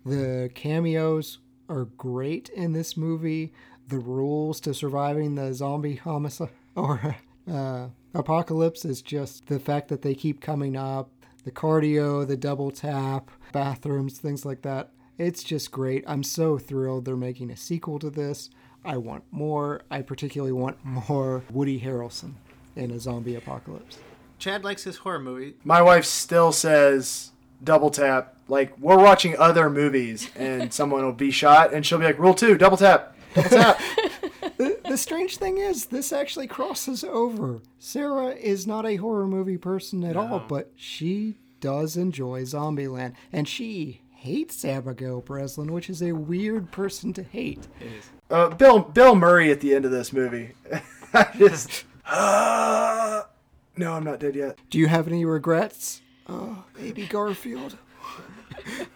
[0.06, 3.54] the cameos are great in this movie.
[3.88, 7.18] The rules to surviving the zombie homicide or
[7.52, 11.10] uh, apocalypse is just the fact that they keep coming up.
[11.44, 14.92] The cardio, the double tap, bathrooms, things like that.
[15.18, 16.04] It's just great.
[16.06, 18.50] I'm so thrilled they're making a sequel to this.
[18.84, 19.82] I want more.
[19.90, 22.36] I particularly want more Woody Harrelson
[22.78, 23.98] in a zombie apocalypse.
[24.40, 25.56] Chad likes his horror movie.
[25.64, 27.32] My wife still says
[27.64, 28.36] double tap.
[28.48, 32.34] Like we're watching other movies and someone will be shot and she'll be like, rule
[32.36, 33.80] two, double tap, double tap.
[34.58, 37.62] the, the strange thing is, this actually crosses over.
[37.80, 43.48] Sarah is not a horror movie person at all, but she does enjoy Zombieland, and
[43.48, 47.68] she hates Abigail Breslin, which is a weird person to hate.
[47.80, 48.10] It is.
[48.30, 50.52] uh, Bill Bill Murray at the end of this movie.
[51.14, 53.24] I just uh,
[53.78, 54.60] no, I'm not dead yet.
[54.70, 56.02] Do you have any regrets?
[56.28, 57.78] Oh, baby Garfield.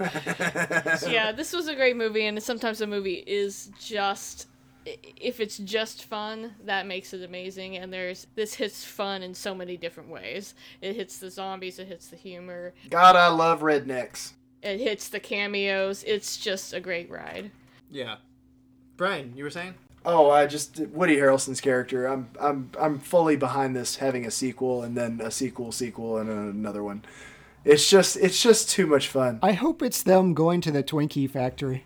[1.08, 4.46] yeah, this was a great movie, and sometimes a movie is just
[4.86, 7.76] if it's just fun, that makes it amazing.
[7.76, 10.54] And there's this hits fun in so many different ways.
[10.80, 14.32] It hits the zombies, it hits the humor, God, I love rednecks.
[14.62, 16.02] it hits the cameos.
[16.04, 17.50] It's just a great ride.
[17.90, 18.16] Yeah.
[18.96, 19.74] Brian, you were saying?
[20.04, 22.06] Oh, I just Woody Harrelson's character.
[22.06, 26.30] I'm I'm I'm fully behind this having a sequel and then a sequel, sequel, and
[26.30, 27.04] another one.
[27.64, 29.38] It's just it's just too much fun.
[29.42, 31.84] I hope it's them going to the Twinkie factory.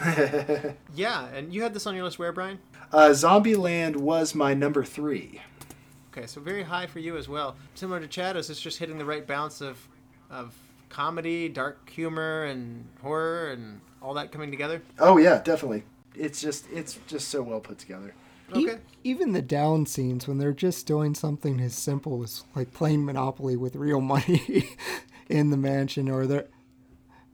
[0.94, 2.58] Yeah, and you had this on your list where, Brian?
[2.92, 5.40] Uh, Zombieland was my number three.
[6.12, 7.56] Okay, so very high for you as well.
[7.74, 9.88] Similar to Chad, is it's just hitting the right balance of
[10.30, 10.54] of
[10.88, 14.80] comedy, dark humor, and horror, and all that coming together.
[14.98, 15.84] Oh yeah, definitely.
[16.18, 18.14] It's just it's just so well put together.
[18.54, 18.78] E- Okay.
[19.02, 23.56] even the down scenes when they're just doing something as simple as like playing Monopoly
[23.56, 24.68] with real money
[25.28, 26.46] in the mansion, or they're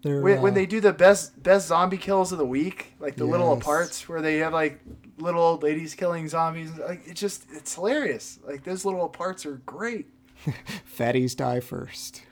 [0.02, 3.16] They're, when, when uh, they do the best best zombie kills of the week, like
[3.16, 3.64] the little Yes.
[3.64, 4.80] parts where they have like
[5.18, 8.38] little old ladies killing zombies, like it's just it's hilarious.
[8.46, 10.06] Like those little parts are great.
[10.98, 12.22] fatties die first.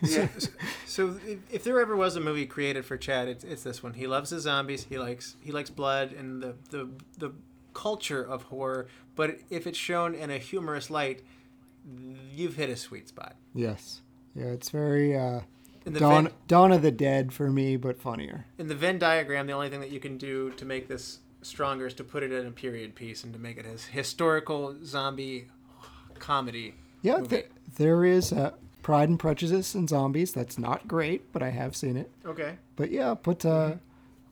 [0.08, 0.28] Yeah.
[0.86, 1.18] so
[1.50, 3.94] if, there ever was a movie created for Chad, it's, it's this one.
[3.94, 4.86] He loves the zombies.
[4.88, 6.88] He likes he likes blood and the, the
[7.18, 7.32] the
[7.74, 8.86] culture of horror.
[9.16, 11.22] But if it's shown in a humorous light,
[12.32, 13.36] you've hit a sweet spot.
[13.54, 14.02] Yes.
[14.34, 15.40] Yeah, it's very uh,
[15.84, 18.46] the Dawn Venn, Dawn of the Dead for me, but funnier.
[18.58, 21.86] in the Venn diagram, the only thing that you can do to make this stronger
[21.86, 25.48] is to put it in a period piece and to make it as historical zombie
[26.18, 26.74] comedy.
[27.02, 27.46] Yeah, th-
[27.76, 28.52] there is uh,
[28.82, 30.32] Pride and Prejudice and Zombies.
[30.32, 32.10] That's not great, but I have seen it.
[32.24, 32.56] Okay.
[32.76, 33.74] But yeah, put uh,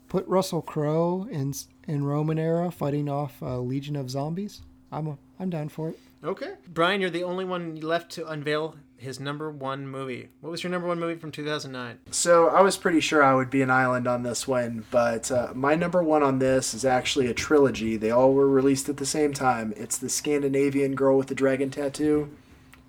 [0.09, 1.53] put Russell Crowe in
[1.87, 4.63] in Roman era fighting off a legion of zombies.
[4.91, 5.99] I'm a, I'm down for it.
[6.25, 6.55] Okay.
[6.69, 10.31] Brian, you're the only one left to unveil his number one movie.
[10.41, 11.99] What was your number one movie from 2009?
[12.11, 15.53] So I was pretty sure I would be an island on this one, but uh,
[15.55, 17.97] my number one on this is actually a trilogy.
[17.97, 19.75] They all were released at the same time.
[19.77, 22.31] It's the Scandinavian Girl with the Dragon Tattoo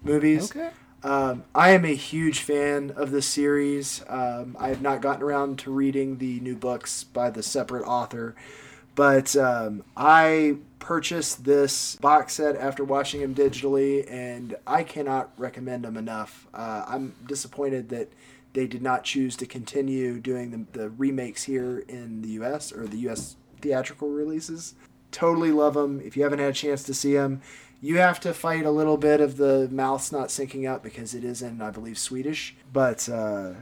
[0.02, 0.50] movies.
[0.52, 0.70] Okay.
[1.08, 4.04] Um, I am a huge fan of this series.
[4.10, 8.36] Um, I have not gotten around to reading the new books by the separate author,
[8.94, 15.86] but um, I purchased this box set after watching them digitally, and I cannot recommend
[15.86, 16.46] them enough.
[16.54, 18.12] Uh, I'm disappointed that
[18.52, 22.74] they did not choose to continue doing the, the remakes here in the U.S.
[22.74, 23.38] or the U.S.
[23.62, 24.76] theatrical releases.
[25.12, 26.02] Totally love them.
[26.02, 27.42] If you haven't had a chance to see them,
[27.82, 31.24] you have to fight a little bit of the mouths not syncing up because it
[31.24, 32.56] is in, I believe, Swedish.
[32.74, 33.54] But uh,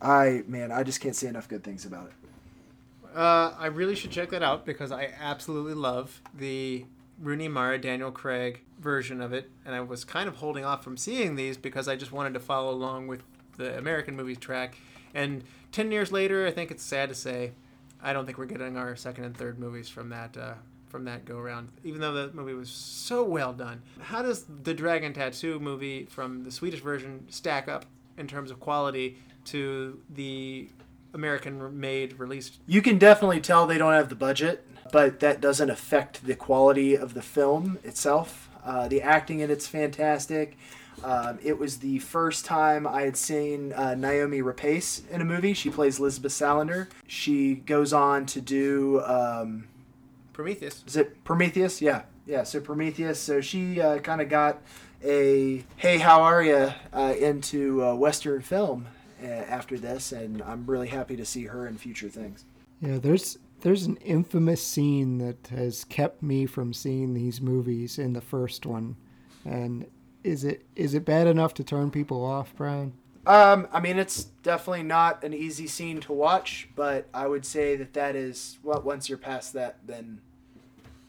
[0.00, 3.16] I, man, I just can't say enough good things about it.
[3.16, 6.84] Uh, I really should check that out because I absolutely love the
[7.20, 10.96] Rooney Mara Daniel Craig version of it, and I was kind of holding off from
[10.96, 13.22] seeing these because I just wanted to follow along with
[13.56, 14.76] the American movies track.
[15.14, 17.52] And ten years later, I think it's sad to say,
[18.02, 20.54] I don't think we're getting our second and third movies from that uh,
[20.94, 21.72] from that go round.
[21.82, 26.44] Even though the movie was so well done, how does the Dragon Tattoo movie from
[26.44, 27.84] the Swedish version stack up
[28.16, 30.68] in terms of quality to the
[31.12, 35.68] American made released You can definitely tell they don't have the budget, but that doesn't
[35.68, 38.48] affect the quality of the film itself.
[38.64, 40.56] Uh, the acting in it's fantastic.
[41.02, 45.54] Um, it was the first time I had seen uh, Naomi Rapace in a movie.
[45.54, 46.86] She plays Elizabeth Salander.
[47.08, 49.64] She goes on to do um,
[50.34, 50.84] Prometheus?
[50.86, 51.80] is it Prometheus?
[51.80, 52.42] Yeah, yeah.
[52.42, 53.18] So Prometheus.
[53.18, 54.60] So she uh, kind of got
[55.02, 58.86] a hey, how are you uh, into uh, Western film
[59.22, 62.44] uh, after this, and I'm really happy to see her in future things.
[62.80, 68.12] Yeah, there's there's an infamous scene that has kept me from seeing these movies in
[68.12, 68.96] the first one,
[69.44, 69.86] and
[70.22, 72.92] is it is it bad enough to turn people off, Brian?
[73.26, 77.74] Um, I mean, it's definitely not an easy scene to watch, but I would say
[77.76, 78.82] that that is well.
[78.82, 80.20] Once you're past that, then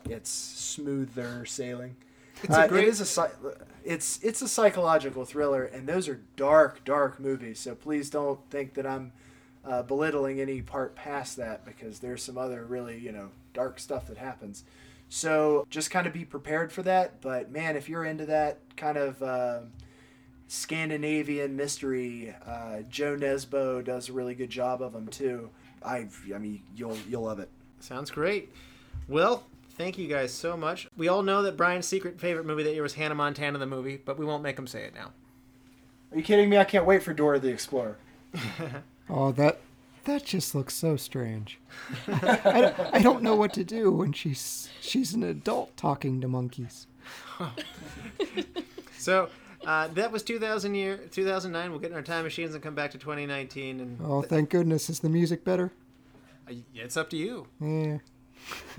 [0.10, 1.96] it's smoother sailing.
[2.44, 2.86] It's Uh, a great.
[2.86, 3.32] It is a
[3.84, 7.60] it's it's a psychological thriller, and those are dark, dark movies.
[7.60, 9.14] So please don't think that I'm
[9.64, 14.08] uh, belittling any part past that because there's some other really you know dark stuff
[14.08, 14.64] that happens.
[15.08, 17.22] So just kind of be prepared for that.
[17.22, 19.60] But man, if you're into that kind of uh,
[20.48, 25.50] Scandinavian mystery, uh, Jo Nesbø does a really good job of them too.
[25.84, 27.50] I I mean you'll you'll love it.
[27.80, 28.52] Sounds great.
[29.08, 29.44] Well,
[29.78, 30.88] thank you guys so much.
[30.98, 33.98] We all know that Brian's secret favorite movie that year was Hannah Montana the movie,
[34.04, 35.12] but we won't make him say it now.
[36.12, 36.58] Are you kidding me?
[36.58, 37.98] I can't wait for Dora the Explorer.
[39.08, 39.60] Oh, that
[40.06, 41.60] that just looks so strange.
[42.08, 46.28] I, don't- I don't know what to do when she's she's an adult talking to
[46.28, 46.88] monkeys.
[48.98, 49.30] So
[49.66, 51.70] uh, that was 2000 year 2009.
[51.70, 54.90] We'll get in our time machines and come back to 2019, and Oh, thank goodness!
[54.90, 55.72] Is the music better?
[56.50, 57.48] uh, it's up to you.
[57.62, 57.98] Yeah.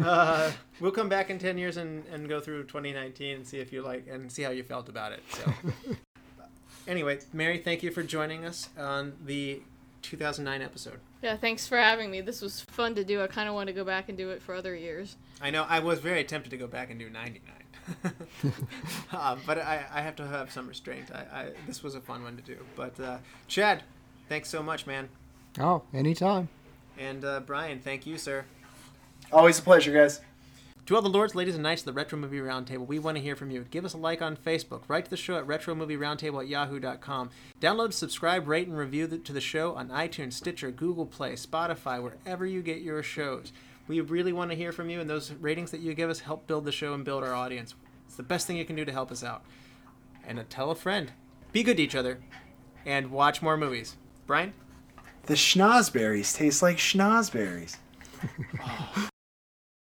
[0.03, 3.73] Uh, we'll come back in 10 years and, and go through 2019 and see if
[3.73, 5.23] you like and see how you felt about it.
[5.31, 5.53] So,
[6.89, 9.63] anyway, Mary, thank you for joining us on the
[10.03, 11.01] 2009 episode.
[11.23, 12.21] Yeah, thanks for having me.
[12.21, 13.23] This was fun to do.
[13.23, 15.17] I kind of want to go back and do it for other years.
[15.41, 17.55] I know I was very tempted to go back and do 99.
[19.13, 21.11] uh, but I, I have to have some restraint.
[21.13, 22.59] I, I, this was a fun one to do.
[22.75, 23.19] But uh,
[23.49, 23.83] Chad,
[24.29, 25.09] thanks so much, man.
[25.59, 26.49] Oh, anytime.
[26.99, 28.45] And uh, Brian, thank you, sir.
[29.33, 30.21] Always a pleasure, guys.
[30.87, 33.23] To all the lords, ladies, and knights of the Retro Movie Roundtable, we want to
[33.23, 33.67] hear from you.
[33.71, 34.83] Give us a like on Facebook.
[34.87, 37.31] Write to the show at retromovieroundtable at yahoo.com.
[37.61, 42.01] Download, subscribe, rate, and review the, to the show on iTunes, Stitcher, Google Play, Spotify,
[42.01, 43.53] wherever you get your shows.
[43.89, 46.47] We really want to hear from you, and those ratings that you give us help
[46.47, 47.75] build the show and build our audience.
[48.07, 49.43] It's the best thing you can do to help us out.
[50.25, 51.11] And uh, tell a friend.
[51.51, 52.21] Be good to each other,
[52.85, 53.97] and watch more movies.
[54.25, 54.53] Brian?
[55.25, 57.77] The schnozberries taste like schnozberries.